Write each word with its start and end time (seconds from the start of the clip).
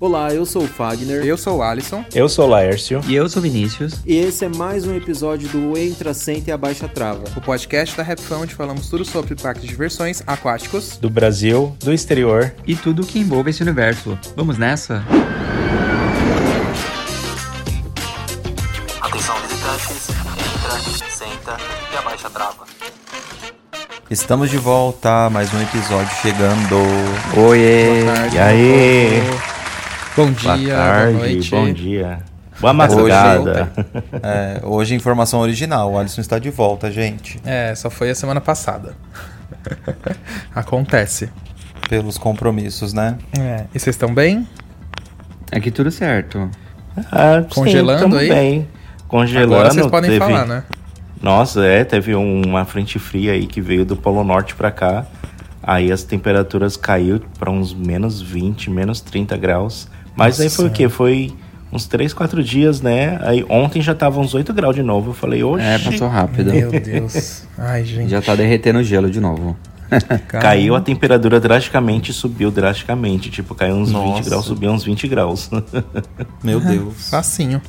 Olá, 0.00 0.34
eu 0.34 0.44
sou 0.44 0.64
o 0.64 0.66
Fagner. 0.66 1.24
Eu 1.24 1.38
sou 1.38 1.58
o 1.58 1.62
Alisson. 1.62 2.04
Eu 2.12 2.28
sou 2.28 2.46
o 2.46 2.48
Laércio. 2.50 3.00
E 3.06 3.14
eu 3.14 3.28
sou 3.28 3.38
o 3.38 3.44
Vinícius. 3.44 4.00
E 4.04 4.16
esse 4.16 4.44
é 4.44 4.48
mais 4.48 4.84
um 4.84 4.92
episódio 4.92 5.48
do 5.50 5.78
Entra, 5.78 6.12
Senta 6.12 6.50
e 6.50 6.52
Abaixa 6.52 6.88
Trava. 6.88 7.22
O 7.36 7.40
podcast 7.40 7.96
da 7.96 8.02
Rapfão 8.02 8.42
onde 8.42 8.56
falamos 8.56 8.88
tudo 8.88 9.04
sobre 9.04 9.36
parques 9.36 9.62
de 9.62 9.68
diversões 9.68 10.20
aquáticos. 10.26 10.96
Do 10.96 11.08
Brasil, 11.08 11.76
do 11.78 11.92
exterior. 11.92 12.52
E 12.66 12.74
tudo 12.74 13.06
que 13.06 13.20
envolve 13.20 13.50
esse 13.50 13.62
universo. 13.62 14.18
Vamos 14.34 14.58
nessa? 14.58 15.04
Atenção 19.00 19.36
visitantes, 19.42 20.08
entra, 20.10 21.08
senta 21.08 21.56
e 21.92 21.96
abaixa 21.96 22.26
a 22.26 22.30
trava. 22.30 22.64
Estamos 24.10 24.50
de 24.50 24.56
volta, 24.56 25.30
mais 25.30 25.54
um 25.54 25.62
episódio 25.62 26.12
chegando. 26.20 26.76
Oiê! 27.46 28.04
tarde, 28.04 28.36
e 28.36 28.40
aí? 28.40 29.22
Bom 30.16 30.30
dia, 30.30 30.46
boa 30.46 30.58
tarde, 30.76 31.12
boa 31.14 31.28
noite. 31.28 31.50
bom 31.50 31.72
dia. 31.72 32.18
Boa 32.60 32.72
madrugada. 32.72 33.72
É, 34.22 34.60
hoje 34.64 34.94
informação 34.94 35.40
original, 35.40 35.92
o 35.92 35.98
Alisson 35.98 36.20
está 36.20 36.38
de 36.38 36.50
volta, 36.50 36.90
gente. 36.90 37.40
É, 37.44 37.74
só 37.74 37.90
foi 37.90 38.10
a 38.10 38.14
semana 38.14 38.40
passada. 38.40 38.94
Acontece. 40.54 41.30
Pelos 41.88 42.16
compromissos, 42.16 42.92
né? 42.92 43.18
É, 43.38 43.64
e 43.74 43.78
vocês 43.78 43.94
estão 43.94 44.14
bem? 44.14 44.48
Aqui 45.52 45.70
tudo 45.70 45.90
certo. 45.90 46.48
Ah, 47.12 47.42
sim, 47.42 47.48
Congelando 47.54 48.02
tamo 48.02 48.16
aí? 48.16 48.28
Bem. 48.28 48.68
Congelando. 49.08 49.54
Agora 49.54 49.70
vocês 49.72 49.86
podem 49.88 50.10
teve- 50.10 50.24
falar, 50.24 50.46
né? 50.46 50.64
Nossa, 51.20 51.64
é, 51.64 51.84
teve 51.84 52.14
uma 52.14 52.64
frente 52.64 52.98
fria 52.98 53.32
aí 53.32 53.46
que 53.46 53.60
veio 53.60 53.84
do 53.84 53.96
Polo 53.96 54.22
Norte 54.24 54.54
pra 54.54 54.70
cá. 54.70 55.04
Aí 55.62 55.90
as 55.90 56.04
temperaturas 56.04 56.76
caiu 56.76 57.20
pra 57.38 57.50
uns 57.50 57.74
menos 57.74 58.20
20, 58.22 58.70
menos 58.70 59.00
30 59.00 59.36
graus. 59.36 59.88
Mas 60.16 60.40
aí 60.40 60.48
foi 60.50 60.66
o 60.66 60.70
quê? 60.70 60.88
Foi 60.88 61.32
uns 61.72 61.86
3, 61.86 62.12
4 62.12 62.42
dias, 62.42 62.80
né? 62.80 63.18
Aí 63.22 63.44
ontem 63.48 63.82
já 63.82 63.94
tava 63.94 64.20
uns 64.20 64.34
8 64.34 64.52
graus 64.52 64.74
de 64.76 64.82
novo. 64.82 65.10
Eu 65.10 65.14
falei, 65.14 65.42
oxe, 65.42 65.64
É, 65.64 65.78
passou 65.78 66.08
rápido. 66.08 66.52
Meu 66.52 66.70
Deus. 66.70 67.44
Ai, 67.58 67.84
gente. 67.84 68.10
Já 68.10 68.22
tá 68.22 68.34
derretendo 68.34 68.78
o 68.78 68.82
gelo 68.82 69.10
de 69.10 69.20
novo. 69.20 69.56
caiu 70.28 70.74
a 70.74 70.80
temperatura 70.80 71.38
drasticamente 71.38 72.10
e 72.10 72.14
subiu 72.14 72.50
drasticamente. 72.50 73.30
Tipo, 73.30 73.54
caiu 73.54 73.74
uns 73.76 73.88
20 73.90 73.94
Nossa. 73.96 74.28
graus, 74.30 74.44
subiu 74.46 74.70
uns 74.70 74.84
20 74.84 75.06
graus. 75.08 75.50
Meu 76.42 76.60
Deus. 76.60 77.10
Facinho. 77.10 77.60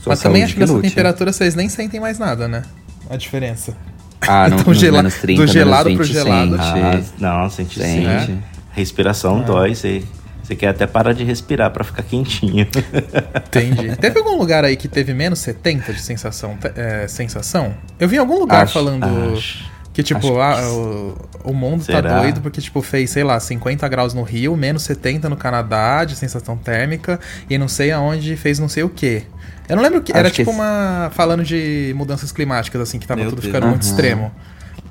Sua 0.00 0.10
Mas 0.12 0.20
também 0.20 0.42
acho 0.44 0.54
que 0.54 0.60
nessa 0.60 0.78
temperatura 0.80 1.32
vocês 1.32 1.54
nem 1.54 1.68
sentem 1.68 2.00
mais 2.00 2.18
nada, 2.18 2.48
né? 2.48 2.62
A 3.10 3.16
diferença. 3.16 3.76
Ah, 4.20 4.48
não, 4.48 4.58
Então, 4.58 4.72
gela- 4.74 4.98
menos 4.98 5.14
30, 5.16 5.42
do 5.44 5.52
gelado 5.52 5.90
menos 5.90 6.06
pro 6.08 6.14
20 6.16 6.24
gelado. 6.24 6.56
Ah, 6.58 7.00
não, 7.18 7.50
sente 7.50 7.74
sim. 7.78 8.04
Sente. 8.06 8.38
Respiração 8.72 9.40
Ah. 9.40 9.42
dói, 9.42 9.74
você, 9.74 10.02
você 10.42 10.54
quer 10.56 10.68
até 10.68 10.86
parar 10.86 11.12
de 11.12 11.24
respirar 11.24 11.70
pra 11.70 11.84
ficar 11.84 12.02
quentinho. 12.02 12.66
Entendi. 13.46 13.96
teve 13.96 14.18
algum 14.18 14.36
lugar 14.36 14.64
aí 14.64 14.76
que 14.76 14.88
teve 14.88 15.14
menos 15.14 15.38
70 15.40 15.92
de 15.92 16.00
sensação? 16.00 16.56
é, 16.76 17.06
sensação? 17.08 17.74
Eu 17.98 18.08
vi 18.08 18.16
em 18.16 18.18
algum 18.18 18.38
lugar 18.38 18.64
Acho- 18.64 18.74
falando 18.74 19.04
acho- 19.34 19.70
que, 19.92 20.02
tipo, 20.02 20.20
que 20.20 20.28
ah, 20.40 20.58
o, 20.70 21.18
o 21.44 21.52
mundo 21.52 21.84
Será? 21.84 22.02
tá 22.02 22.20
doido 22.20 22.40
porque, 22.40 22.60
tipo, 22.62 22.80
fez, 22.80 23.10
sei 23.10 23.22
lá, 23.24 23.38
50 23.38 23.86
graus 23.88 24.14
no 24.14 24.22
Rio, 24.22 24.56
menos 24.56 24.82
70 24.84 25.28
no 25.28 25.36
Canadá 25.36 26.04
de 26.04 26.16
sensação 26.16 26.56
térmica 26.56 27.20
e 27.50 27.58
não 27.58 27.68
sei 27.68 27.92
aonde 27.92 28.34
fez 28.36 28.58
não 28.58 28.68
sei 28.70 28.82
o 28.84 28.88
quê. 28.88 29.24
Eu 29.68 29.76
não 29.76 29.82
lembro 29.82 30.00
que. 30.02 30.10
Acho 30.12 30.18
Era 30.18 30.30
que 30.30 30.36
tipo 30.36 30.50
esse- 30.50 30.58
uma. 30.58 31.10
Falando 31.14 31.44
de 31.44 31.92
mudanças 31.96 32.32
climáticas, 32.32 32.80
assim, 32.80 32.98
que 32.98 33.06
tava 33.06 33.20
Meu 33.20 33.30
tudo 33.30 33.42
Deus. 33.42 33.52
ficando 33.52 33.68
muito 33.68 33.82
Aham. 33.84 33.90
extremo. 33.90 34.32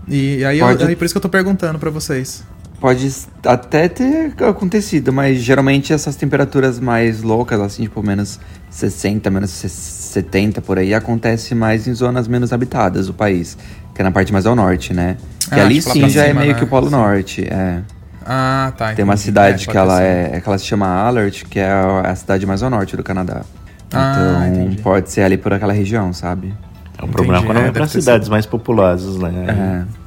E 0.08 0.46
aí, 0.46 0.60
eu- 0.60 0.66
Pode- 0.68 0.84
aí 0.84 0.96
por 0.96 1.06
isso 1.06 1.14
que 1.14 1.18
eu 1.18 1.22
tô 1.22 1.30
perguntando 1.30 1.78
pra 1.80 1.90
vocês. 1.90 2.44
Pode 2.82 3.14
até 3.46 3.88
ter 3.88 4.34
acontecido, 4.44 5.14
mas 5.14 5.38
geralmente 5.38 5.94
essas 5.94 6.16
temperaturas 6.16 6.80
mais 6.80 7.22
loucas, 7.22 7.62
assim, 7.62 7.84
tipo 7.84 8.02
menos 8.02 8.40
60, 8.72 9.30
menos 9.30 9.52
70 9.52 10.62
por 10.64 10.80
aí, 10.80 10.92
acontece 10.92 11.54
mais 11.54 11.88
em 11.88 11.94
zonas 11.94 12.28
menos 12.28 12.52
habitadas 12.52 13.06
do 13.06 13.14
país, 13.14 13.56
que 13.94 14.02
é 14.02 14.04
na 14.04 14.10
parte 14.10 14.34
mais 14.34 14.48
ao 14.48 14.56
norte, 14.56 14.96
né? 14.96 15.16
Que 15.48 15.60
Ah, 15.60 15.64
ali 15.66 15.76
tipo 15.80 15.92
sim 15.94 16.00
pra 16.00 16.10
já 16.10 16.24
é 16.24 16.28
cima, 16.30 16.40
meio 16.40 16.54
né? 16.54 16.58
que 16.58 16.64
o 16.64 16.68
Polo. 16.68 16.90
Norte, 16.90 17.48
é. 17.48 17.82
Ah, 18.26 18.74
tá. 18.76 18.94
Tem 18.94 19.04
uma 19.06 19.14
entendi. 19.14 19.26
cidade 19.28 19.70
É, 19.70 19.72
que 19.72 19.78
ela 19.78 19.98
ser. 19.98 20.04
é, 20.04 20.42
que 20.42 20.50
ela 20.50 20.58
se 20.58 20.66
chama 20.66 20.88
Alert, 20.88 21.46
que 21.46 21.60
é 21.60 21.70
a 21.72 22.16
cidade 22.16 22.48
mais 22.48 22.64
ao 22.64 22.70
norte 22.72 22.98
do 22.98 23.04
Canadá. 23.04 23.42
Ah, 23.94 24.48
Então 24.50 24.64
entendi. 24.64 24.82
pode 24.82 25.12
ser 25.12 25.22
ali 25.22 25.38
por 25.38 25.54
aquela 25.54 25.74
região, 25.74 26.12
sabe? 26.14 26.52
É 26.98 27.06
um 27.06 27.10
problema 27.10 27.44
quando 27.44 27.58
é, 27.58 27.62
vai 27.62 27.72
pra 27.72 27.82
deve 27.82 27.94
ter 27.94 28.02
cidades 28.02 28.28
mais 28.28 28.48
populosas, 28.48 29.18
né? 29.18 29.86
É. 29.88 30.01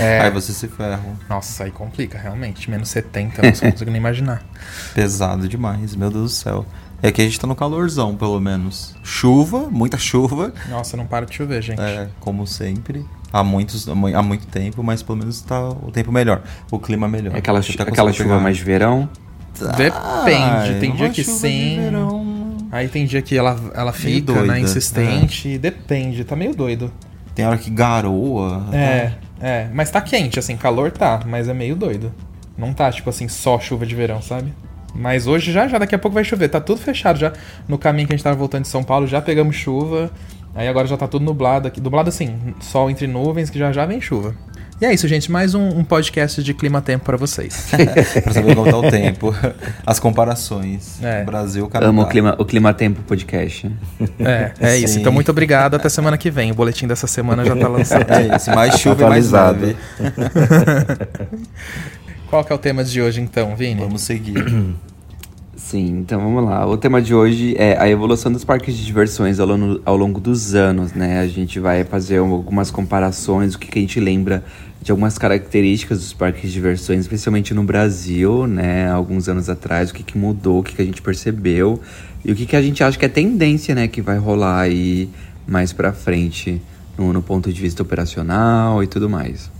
É. 0.00 0.20
Aí 0.24 0.30
você 0.30 0.52
se 0.52 0.68
ferra. 0.68 1.00
Nossa, 1.28 1.64
aí 1.64 1.70
complica, 1.70 2.18
realmente. 2.18 2.70
Menos 2.70 2.88
70, 2.88 3.40
eu 3.40 3.52
não 3.52 3.70
consigo 3.72 3.90
nem 3.90 4.00
imaginar. 4.00 4.42
Pesado 4.94 5.48
demais, 5.48 5.94
meu 5.94 6.10
Deus 6.10 6.22
do 6.24 6.28
céu. 6.30 6.66
É 7.02 7.10
que 7.10 7.22
a 7.22 7.24
gente 7.24 7.40
tá 7.40 7.46
no 7.46 7.54
calorzão, 7.56 8.14
pelo 8.14 8.38
menos. 8.38 8.94
Chuva, 9.02 9.68
muita 9.70 9.96
chuva, 9.96 10.52
Nossa, 10.68 10.96
não 10.98 11.06
para 11.06 11.24
de 11.24 11.34
chover, 11.34 11.62
gente. 11.62 11.80
é, 11.80 12.08
como 12.20 12.46
sempre. 12.46 13.06
Há, 13.32 13.42
muitos, 13.42 13.88
há 13.88 14.22
muito 14.22 14.46
tempo, 14.48 14.82
mas 14.82 15.02
pelo 15.02 15.16
menos 15.18 15.40
tá 15.40 15.68
o 15.68 15.90
tempo 15.90 16.12
melhor. 16.12 16.42
O 16.70 16.78
clima 16.78 17.08
melhor. 17.08 17.34
É 17.34 17.38
aquela, 17.38 17.60
até 17.60 17.82
aquela 17.82 18.12
chuva 18.12 18.30
pegar- 18.30 18.40
mais 18.40 18.56
de 18.58 18.64
verão. 18.64 19.08
Depende, 19.76 20.80
tem 20.80 20.94
dia 20.94 21.08
que 21.10 21.24
sim. 21.24 21.78
Aí 22.72 22.88
tem 22.88 23.04
dia 23.04 23.20
que 23.22 23.36
ela, 23.36 23.58
ela 23.74 23.92
fica, 23.92 24.32
doida, 24.32 24.46
né, 24.52 24.60
insistente. 24.60 25.58
Depende, 25.58 26.22
tá 26.24 26.36
meio 26.36 26.54
doido. 26.54 26.92
Tem 27.34 27.46
hora 27.46 27.58
que 27.58 27.70
garoa. 27.70 28.66
É, 28.72 29.12
é. 29.40 29.68
Mas 29.72 29.90
tá 29.90 30.00
quente, 30.00 30.38
assim, 30.38 30.56
calor 30.56 30.90
tá, 30.90 31.20
mas 31.26 31.48
é 31.48 31.54
meio 31.54 31.74
doido. 31.74 32.12
Não 32.56 32.74
tá, 32.74 32.90
tipo 32.92 33.08
assim, 33.08 33.26
só 33.28 33.58
chuva 33.58 33.86
de 33.86 33.94
verão, 33.94 34.20
sabe? 34.20 34.52
Mas 34.94 35.26
hoje 35.26 35.52
já, 35.52 35.66
já 35.66 35.78
daqui 35.78 35.94
a 35.94 35.98
pouco 35.98 36.14
vai 36.14 36.24
chover. 36.24 36.48
Tá 36.48 36.60
tudo 36.60 36.80
fechado 36.80 37.18
já. 37.18 37.32
No 37.66 37.78
caminho 37.78 38.06
que 38.06 38.12
a 38.12 38.16
gente 38.16 38.24
tava 38.24 38.36
voltando 38.36 38.62
de 38.62 38.68
São 38.68 38.82
Paulo, 38.82 39.06
já 39.06 39.20
pegamos 39.22 39.56
chuva. 39.56 40.10
Aí 40.54 40.66
agora 40.68 40.86
já 40.86 40.96
tá 40.96 41.06
tudo 41.06 41.24
nublado 41.24 41.68
aqui. 41.68 41.80
Nublado 41.80 42.08
assim, 42.08 42.54
sol 42.60 42.90
entre 42.90 43.06
nuvens, 43.06 43.50
que 43.50 43.58
já 43.58 43.72
já 43.72 43.86
vem 43.86 44.00
chuva. 44.00 44.34
E 44.80 44.86
é 44.86 44.94
isso, 44.94 45.06
gente. 45.06 45.30
Mais 45.30 45.54
um, 45.54 45.68
um 45.68 45.84
podcast 45.84 46.42
de 46.42 46.54
clima-tempo 46.54 47.04
pra 47.04 47.14
vocês. 47.14 47.68
pra 48.24 48.32
saber 48.32 48.54
como 48.54 48.70
tá 48.70 48.78
o 48.78 48.90
tempo. 48.90 49.34
As 49.84 50.00
comparações. 50.00 50.98
É. 51.02 51.22
Brasil, 51.22 51.68
Canadá. 51.68 51.90
Amo 51.90 52.00
o 52.00 52.06
clima, 52.06 52.34
o 52.38 52.46
clima 52.46 52.72
tempo 52.72 53.02
podcast. 53.02 53.70
É, 54.18 54.52
é 54.58 54.78
isso. 54.78 54.98
Então, 54.98 55.12
muito 55.12 55.30
obrigado. 55.30 55.74
Até 55.74 55.90
semana 55.90 56.16
que 56.16 56.30
vem. 56.30 56.50
O 56.50 56.54
boletim 56.54 56.86
dessa 56.86 57.06
semana 57.06 57.44
já 57.44 57.54
tá 57.54 57.68
lançado. 57.68 58.10
É 58.10 58.34
isso, 58.34 58.50
mais 58.52 58.78
chuva 58.80 59.02
e 59.02 59.06
mais 59.06 59.34
Atualizado. 59.34 59.66
neve. 59.66 59.76
Qual 62.30 62.42
que 62.42 62.50
é 62.50 62.54
o 62.54 62.58
tema 62.58 62.82
de 62.82 63.02
hoje 63.02 63.20
então, 63.20 63.54
Vini? 63.54 63.82
Vamos 63.82 64.00
seguir. 64.00 64.34
Sim, 65.60 66.00
então 66.00 66.18
vamos 66.18 66.44
lá. 66.44 66.66
O 66.66 66.76
tema 66.76 67.00
de 67.00 67.14
hoje 67.14 67.54
é 67.56 67.78
a 67.78 67.88
evolução 67.88 68.32
dos 68.32 68.42
parques 68.42 68.76
de 68.76 68.84
diversões 68.84 69.38
ao 69.38 69.46
longo, 69.46 69.80
ao 69.84 69.96
longo 69.96 70.18
dos 70.18 70.54
anos, 70.54 70.94
né? 70.94 71.20
A 71.20 71.28
gente 71.28 71.60
vai 71.60 71.84
fazer 71.84 72.16
algumas 72.16 72.72
comparações, 72.72 73.54
o 73.54 73.58
que, 73.58 73.68
que 73.68 73.78
a 73.78 73.82
gente 73.82 74.00
lembra 74.00 74.42
de 74.82 74.90
algumas 74.90 75.16
características 75.16 76.00
dos 76.00 76.12
parques 76.12 76.48
de 76.48 76.52
diversões, 76.54 77.00
especialmente 77.00 77.54
no 77.54 77.62
Brasil, 77.62 78.48
né? 78.48 78.90
Alguns 78.90 79.28
anos 79.28 79.48
atrás, 79.48 79.90
o 79.90 79.94
que, 79.94 80.02
que 80.02 80.18
mudou, 80.18 80.58
o 80.60 80.62
que, 80.62 80.74
que 80.74 80.82
a 80.82 80.84
gente 80.84 81.02
percebeu 81.02 81.78
e 82.24 82.32
o 82.32 82.34
que, 82.34 82.46
que 82.46 82.56
a 82.56 82.62
gente 82.62 82.82
acha 82.82 82.98
que 82.98 83.04
é 83.04 83.08
tendência, 83.08 83.72
né? 83.72 83.86
Que 83.86 84.00
vai 84.00 84.18
rolar 84.18 84.60
aí 84.60 85.08
mais 85.46 85.72
pra 85.72 85.92
frente 85.92 86.60
no, 86.98 87.12
no 87.12 87.22
ponto 87.22 87.52
de 87.52 87.60
vista 87.60 87.82
operacional 87.82 88.82
e 88.82 88.88
tudo 88.88 89.08
mais. 89.08 89.50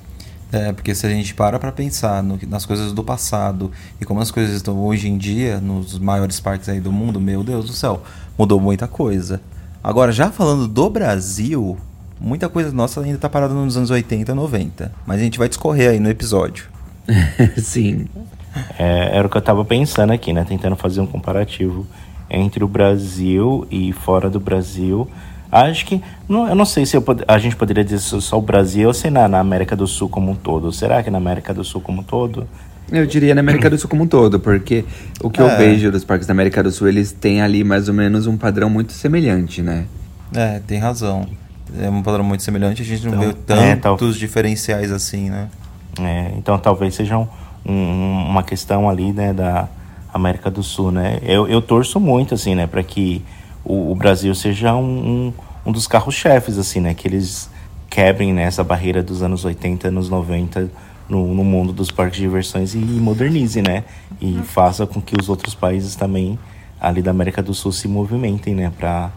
É, 0.52 0.72
porque 0.72 0.94
se 0.94 1.06
a 1.06 1.10
gente 1.10 1.34
para 1.34 1.58
pra 1.58 1.70
pensar 1.70 2.22
no, 2.22 2.38
nas 2.48 2.66
coisas 2.66 2.92
do 2.92 3.04
passado 3.04 3.70
e 4.00 4.04
como 4.04 4.20
as 4.20 4.30
coisas 4.30 4.54
estão 4.56 4.78
hoje 4.78 5.08
em 5.08 5.16
dia, 5.16 5.60
nos 5.60 5.98
maiores 5.98 6.40
parques 6.40 6.68
aí 6.68 6.80
do 6.80 6.90
mundo, 6.90 7.20
meu 7.20 7.44
Deus 7.44 7.66
do 7.66 7.72
céu, 7.72 8.02
mudou 8.36 8.60
muita 8.60 8.88
coisa. 8.88 9.40
Agora, 9.82 10.12
já 10.12 10.30
falando 10.30 10.66
do 10.66 10.90
Brasil, 10.90 11.78
muita 12.20 12.48
coisa 12.48 12.72
nossa 12.72 13.00
ainda 13.00 13.18
tá 13.18 13.28
parada 13.28 13.54
nos 13.54 13.76
anos 13.76 13.90
80, 13.90 14.34
90. 14.34 14.92
Mas 15.06 15.20
a 15.20 15.22
gente 15.22 15.38
vai 15.38 15.48
discorrer 15.48 15.90
aí 15.90 16.00
no 16.00 16.10
episódio. 16.10 16.68
Sim. 17.56 18.06
É, 18.78 19.16
era 19.16 19.26
o 19.26 19.30
que 19.30 19.36
eu 19.36 19.42
tava 19.42 19.64
pensando 19.64 20.12
aqui, 20.12 20.32
né? 20.32 20.44
Tentando 20.44 20.76
fazer 20.76 21.00
um 21.00 21.06
comparativo 21.06 21.86
entre 22.28 22.62
o 22.62 22.68
Brasil 22.68 23.66
e 23.70 23.92
fora 23.92 24.28
do 24.28 24.38
Brasil. 24.38 25.08
Acho 25.52 25.84
que. 25.86 26.00
Não, 26.28 26.48
eu 26.48 26.54
não 26.54 26.64
sei 26.64 26.86
se 26.86 26.96
eu 26.96 27.02
pod- 27.02 27.24
a 27.26 27.38
gente 27.38 27.56
poderia 27.56 27.84
dizer 27.84 27.98
só 27.98 28.38
o 28.38 28.42
Brasil 28.42 28.86
ou 28.88 28.94
se 28.94 29.10
na, 29.10 29.26
na 29.28 29.40
América 29.40 29.74
do 29.74 29.86
Sul 29.86 30.08
como 30.08 30.30
um 30.30 30.34
todo. 30.34 30.72
Será 30.72 31.02
que 31.02 31.10
na 31.10 31.18
América 31.18 31.52
do 31.52 31.64
Sul 31.64 31.80
como 31.80 32.00
um 32.00 32.04
todo? 32.04 32.46
Eu 32.92 33.06
diria 33.06 33.34
na 33.34 33.40
América 33.40 33.68
do 33.70 33.78
Sul 33.78 33.88
como 33.88 34.04
um 34.04 34.06
todo, 34.06 34.38
porque 34.40 34.84
o 35.22 35.30
que 35.30 35.40
eu 35.40 35.48
É. 35.48 35.56
vejo 35.56 35.90
dos 35.92 36.04
parques 36.04 36.26
da 36.26 36.32
América 36.32 36.62
do 36.62 36.70
Sul, 36.72 36.88
eles 36.88 37.12
têm 37.12 37.40
ali 37.40 37.62
mais 37.64 37.88
ou 37.88 37.94
menos 37.94 38.26
um 38.26 38.36
padrão 38.36 38.68
muito 38.70 38.92
semelhante, 38.92 39.62
né? 39.62 39.84
É, 40.34 40.60
tem 40.66 40.78
razão. 40.78 41.26
É 41.80 41.88
um 41.88 42.02
padrão 42.02 42.24
muito 42.24 42.42
semelhante, 42.42 42.82
a 42.82 42.84
gente 42.84 43.04
não 43.06 43.12
Então, 43.14 43.56
vê 43.56 43.62
é, 43.70 43.76
tantos 43.76 44.10
tal- 44.10 44.18
diferenciais 44.18 44.90
assim, 44.90 45.30
né? 45.30 45.48
É, 46.00 46.32
então 46.36 46.58
talvez 46.58 46.94
seja 46.94 47.16
um- 47.18 47.28
um- 47.64 48.24
uma 48.28 48.42
questão 48.42 48.88
ali, 48.88 49.12
né, 49.12 49.32
da 49.32 49.68
América 50.12 50.50
do 50.50 50.62
Sul, 50.62 50.90
né? 50.90 51.18
Eu, 51.22 51.46
eu 51.48 51.60
torço 51.62 52.00
muito, 52.00 52.34
assim, 52.34 52.54
né, 52.56 52.66
para 52.66 52.82
que 52.82 53.22
o, 53.64 53.92
o 53.92 53.94
Brasil 53.94 54.34
seja 54.34 54.74
um, 54.74 54.82
um, 54.82 55.32
um 55.66 55.72
dos 55.72 55.86
carros-chefes, 55.86 56.58
assim, 56.58 56.80
né, 56.80 56.94
que 56.94 57.06
eles 57.06 57.50
quebrem 57.88 58.32
né, 58.32 58.44
essa 58.44 58.62
barreira 58.62 59.02
dos 59.02 59.22
anos 59.22 59.44
80, 59.44 59.88
anos 59.88 60.08
90 60.08 60.70
no, 61.08 61.34
no 61.34 61.44
mundo 61.44 61.72
dos 61.72 61.90
parques 61.90 62.16
de 62.16 62.22
diversões 62.22 62.74
e 62.74 62.78
modernize, 62.78 63.60
né? 63.60 63.82
E 64.20 64.40
faça 64.44 64.86
com 64.86 65.00
que 65.00 65.20
os 65.20 65.28
outros 65.28 65.56
países 65.56 65.96
também 65.96 66.38
ali 66.80 67.02
da 67.02 67.10
América 67.10 67.42
do 67.42 67.52
Sul 67.52 67.72
se 67.72 67.88
movimentem, 67.88 68.54
né, 68.54 68.72
para 68.78 69.10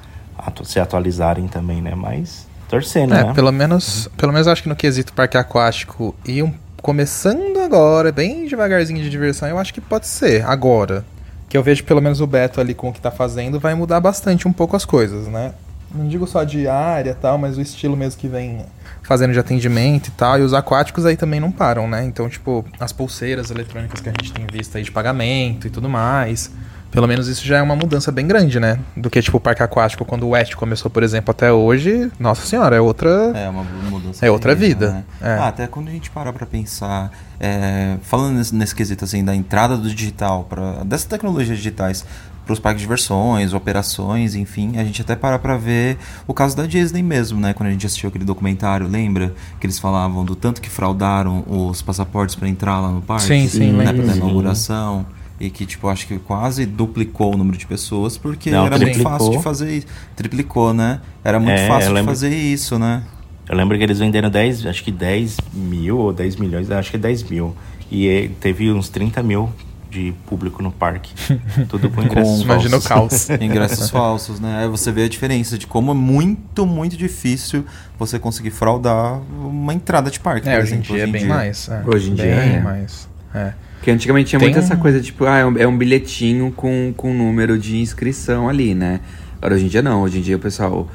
se 0.63 0.79
atualizarem 0.79 1.47
também, 1.47 1.81
né? 1.81 1.93
Mas 1.95 2.47
torcendo, 2.67 3.13
É, 3.13 3.23
né? 3.23 3.33
pelo 3.33 3.51
menos, 3.51 4.09
pelo 4.17 4.33
menos 4.33 4.47
acho 4.47 4.63
que 4.63 4.69
no 4.69 4.75
quesito 4.75 5.13
parque 5.13 5.37
aquático 5.37 6.15
e 6.25 6.41
um, 6.41 6.51
começando 6.81 7.59
agora, 7.59 8.11
bem 8.11 8.47
devagarzinho 8.47 9.01
de 9.01 9.09
diversão, 9.09 9.47
eu 9.47 9.59
acho 9.59 9.73
que 9.73 9.79
pode 9.79 10.07
ser 10.07 10.43
agora. 10.45 11.05
Que 11.53 11.57
eu 11.57 11.61
vejo 11.61 11.83
pelo 11.83 12.01
menos 12.01 12.19
o 12.19 12.25
Beto 12.25 12.59
ali 12.59 12.73
com 12.73 12.89
o 12.89 12.91
que 12.91 12.99
tá 12.99 13.11
fazendo 13.11 13.59
vai 13.59 13.75
mudar 13.75 13.99
bastante 13.99 14.47
um 14.47 14.51
pouco 14.51 14.75
as 14.75 14.85
coisas, 14.85 15.27
né? 15.27 15.53
Não 15.93 16.07
digo 16.07 16.25
só 16.25 16.43
de 16.43 16.67
área 16.67 17.13
tal, 17.13 17.37
mas 17.37 17.59
o 17.59 17.61
estilo 17.61 17.95
mesmo 17.95 18.19
que 18.19 18.27
vem 18.27 18.65
fazendo 19.03 19.33
de 19.33 19.37
atendimento 19.37 20.07
e 20.07 20.11
tal. 20.13 20.39
E 20.39 20.41
os 20.41 20.51
aquáticos 20.51 21.05
aí 21.05 21.15
também 21.15 21.39
não 21.39 21.51
param, 21.51 21.87
né? 21.87 22.03
Então, 22.05 22.27
tipo, 22.27 22.65
as 22.79 22.91
pulseiras 22.91 23.51
eletrônicas 23.51 24.01
que 24.01 24.09
a 24.09 24.13
gente 24.13 24.33
tem 24.33 24.47
visto 24.51 24.75
aí 24.75 24.83
de 24.83 24.91
pagamento 24.91 25.67
e 25.67 25.69
tudo 25.69 25.87
mais. 25.87 26.49
Pelo 26.93 27.07
menos 27.07 27.27
isso 27.27 27.43
já 27.45 27.57
é 27.57 27.61
uma 27.61 27.75
mudança 27.75 28.11
bem 28.11 28.27
grande, 28.27 28.59
né? 28.59 28.79
Do 28.95 29.09
que, 29.09 29.19
tipo, 29.19 29.37
o 29.37 29.39
parque 29.39 29.63
aquático, 29.63 30.05
quando 30.05 30.23
o 30.23 30.29
West 30.29 30.53
começou, 30.53 30.91
por 30.91 31.01
exemplo, 31.01 31.31
até 31.31 31.51
hoje. 31.51 32.11
Nossa 32.19 32.45
senhora, 32.45 32.75
é 32.75 32.79
outra. 32.79 33.09
É 33.33 33.49
uma 33.49 33.63
mudança. 33.63 34.23
É 34.23 34.29
outra 34.29 34.53
vida. 34.53 34.91
né? 34.91 35.03
É. 35.19 35.33
Ah, 35.33 35.47
até 35.47 35.65
quando 35.65 35.87
a 35.87 35.91
gente 35.91 36.11
para 36.11 36.31
pra 36.31 36.45
pensar, 36.45 37.11
é, 37.39 37.97
falando 38.03 38.37
nesse, 38.37 38.53
nesse 38.53 38.75
quesito 38.75 39.03
assim 39.05 39.25
da 39.25 39.35
entrada 39.35 39.75
do 39.75 39.89
digital, 39.89 40.45
pra, 40.47 40.83
dessas 40.83 41.07
tecnologias 41.07 41.57
digitais 41.57 42.05
para 42.45 42.53
os 42.53 42.59
parques 42.59 42.81
de 42.81 42.85
diversões, 42.85 43.53
operações, 43.53 44.35
enfim, 44.35 44.77
a 44.77 44.83
gente 44.83 45.01
até 45.01 45.15
para 45.15 45.39
pra 45.39 45.57
ver 45.57 45.97
o 46.27 46.33
caso 46.33 46.55
da 46.55 46.65
Disney 46.65 47.01
mesmo, 47.01 47.39
né? 47.39 47.53
Quando 47.53 47.69
a 47.69 47.71
gente 47.71 47.85
assistiu 47.85 48.09
aquele 48.09 48.25
documentário, 48.25 48.87
lembra? 48.87 49.33
Que 49.59 49.65
eles 49.65 49.79
falavam 49.79 50.23
do 50.25 50.35
tanto 50.35 50.61
que 50.61 50.69
fraudaram 50.69 51.43
os 51.47 51.81
passaportes 51.81 52.35
para 52.35 52.47
entrar 52.47 52.79
lá 52.79 52.89
no 52.89 53.01
parque. 53.01 53.27
Sim, 53.27 53.47
sim, 53.47 53.71
lembro. 53.71 53.89
época 53.89 54.07
da 54.07 54.55
Sim. 54.55 55.05
E 55.39 55.49
que, 55.49 55.65
tipo, 55.65 55.87
acho 55.87 56.07
que 56.07 56.17
quase 56.19 56.65
duplicou 56.65 57.33
o 57.33 57.37
número 57.37 57.57
de 57.57 57.65
pessoas, 57.65 58.17
porque 58.17 58.49
Não, 58.51 58.65
era 58.65 58.77
muito 58.77 58.91
triplicou. 58.93 59.11
fácil 59.11 59.31
de 59.31 59.43
fazer 59.43 59.77
isso. 59.77 59.87
Triplicou, 60.15 60.73
né? 60.73 61.01
Era 61.23 61.39
muito 61.39 61.57
É, 61.59 61.67
fácil 61.67 61.89
de 61.89 61.93
lembro. 61.95 62.11
fazer 62.11 62.29
isso, 62.35 62.77
né? 62.79 63.03
Eu 63.49 63.57
lembro 63.57 63.77
que 63.77 63.83
eles 63.83 63.99
venderam 63.99 64.29
10, 64.29 64.65
acho 64.67 64.83
que 64.83 64.91
10 64.91 65.37
mil 65.53 65.97
ou 65.97 66.13
10 66.13 66.37
milhões, 66.37 66.71
acho 66.71 66.91
que 66.91 66.97
10 66.97 67.23
mil. 67.23 67.53
E 67.91 68.07
eh, 68.07 68.29
teve 68.39 68.71
uns 68.71 68.87
30 68.89 69.21
mil 69.21 69.49
de 69.91 70.13
público 70.27 70.63
no 70.63 70.71
parque. 70.71 71.11
Tudo 71.67 71.89
com 71.89 72.01
ingressos 72.01 72.41
Imagina 72.41 72.77
o 72.77 72.81
falsos. 72.81 73.25
caos. 73.25 73.37
Ingressos 73.41 73.89
falsos, 73.89 74.39
né? 74.39 74.63
Aí 74.63 74.67
você 74.69 74.91
vê 74.91 75.03
a 75.03 75.09
diferença 75.09 75.57
de 75.57 75.67
como 75.67 75.91
é 75.91 75.93
muito, 75.93 76.65
muito 76.65 76.95
difícil 76.95 77.65
você 77.99 78.17
conseguir 78.17 78.49
fraudar 78.51 79.19
uma 79.37 79.73
entrada 79.73 80.09
de 80.09 80.19
parque. 80.19 80.47
É, 80.47 80.55
por 80.55 80.63
hoje 80.63 80.73
em 80.75 80.77
exemplo, 80.77 80.95
dia 80.95 81.03
é 81.03 81.07
bem 81.07 81.25
mais. 81.27 81.67
é. 81.69 81.83
Hoje 81.85 82.11
em 82.11 82.15
bem 82.15 82.25
dia 82.25 82.33
é. 82.35 82.61
mais. 82.61 83.09
É. 83.35 83.53
Porque 83.83 83.91
antigamente 83.91 84.29
tinha 84.29 84.39
Tem 84.39 84.47
muito 84.47 84.59
essa 84.63 84.77
coisa, 84.77 85.01
tipo, 85.01 85.25
ah, 85.25 85.39
é 85.39 85.45
um, 85.45 85.57
é 85.57 85.67
um 85.67 85.77
bilhetinho 85.77 86.53
com, 86.55 86.93
com 86.95 87.13
número 87.13 87.59
de 87.59 87.75
inscrição 87.81 88.47
ali, 88.47 88.73
né? 88.73 89.01
Agora, 89.41 89.55
hoje 89.55 89.65
em 89.65 89.67
dia 89.67 89.81
não. 89.81 90.03
Hoje 90.03 90.19
em 90.19 90.21
dia 90.21 90.37
o 90.37 90.39
pessoal 90.39 90.87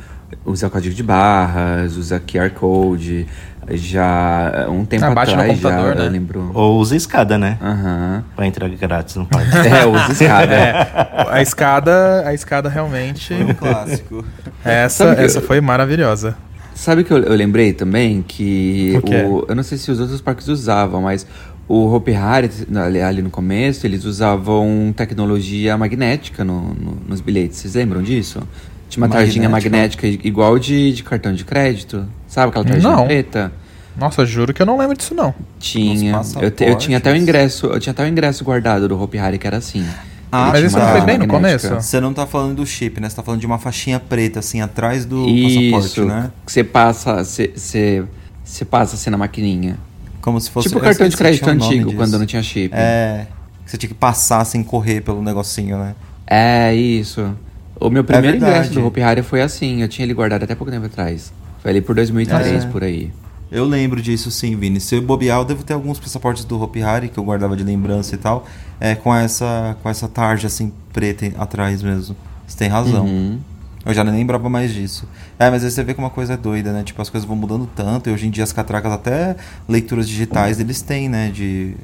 usa 0.43 0.71
código 0.71 0.95
de 0.95 1.03
barras, 1.03 1.99
usa 1.99 2.19
QR 2.19 2.49
Code. 2.49 3.27
Já 3.73 4.67
um 4.71 4.87
tempo 4.87 5.05
Ah, 5.05 5.11
baixa 5.11 5.37
no 5.37 5.43
atrás, 5.43 5.61
já, 5.61 5.95
né? 5.97 6.07
eu 6.07 6.11
lembro. 6.11 6.51
Ou 6.55 6.79
usa 6.79 6.97
escada, 6.97 7.37
né? 7.37 7.59
Aham. 7.61 8.25
Pra 8.35 8.47
entrar 8.47 8.67
grátis 8.71 9.17
no 9.17 9.27
parque. 9.27 9.51
É, 9.69 9.85
usa 9.85 10.11
escada. 10.13 10.55
É, 10.55 11.27
a 11.29 11.43
escada, 11.43 12.23
a 12.27 12.33
escada 12.33 12.71
realmente. 12.71 13.35
Um 13.35 13.53
clássico. 13.53 14.25
Essa, 14.65 15.09
Sabe 15.09 15.23
essa 15.25 15.39
eu- 15.41 15.43
foi 15.43 15.61
maravilhosa. 15.61 16.35
Sabe 16.75 17.05
que 17.05 17.13
eu, 17.13 17.19
eu 17.19 17.35
lembrei 17.35 17.75
também 17.75 18.25
que 18.27 18.95
O 18.97 19.03
quê? 19.03 19.17
eu 19.49 19.55
não 19.55 19.63
sei 19.63 19.77
se 19.77 19.91
os 19.91 20.01
outros 20.01 20.23
parques 20.23 20.49
usavam, 20.49 21.03
mas 21.03 21.27
o 21.69 21.93
Hopi 21.95 22.15
Hari 22.15 22.51
ali, 22.77 23.01
ali 23.01 23.23
no 23.23 23.31
começo 23.31 23.87
eles 23.87 24.05
usavam 24.05 24.93
tecnologia 24.97 25.77
magnética 25.77 26.43
no- 26.45 26.75
no- 26.75 26.99
nos 27.07 27.21
bilhetes. 27.21 27.59
Vocês 27.59 27.75
lembram 27.75 28.03
disso? 28.03 28.43
Tinha 28.89 29.05
uma 29.05 29.13
tarjinha 29.13 29.49
Magnética? 29.51 30.07
igual 30.07 30.59
de, 30.59 30.93
de 30.95 31.03
cartão 31.03 31.33
de 31.35 31.45
crédito, 31.45 32.07
sabe 32.27 32.49
aquela 32.49 32.65
tarjinha 32.65 32.91
Não. 32.91 33.05
preta? 33.07 33.53
Nossa, 33.99 34.25
juro 34.25 34.55
que 34.55 34.63
eu 34.63 34.67
não 34.67 34.79
lembro 34.79 34.97
disso, 34.97 35.15
não. 35.15 35.35
Tinha. 35.59 36.21
Eu, 36.41 36.51
te- 36.51 36.65
eu 36.65 36.75
tinha 36.77 36.97
até 36.99 37.13
o 37.13 37.17
ingresso, 37.17 37.67
eu 37.67 37.79
tinha 37.81 37.91
até 37.91 38.03
o 38.05 38.07
ingresso 38.09 38.45
guardado 38.45 38.89
do 38.89 38.99
Hopi 39.01 39.19
Hari 39.19 39.39
que 39.39 39.47
era 39.47 39.57
assim. 39.59 39.85
Ah, 40.33 40.51
mas 40.53 40.63
isso 40.65 40.79
não 40.79 40.89
foi 40.89 41.01
bem 41.03 41.19
no 41.19 41.27
começo? 41.27 41.75
Você 41.75 42.01
não 42.01 42.15
tá 42.15 42.27
falando 42.27 42.57
do 42.57 42.67
chip, 42.67 43.01
né? 43.01 43.09
Você 43.11 43.17
tá 43.17 43.23
falando 43.23 43.41
de 43.41 43.47
uma 43.47 43.59
faixinha 43.59 43.99
preta, 43.99 44.39
assim, 44.41 44.61
atrás 44.61 45.05
do 45.05 45.27
Isso, 45.29 45.71
passaporte, 45.71 46.01
né? 46.03 46.31
que 46.47 46.53
você 46.53 46.63
passa, 46.65 47.25
você, 47.25 47.51
você, 47.57 48.05
você 48.45 48.65
passa 48.65 48.95
assim 48.95 49.11
na 49.11 49.17
maquininha. 49.19 49.79
Como 50.21 50.41
se 50.41 50.51
fosse 50.51 50.69
tipo 50.69 50.79
eu 50.79 50.83
cartão 50.85 51.09
de 51.09 51.17
crédito 51.17 51.49
antigo, 51.49 51.85
disso. 51.87 51.97
quando 51.97 52.19
não 52.19 52.27
tinha 52.27 52.43
chip. 52.43 52.75
É. 52.75 53.27
Você 53.65 53.77
tinha 53.77 53.89
que 53.89 53.95
passar 53.95 54.45
sem 54.45 54.63
correr 54.63 55.01
pelo 55.03 55.23
negocinho, 55.23 55.79
né? 55.79 55.95
É, 56.27 56.75
isso. 56.75 57.35
O 57.81 57.89
meu 57.91 58.03
primeiro 58.03 58.37
É 58.37 58.41
ingresso 58.41 58.73
do 58.73 58.85
Hopi 58.87 59.01
Hari 59.03 59.23
foi 59.23 59.41
assim, 59.43 59.83
eu 59.83 59.89
tinha 59.89 60.05
ele 60.05 60.15
guardado 60.15 60.43
até 60.43 60.55
pouco 60.55 60.71
tempo 60.71 60.87
atrás. 60.87 61.33
Foi 61.63 61.71
ali 61.71 61.81
por 61.81 61.95
2003, 61.95 62.65
É. 62.65 62.67
por 62.69 62.83
aí. 62.83 63.13
Eu 63.51 63.65
lembro 63.65 64.03
disso 64.03 64.31
sim, 64.31 64.55
Vini. 64.57 64.79
Se 64.81 64.95
eu 64.97 65.03
bobear, 65.03 65.39
eu 65.39 65.45
devo 65.45 65.63
ter 65.63 65.73
alguns 65.73 65.99
passaportes 65.99 66.45
do 66.45 66.61
Hopi 66.61 66.83
Hari 66.83 67.09
que 67.09 67.19
eu 67.19 67.25
guardava 67.25 67.57
de 67.57 67.63
lembrança 67.65 68.15
e 68.15 68.19
tal. 68.19 68.47
É, 68.81 68.95
com 68.95 69.15
essa 69.15 69.77
com 69.83 69.89
essa 69.89 70.07
tarja 70.07 70.49
assim 70.49 70.73
preta 70.93 71.33
atrás 71.39 71.83
mesmo. 71.83 72.15
Você 72.47 72.59
tem 72.59 72.69
razão. 72.69 73.05
Uhum. 73.07 73.39
Eu 73.89 73.95
já 73.95 74.05
nem 74.05 74.13
lembrava 74.15 74.51
mais 74.51 74.73
disso. 74.73 75.09
É, 75.39 75.49
mas 75.51 75.65
aí 75.65 75.71
você 75.71 75.83
vê 75.83 75.95
que 75.95 75.99
uma 75.99 76.11
coisa 76.11 76.35
é 76.35 76.37
doida, 76.37 76.73
né? 76.73 76.83
Tipo, 76.85 77.01
as 77.01 77.09
coisas 77.09 77.27
vão 77.27 77.35
mudando 77.35 77.67
tanto. 77.75 78.11
E 78.11 78.13
hoje 78.13 78.27
em 78.27 78.31
dia 78.31 78.45
as 78.45 78.53
catracas, 78.53 78.93
até 78.93 79.35
leituras 79.67 80.07
digitais, 80.07 80.61
eles 80.61 80.83
têm, 80.83 81.09
né? 81.09 81.31
De 81.31 81.75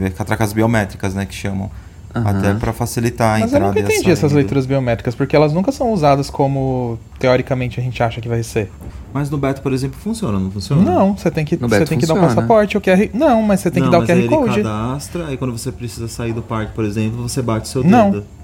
é, 0.00 0.08
catracas 0.08 0.54
biométricas, 0.54 1.14
né? 1.14 1.26
Que 1.26 1.34
chamam. 1.34 1.70
Aham. 2.14 2.30
Até 2.38 2.54
pra 2.54 2.72
facilitar 2.72 3.36
a 3.36 3.40
Mas 3.40 3.52
eu 3.52 3.58
entrada 3.58 3.66
nunca 3.68 3.80
e 3.80 3.82
a 3.82 3.94
entendi 3.94 4.10
essas 4.10 4.32
leituras 4.32 4.66
biométricas, 4.66 5.14
porque 5.14 5.36
elas 5.36 5.52
nunca 5.52 5.70
são 5.70 5.92
usadas 5.92 6.28
como 6.28 6.98
teoricamente 7.20 7.78
a 7.78 7.82
gente 7.82 8.02
acha 8.02 8.20
que 8.20 8.28
vai 8.28 8.42
ser. 8.42 8.68
Mas 9.12 9.30
no 9.30 9.38
Beto, 9.38 9.60
por 9.62 9.72
exemplo, 9.72 9.96
funciona, 10.00 10.38
não 10.38 10.50
funciona? 10.50 10.82
Não, 10.82 11.16
você 11.16 11.30
tem 11.30 11.44
que, 11.44 11.56
No 11.60 11.68
você 11.68 11.84
tem 11.84 11.98
que 11.98 12.06
dar 12.06 12.14
o 12.14 12.16
funciona. 12.16 12.34
passaporte, 12.34 12.76
o 12.76 12.80
QR. 12.80 13.10
Não, 13.14 13.42
mas 13.42 13.60
você 13.60 13.70
tem 13.70 13.82
não, 13.82 13.90
que 13.90 13.92
dar 13.92 13.98
o 13.98 14.00
mas 14.00 14.10
aí 14.10 14.28
QR 14.28 14.38
Code. 14.38 14.62
cadastra, 14.62 15.26
aí 15.28 15.36
quando 15.36 15.52
você 15.56 15.70
precisa 15.70 16.08
sair 16.08 16.32
do 16.32 16.42
parque, 16.42 16.72
por 16.72 16.84
exemplo, 16.84 17.22
você 17.28 17.42
bate 17.42 17.68
seu 17.68 17.84
Não. 17.84 18.10
dedo. 18.10 18.24
Não, 18.24 18.39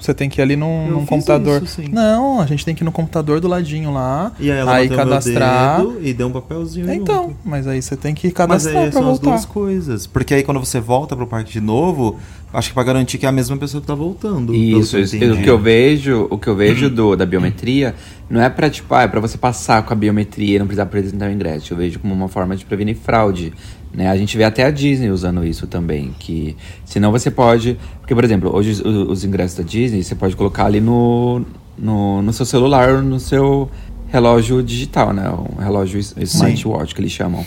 você 0.00 0.12
tem 0.12 0.28
que 0.28 0.40
ir 0.40 0.42
ali 0.42 0.56
num, 0.56 0.86
Eu 0.86 0.92
num 0.92 1.00
fiz 1.00 1.08
computador. 1.08 1.62
isso, 1.62 1.76
sim. 1.82 1.88
Não, 1.92 2.40
a 2.40 2.46
gente 2.46 2.64
tem 2.64 2.74
que 2.74 2.82
ir 2.82 2.84
no 2.84 2.92
computador 2.92 3.40
do 3.40 3.46
ladinho 3.48 3.92
lá. 3.92 4.32
E 4.40 4.50
aí 4.50 4.58
ela 4.58 4.72
aí 4.74 4.88
bateu 4.88 5.04
cadastrar. 5.04 5.78
meu 5.78 5.92
dedo 5.92 6.06
e 6.08 6.12
deu 6.12 6.26
um 6.26 6.32
papelzinho 6.32 6.92
Então, 6.92 7.22
junto. 7.28 7.36
mas 7.44 7.66
aí 7.66 7.80
você 7.80 7.96
tem 7.96 8.14
que 8.14 8.26
Mas 8.26 8.34
cadastrar 8.34 8.84
aí 8.84 8.90
pra 8.90 9.00
são 9.00 9.02
as 9.10 9.18
voltar. 9.18 9.30
duas 9.30 9.44
coisas. 9.44 10.06
Porque 10.06 10.34
aí 10.34 10.42
quando 10.42 10.58
você 10.60 10.80
volta 10.80 11.14
pro 11.16 11.26
parque 11.26 11.52
de 11.52 11.60
novo, 11.60 12.18
acho 12.52 12.68
que 12.68 12.74
pra 12.74 12.82
garantir 12.82 13.16
que 13.18 13.26
é 13.26 13.28
a 13.28 13.32
mesma 13.32 13.56
pessoa 13.56 13.80
que 13.80 13.86
tá 13.86 13.94
voltando. 13.94 14.54
Isso, 14.54 14.96
eu 14.96 15.02
isso. 15.02 15.16
entendi. 15.16 15.40
o 15.40 15.42
que 15.42 15.50
eu 15.50 15.58
vejo, 15.58 16.26
o 16.30 16.36
que 16.38 16.48
eu 16.48 16.56
vejo 16.56 16.90
do, 16.90 17.14
da 17.14 17.24
biometria 17.24 17.94
não 18.28 18.40
é 18.40 18.48
pra, 18.48 18.68
tipo, 18.70 18.94
ah, 18.94 19.02
é 19.02 19.08
pra 19.08 19.18
você 19.20 19.36
passar 19.36 19.82
com 19.84 19.92
a 19.92 19.96
biometria 19.96 20.56
e 20.56 20.58
não 20.58 20.66
precisar 20.66 20.84
apresentar 20.84 21.28
o 21.28 21.32
ingresso. 21.32 21.72
Eu 21.72 21.76
vejo 21.78 21.98
como 21.98 22.14
uma 22.14 22.28
forma 22.28 22.56
de 22.56 22.64
prevenir 22.64 22.96
fraude. 22.96 23.52
Né? 23.92 24.08
A 24.08 24.16
gente 24.16 24.36
vê 24.36 24.44
até 24.44 24.64
a 24.64 24.70
Disney 24.70 25.10
usando 25.10 25.44
isso 25.44 25.66
também. 25.66 26.14
Que 26.18 26.56
senão 26.84 27.10
você 27.10 27.30
pode. 27.30 27.78
Porque, 28.00 28.14
por 28.14 28.24
exemplo, 28.24 28.54
hoje 28.54 28.70
os, 28.70 28.80
os 28.80 29.24
ingressos 29.24 29.56
da 29.56 29.64
Disney 29.64 30.02
você 30.02 30.14
pode 30.14 30.36
colocar 30.36 30.66
ali 30.66 30.80
no, 30.80 31.42
no, 31.76 32.22
no 32.22 32.32
seu 32.32 32.46
celular 32.46 32.90
ou 32.90 33.02
no 33.02 33.18
seu 33.18 33.70
relógio 34.08 34.62
digital, 34.62 35.12
né? 35.12 35.30
Um 35.30 35.60
relógio 35.60 35.98
smartwatch 35.98 36.94
que 36.94 37.00
eles 37.00 37.12
chamam. 37.12 37.44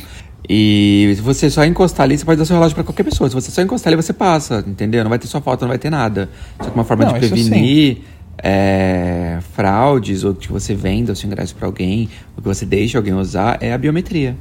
E 0.48 1.14
se 1.16 1.22
você 1.22 1.50
só 1.50 1.64
encostar 1.64 2.04
ali, 2.04 2.18
você 2.18 2.26
pode 2.26 2.38
dar 2.38 2.46
seu 2.46 2.56
relógio 2.56 2.76
pra 2.76 2.84
qualquer 2.84 3.04
pessoa. 3.04 3.30
Se 3.30 3.36
você 3.36 3.50
só 3.50 3.62
encostar 3.62 3.94
ali, 3.94 4.02
você 4.02 4.12
passa, 4.12 4.64
entendeu? 4.68 5.04
Não 5.04 5.10
vai 5.10 5.20
ter 5.20 5.28
sua 5.28 5.42
foto, 5.42 5.62
não 5.62 5.70
vai 5.70 5.78
ter 5.78 5.90
nada. 5.90 6.30
Só 6.60 6.70
que 6.70 6.76
uma 6.76 6.84
forma 6.84 7.06
Não, 7.06 7.14
de 7.14 7.20
prevenir 7.20 8.02
é, 8.38 9.40
fraudes, 9.54 10.24
ou 10.24 10.34
que 10.34 10.52
você 10.52 10.76
venda 10.76 11.14
o 11.14 11.16
seu 11.16 11.28
ingresso 11.28 11.56
pra 11.56 11.68
alguém, 11.68 12.10
ou 12.36 12.42
que 12.42 12.48
você 12.48 12.66
deixe 12.66 12.98
alguém 12.98 13.14
usar, 13.14 13.58
é 13.62 13.72
a 13.72 13.78
biometria. 13.78 14.36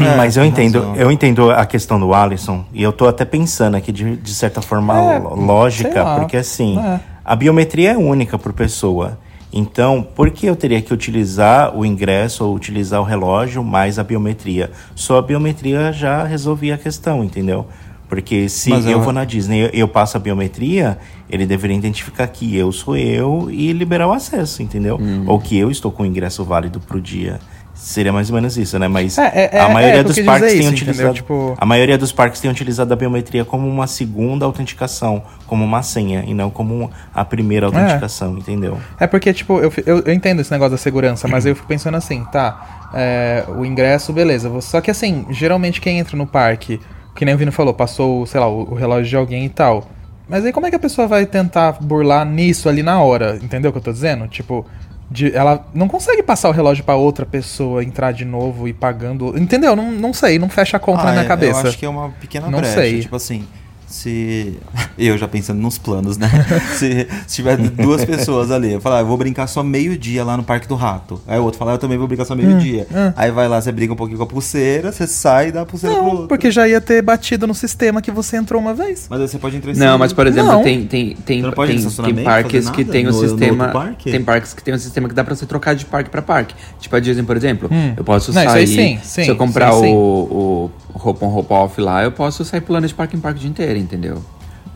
É, 0.00 0.16
Mas 0.16 0.36
eu 0.36 0.44
entendo, 0.44 0.78
razão. 0.80 0.96
eu 0.96 1.10
entendo 1.10 1.50
a 1.50 1.64
questão 1.66 1.98
do 1.98 2.14
Alisson 2.14 2.64
e 2.72 2.82
eu 2.82 2.92
tô 2.92 3.06
até 3.08 3.24
pensando 3.24 3.76
aqui 3.76 3.90
de, 3.90 4.16
de 4.16 4.34
certa 4.34 4.60
forma 4.62 4.94
É, 4.96 5.18
lógica, 5.18 6.04
porque 6.16 6.36
assim, 6.36 6.78
É. 6.78 7.00
a 7.24 7.34
biometria 7.34 7.92
é 7.92 7.96
única 7.96 8.38
por 8.38 8.52
pessoa. 8.52 9.18
Então, 9.52 10.06
por 10.14 10.30
que 10.30 10.44
eu 10.46 10.54
teria 10.54 10.80
que 10.82 10.92
utilizar 10.92 11.74
o 11.74 11.84
ingresso 11.84 12.44
ou 12.44 12.54
utilizar 12.54 13.00
o 13.00 13.04
relógio 13.04 13.64
mais 13.64 13.98
a 13.98 14.04
biometria? 14.04 14.70
Só 14.94 15.18
a 15.18 15.22
biometria 15.22 15.90
já 15.92 16.22
resolvia 16.22 16.74
a 16.74 16.78
questão, 16.78 17.24
entendeu? 17.24 17.66
Porque 18.08 18.48
se 18.48 18.70
Mas 18.70 18.84
eu 18.86 18.92
eu- 18.92 19.00
vou 19.00 19.12
na 19.12 19.24
Disney 19.24 19.64
eu, 19.64 19.70
eu 19.72 19.88
passo 19.88 20.16
a 20.16 20.20
biometria, 20.20 20.98
ele 21.28 21.44
deveria 21.46 21.76
identificar 21.76 22.26
que 22.28 22.56
eu 22.56 22.70
sou 22.72 22.96
eu 22.96 23.48
e 23.50 23.72
liberar 23.72 24.06
o 24.06 24.12
acesso, 24.12 24.62
entendeu? 24.62 24.98
Hum. 25.00 25.24
Ou 25.26 25.38
que 25.40 25.58
eu 25.58 25.70
estou 25.70 25.90
com 25.90 26.02
o 26.02 26.06
ingresso 26.06 26.44
válido 26.44 26.78
pro 26.78 27.00
dia. 27.00 27.38
Seria 27.80 28.12
mais 28.12 28.28
ou 28.28 28.34
menos 28.34 28.58
isso, 28.58 28.76
né? 28.76 28.88
Mas 28.88 29.16
É, 29.16 29.26
é, 29.32 29.50
é, 29.56 29.60
a 29.60 29.68
maioria 29.68 30.00
é, 30.00 30.02
dos 30.02 30.18
parques 30.18 30.50
tem 30.50 30.60
isso, 30.60 30.70
utilizado. 30.70 31.14
Tipo- 31.14 31.54
A 31.56 31.64
maioria 31.64 31.96
dos 31.96 32.10
parques 32.10 32.40
tem 32.40 32.50
utilizado 32.50 32.92
a 32.92 32.96
biometria 32.96 33.44
como 33.44 33.68
uma 33.68 33.86
segunda 33.86 34.44
autenticação, 34.44 35.22
como 35.46 35.64
uma 35.64 35.80
senha, 35.82 36.24
e 36.26 36.34
não 36.34 36.50
como 36.50 36.90
a 37.14 37.24
primeira 37.24 37.66
autenticação, 37.66 38.36
entendeu? 38.36 38.78
É 38.98 39.06
porque, 39.06 39.32
tipo, 39.32 39.60
eu, 39.60 39.72
eu, 39.86 40.00
eu 40.00 40.12
entendo 40.12 40.40
esse 40.40 40.50
negócio 40.50 40.72
da 40.72 40.76
segurança, 40.76 41.28
mas 41.28 41.46
eu 41.46 41.54
fico 41.54 41.68
pensando 41.68 41.96
assim, 41.96 42.24
tá, 42.24 42.90
é, 42.92 43.44
o 43.56 43.64
ingresso, 43.64 44.12
beleza. 44.12 44.60
Só 44.60 44.80
que 44.80 44.90
assim, 44.90 45.24
geralmente 45.30 45.80
quem 45.80 45.98
entra 46.00 46.16
no 46.16 46.26
parque, 46.26 46.80
que 47.14 47.24
nem 47.24 47.32
o 47.34 47.38
Vino 47.38 47.52
falou, 47.52 47.72
passou, 47.72 48.26
sei 48.26 48.40
lá, 48.40 48.48
o, 48.48 48.72
o 48.72 48.74
relógio 48.74 49.08
de 49.08 49.16
alguém 49.16 49.44
e 49.44 49.48
tal. 49.48 49.88
Mas 50.28 50.44
aí 50.44 50.52
como 50.52 50.66
é 50.66 50.70
que 50.70 50.76
a 50.76 50.80
pessoa 50.80 51.06
vai 51.06 51.24
tentar 51.24 51.72
burlar 51.80 52.26
nisso 52.26 52.68
ali 52.68 52.82
na 52.82 53.00
hora? 53.00 53.38
Entendeu 53.40 53.70
o 53.70 53.72
que 53.72 53.78
eu 53.78 53.82
tô 53.82 53.92
dizendo? 53.92 54.26
Tipo, 54.28 54.66
de- 55.10 55.34
ela 55.34 55.66
não 55.74 55.88
consegue 55.88 56.22
passar 56.22 56.48
o 56.48 56.52
relógio 56.52 56.84
pra 56.84 56.94
outra 56.96 57.24
pessoa, 57.24 57.82
entrar 57.82 58.12
de 58.12 58.24
novo 58.24 58.68
e 58.68 58.72
pagando. 58.72 59.36
Entendeu? 59.38 59.74
Não, 59.74 59.90
não 59.90 60.12
sei, 60.12 60.38
não 60.38 60.48
fecha 60.48 60.76
a 60.76 60.80
conta 60.80 61.02
na 61.04 61.08
Ah, 61.08 61.12
minha 61.12 61.24
é, 61.24 61.28
cabeça. 61.28 61.60
Eu 61.62 61.68
acho 61.68 61.78
que 61.78 61.86
é 61.86 61.88
uma 61.88 62.10
pequena 62.10 62.50
Não 62.50 62.58
brecha. 62.60 62.74
sei. 62.74 63.00
Tipo 63.00 63.16
assim, 63.16 63.46
se. 63.88 64.58
Eu 64.98 65.16
já 65.16 65.28
pensando 65.28 65.60
nos 65.60 65.78
planos, 65.78 66.16
né? 66.18 66.28
se, 66.74 67.06
se 67.26 67.36
tiver 67.36 67.56
duas 67.56 68.04
pessoas 68.04 68.50
ali, 68.50 68.72
eu 68.72 68.80
falar, 68.80 68.96
ah, 68.98 69.00
eu 69.00 69.06
vou 69.06 69.16
brincar 69.16 69.46
só 69.46 69.62
meio-dia 69.62 70.24
lá 70.24 70.36
no 70.36 70.42
Parque 70.42 70.66
do 70.66 70.74
Rato. 70.74 71.20
Aí 71.24 71.38
o 71.38 71.44
outro 71.44 71.56
fala, 71.56 71.70
"Ah, 71.70 71.74
eu 71.74 71.78
também 71.78 71.96
vou 71.96 72.08
brincar 72.08 72.24
só 72.24 72.34
meio-dia. 72.34 72.84
hum. 72.90 73.12
Aí 73.14 73.30
vai 73.30 73.46
lá, 73.46 73.60
você 73.60 73.70
briga 73.70 73.92
um 73.92 73.96
pouquinho 73.96 74.18
com 74.18 74.24
a 74.24 74.26
pulseira, 74.26 74.90
você 74.90 75.06
sai 75.06 75.48
e 75.48 75.52
dá 75.52 75.60
a 75.60 75.64
pulseira 75.66 75.94
pro 75.94 76.04
Não, 76.04 76.10
outro. 76.12 76.26
porque 76.28 76.50
já 76.50 76.66
ia 76.66 76.80
ter 76.80 77.00
batido 77.00 77.46
no 77.46 77.54
sistema 77.54 78.02
que 78.02 78.10
você 78.10 78.36
entrou 78.36 78.60
uma 78.60 78.74
vez. 78.74 79.06
Mas 79.08 79.20
aí 79.20 79.28
você 79.28 79.38
pode 79.38 79.56
entrar 79.56 79.70
em 79.72 79.76
Não, 79.76 79.96
mas 79.96 80.12
por 80.12 80.26
exemplo, 80.26 80.50
Não. 80.50 80.62
tem, 80.64 80.84
tem, 80.84 81.14
tem, 81.14 81.14
tem, 81.14 81.42
tem 81.42 81.52
parques 81.52 82.68
que 82.70 82.84
tem 82.84 83.06
o 83.06 83.12
no- 83.12 83.20
sistema. 83.20 83.68
parque? 83.68 84.10
Tem 84.10 84.24
parques 84.24 84.52
que 84.52 84.64
tem 84.64 84.74
um 84.74 84.78
sistema 84.78 85.08
que 85.08 85.14
dá 85.14 85.22
pra 85.22 85.36
você 85.36 85.46
trocar 85.46 85.76
de 85.76 85.84
parque 85.86 86.10
pra 86.10 86.20
parque. 86.22 86.56
Tipo 86.80 86.96
a 86.96 87.00
Disney, 87.00 87.22
por 87.22 87.36
exemplo. 87.36 87.68
Hum. 87.70 87.94
Eu 87.96 88.02
posso 88.02 88.32
Não, 88.32 88.42
isso 88.42 88.50
sair. 88.50 88.60
aí 88.62 88.66
sim, 88.66 88.98
sim, 89.02 89.24
se 89.24 89.28
eu 89.30 89.36
comprar 89.36 89.72
sim, 89.74 89.82
sim. 89.82 89.92
o, 89.94 90.70
o 90.92 90.98
roupa 90.98 91.24
on, 91.24 91.28
roupa 91.28 91.54
off 91.54 91.80
lá, 91.80 92.02
eu 92.02 92.10
posso 92.10 92.44
sair 92.44 92.60
pulando 92.60 92.88
de 92.88 92.94
parque 92.94 93.16
em 93.16 93.20
parque 93.20 93.38
o 93.38 93.40
dia 93.40 93.50
inteiro, 93.50 93.77
entendeu? 93.78 94.16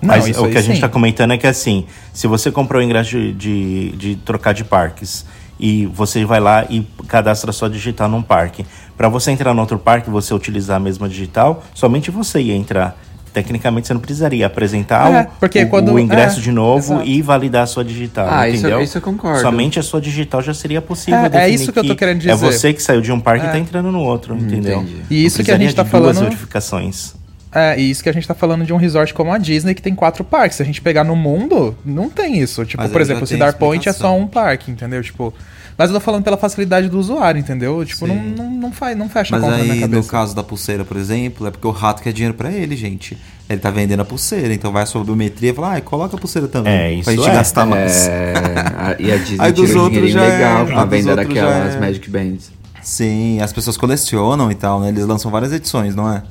Não, 0.00 0.08
Mas 0.08 0.26
isso 0.26 0.40
o 0.42 0.46
aí 0.46 0.50
que 0.52 0.58
a 0.58 0.60
gente 0.60 0.70
sim. 0.72 0.76
está 0.78 0.88
comentando 0.88 1.32
é 1.32 1.38
que 1.38 1.46
assim, 1.46 1.86
se 2.12 2.26
você 2.26 2.50
comprou 2.50 2.80
o 2.80 2.84
ingresso 2.84 3.12
de, 3.12 3.32
de, 3.32 3.90
de 3.96 4.16
trocar 4.16 4.52
de 4.52 4.64
parques 4.64 5.24
e 5.60 5.86
você 5.86 6.24
vai 6.24 6.40
lá 6.40 6.66
e 6.68 6.84
cadastra 7.06 7.52
sua 7.52 7.70
digital 7.70 8.08
num 8.08 8.22
parque, 8.22 8.66
para 8.96 9.08
você 9.08 9.30
entrar 9.30 9.54
no 9.54 9.60
outro 9.60 9.78
parque, 9.78 10.10
você 10.10 10.34
utilizar 10.34 10.76
a 10.78 10.80
mesma 10.80 11.08
digital, 11.08 11.62
somente 11.72 12.10
você 12.10 12.40
ia 12.40 12.54
entrar. 12.56 12.98
Tecnicamente 13.32 13.86
você 13.86 13.94
não 13.94 14.00
precisaria 14.00 14.44
apresentar 14.44 15.10
É, 15.10 15.22
o, 15.22 15.26
porque 15.40 15.62
o- 15.62 15.68
quando- 15.68 15.92
o 15.94 15.98
ingresso 15.98 16.38
é, 16.40 16.42
de 16.42 16.52
novo 16.52 16.94
exato. 16.94 17.08
e 17.08 17.22
validar 17.22 17.62
a 17.62 17.66
sua 17.66 17.82
digital, 17.84 18.26
Ah, 18.28 18.46
isso- 18.48 18.58
entendeu? 18.58 18.82
isso 18.82 18.98
eu 18.98 19.02
concordo. 19.02 19.40
Somente 19.40 19.78
a 19.78 19.82
sua 19.82 20.00
digital 20.02 20.42
já 20.42 20.52
seria 20.52 20.82
possível 20.82 21.18
É, 21.32 21.44
é 21.44 21.48
isso 21.48 21.72
que 21.72 21.78
eu 21.78 21.86
tô 21.86 21.94
querendo 21.96 22.16
É 22.16 22.34
dizer. 22.34 22.34
você 22.36 22.74
que 22.74 22.82
saiu 22.82 23.00
de 23.00 23.10
um 23.10 23.18
parque 23.20 23.46
e 23.46 23.48
É. 23.48 23.52
tá 23.52 23.58
entrando 23.58 23.90
no 23.90 24.00
outro, 24.00 24.36
entendeu? 24.36 24.80
entendi. 24.82 25.02
E 25.08 25.24
isso 25.24 25.42
que 25.42 25.50
a 25.50 25.54
gente 25.54 25.72
precisaria 25.72 25.74
tá 25.74 25.82
de 25.84 25.90
duas 25.90 26.16
falando- 26.16 26.28
verificações. 26.28 27.14
É, 27.54 27.78
e 27.78 27.90
isso 27.90 28.02
que 28.02 28.08
a 28.08 28.12
gente 28.12 28.26
tá 28.26 28.34
falando 28.34 28.64
de 28.64 28.72
um 28.72 28.76
resort 28.76 29.12
como 29.12 29.30
a 29.32 29.36
Disney, 29.38 29.74
que 29.74 29.82
tem 29.82 29.94
quatro 29.94 30.24
parques. 30.24 30.56
Se 30.56 30.62
a 30.62 30.66
gente 30.66 30.80
pegar 30.80 31.04
no 31.04 31.14
mundo, 31.14 31.76
não 31.84 32.08
tem 32.08 32.38
isso. 32.38 32.64
Tipo, 32.64 32.82
Mas 32.82 32.90
por 32.90 32.98
aí 33.00 33.02
exemplo, 33.06 33.26
Cedar 33.26 33.56
Point 33.58 33.88
é 33.88 33.92
só 33.92 34.16
um 34.16 34.26
parque, 34.26 34.70
entendeu? 34.70 35.02
Tipo. 35.02 35.34
Mas 35.76 35.88
eu 35.88 35.94
tô 35.94 36.00
falando 36.00 36.22
pela 36.22 36.36
facilidade 36.36 36.88
do 36.88 36.98
usuário, 36.98 37.38
entendeu? 37.40 37.82
Tipo, 37.84 38.06
não, 38.06 38.14
Sim. 38.14 38.34
não, 38.36 38.50
não, 38.50 38.72
faz, 38.72 38.96
não 38.96 39.08
fecha 39.08 39.34
a 39.34 39.38
Mas 39.40 39.48
conta 39.50 39.58
na 39.58 39.64
minha 39.72 39.86
aí, 39.86 39.90
no 39.90 40.04
caso 40.04 40.34
da 40.36 40.42
pulseira, 40.42 40.84
por 40.84 40.98
exemplo, 40.98 41.46
é 41.46 41.50
porque 41.50 41.66
o 41.66 41.70
rato 41.70 42.02
quer 42.02 42.12
dinheiro 42.12 42.34
pra 42.34 42.50
ele, 42.52 42.76
gente. 42.76 43.16
Ele 43.48 43.58
tá 43.58 43.70
vendendo 43.70 44.00
a 44.00 44.04
pulseira, 44.04 44.52
então 44.52 44.70
vai 44.70 44.82
a 44.82 44.86
sua 44.86 45.02
biometria 45.02 45.50
e 45.50 45.54
fala, 45.54 45.76
ah, 45.76 45.80
coloca 45.80 46.14
a 46.14 46.20
pulseira 46.20 46.46
também. 46.46 46.72
É, 46.72 46.92
isso 46.92 47.04
Pra 47.04 47.14
gente 47.14 47.28
é. 47.28 47.32
gastar 47.32 47.64
mais. 47.66 48.06
É, 48.06 48.34
a- 48.76 48.96
e 48.98 49.10
a 49.12 49.16
Disney 49.16 49.36
Aí 49.40 49.52
dos 49.52 49.68
tira 49.68 49.80
outros 49.82 50.10
já 50.10 50.22
é- 50.24 50.28
legal 50.30 50.56
a 50.56 50.60
a 50.60 50.84
venda 50.84 50.84
outros 50.84 51.04
já 51.04 51.14
daquelas 51.16 51.74
é- 51.74 51.80
Magic 51.80 52.10
Bands. 52.10 52.52
Sim, 52.82 53.40
as 53.40 53.52
pessoas 53.52 53.76
colecionam 53.76 54.50
e 54.50 54.54
tal, 54.54 54.78
né? 54.80 54.88
Eles 54.88 55.06
lançam 55.06 55.30
várias 55.30 55.52
edições, 55.52 55.94
não 55.94 56.10
é? 56.12 56.22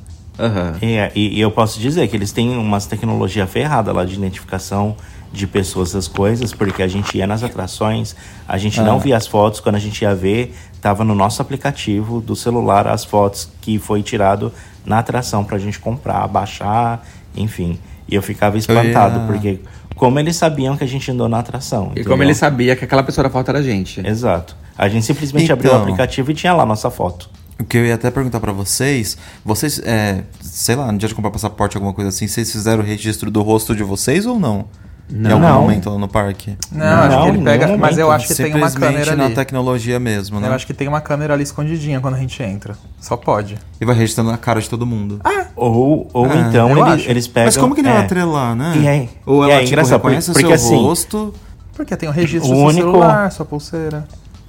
Aham. 0.44 0.76
É, 0.82 1.10
e, 1.14 1.38
e 1.38 1.40
eu 1.40 1.50
posso 1.50 1.78
dizer 1.78 2.08
que 2.08 2.16
eles 2.16 2.32
têm 2.32 2.56
umas 2.56 2.86
tecnologia 2.86 3.46
ferrada 3.46 3.92
lá 3.92 4.04
de 4.04 4.14
identificação 4.14 4.96
de 5.32 5.46
pessoas, 5.46 5.90
essas 5.90 6.08
coisas, 6.08 6.52
porque 6.52 6.82
a 6.82 6.88
gente 6.88 7.16
ia 7.16 7.26
nas 7.26 7.42
atrações, 7.42 8.14
a 8.46 8.58
gente 8.58 8.80
Ah. 8.80 8.82
não 8.82 8.98
via 8.98 9.16
as 9.16 9.26
fotos, 9.26 9.60
quando 9.60 9.76
a 9.76 9.78
gente 9.78 10.02
ia 10.02 10.14
ver, 10.14 10.54
tava 10.80 11.04
no 11.04 11.14
nosso 11.14 11.40
aplicativo 11.40 12.20
do 12.20 12.36
celular 12.36 12.86
as 12.86 13.04
fotos 13.04 13.48
que 13.62 13.78
foi 13.78 14.02
tirado 14.02 14.52
na 14.84 14.98
atração 14.98 15.42
pra 15.44 15.56
gente 15.58 15.78
comprar, 15.78 16.26
baixar, 16.28 17.06
enfim. 17.34 17.78
E 18.08 18.14
eu 18.14 18.20
ficava 18.22 18.58
espantado, 18.58 19.20
ia- 19.20 19.26
porque 19.26 19.60
como 19.96 20.18
eles 20.18 20.36
sabiam 20.36 20.76
que 20.76 20.84
a 20.84 20.86
gente 20.88 21.10
andou 21.10 21.28
na 21.28 21.38
atração. 21.38 21.84
E 21.84 21.90
entendeu? 21.92 22.10
como 22.10 22.22
ele 22.22 22.34
sabia 22.34 22.74
que 22.76 22.84
aquela 22.84 23.02
pessoa 23.02 23.22
da 23.24 23.30
foto 23.30 23.48
era 23.48 23.60
a 23.60 23.62
gente. 23.62 24.06
Exato. 24.06 24.54
A 24.76 24.88
gente 24.88 25.06
simplesmente 25.06 25.50
abriu 25.52 25.70
o 25.70 25.74
Então. 25.74 25.82
aplicativo 25.82 26.30
e 26.30 26.34
tinha 26.34 26.52
lá 26.52 26.64
a 26.64 26.66
nossa 26.66 26.90
foto. 26.90 27.30
O 27.62 27.64
que 27.64 27.78
eu 27.78 27.86
ia 27.86 27.94
até 27.94 28.10
perguntar 28.10 28.40
pra 28.40 28.52
vocês, 28.52 29.16
vocês, 29.44 29.80
é, 29.84 30.22
sei 30.40 30.74
lá, 30.74 30.90
no 30.90 30.98
dia 30.98 31.08
de 31.08 31.14
comprar 31.14 31.30
passaporte, 31.30 31.76
alguma 31.76 31.92
coisa 31.94 32.08
assim, 32.08 32.26
vocês 32.26 32.50
fizeram 32.50 32.82
o 32.82 32.86
registro 32.86 33.30
do 33.30 33.40
rosto 33.42 33.74
de 33.74 33.82
vocês 33.84 34.26
ou 34.26 34.38
não? 34.38 34.64
Em 35.10 35.26
algum 35.30 35.40
Não. 35.46 35.60
momento 35.62 35.90
lá 35.90 35.98
no 35.98 36.08
parque? 36.08 36.56
Não, 36.70 36.86
acho 36.86 37.22
que 37.22 37.28
ele 37.28 37.38
Não, 37.38 37.44
pega. 37.44 37.66
não, 37.66 37.76
mas 37.76 37.98
eu 37.98 38.06
não. 38.06 38.12
acho 38.14 38.26
que 38.28 38.34
tem 38.34 38.54
uma 38.54 38.70
Simplesmente 38.70 38.92
câmera 39.04 39.16
na 39.16 39.24
ali. 39.26 39.34
tecnologia 39.34 40.00
mesmo, 40.00 40.40
né? 40.40 40.48
Eu 40.48 40.52
acho 40.54 40.66
que 40.66 40.72
tem 40.72 40.88
uma 40.88 41.00
câmera 41.02 41.34
ali 41.34 41.42
escondidinha 41.42 42.00
quando 42.00 42.14
a 42.14 42.18
gente 42.18 42.42
entra. 42.42 42.76
Só 42.98 43.16
pode. 43.16 43.58
E 43.80 43.84
vai 43.84 43.94
registrando 43.94 44.30
a 44.30 44.38
cara 44.38 44.60
de 44.60 44.70
todo 44.70 44.86
mundo. 44.86 45.20
Ou, 45.54 46.08
ou 46.14 46.24
Ah, 46.24 46.46
então 46.48 46.70
eu 46.70 46.78
ele- 46.78 46.94
acho. 46.94 47.10
eles 47.10 47.28
pegam. 47.28 47.46
Mas 47.46 47.56
como 47.58 47.74
que 47.74 47.82
ele 47.82 47.88
é, 47.88 47.92
vai 47.92 48.04
atrelar, 48.04 48.56
né? 48.56 48.72
E 48.76 48.86
é- 48.86 49.08
Ou 49.26 49.42
e 49.46 49.50
ela, 49.50 49.52
é 49.52 49.58
tipo, 49.60 49.68
engraçado, 49.72 49.98
reconhece 49.98 50.32
porque 50.32 50.46
o 50.46 50.48
seu 50.48 50.54
assim- 50.54 50.82
rosto... 50.82 51.34
Porque 51.74 51.96
tem 51.96 52.08
o 52.08 52.12
registro 52.12 52.50
O 52.50 52.54
do 52.54 52.56
seu 52.58 52.66
único- 52.66 52.90
celular, 52.92 53.30
sua 53.32 53.44
pulseira. 53.46 54.04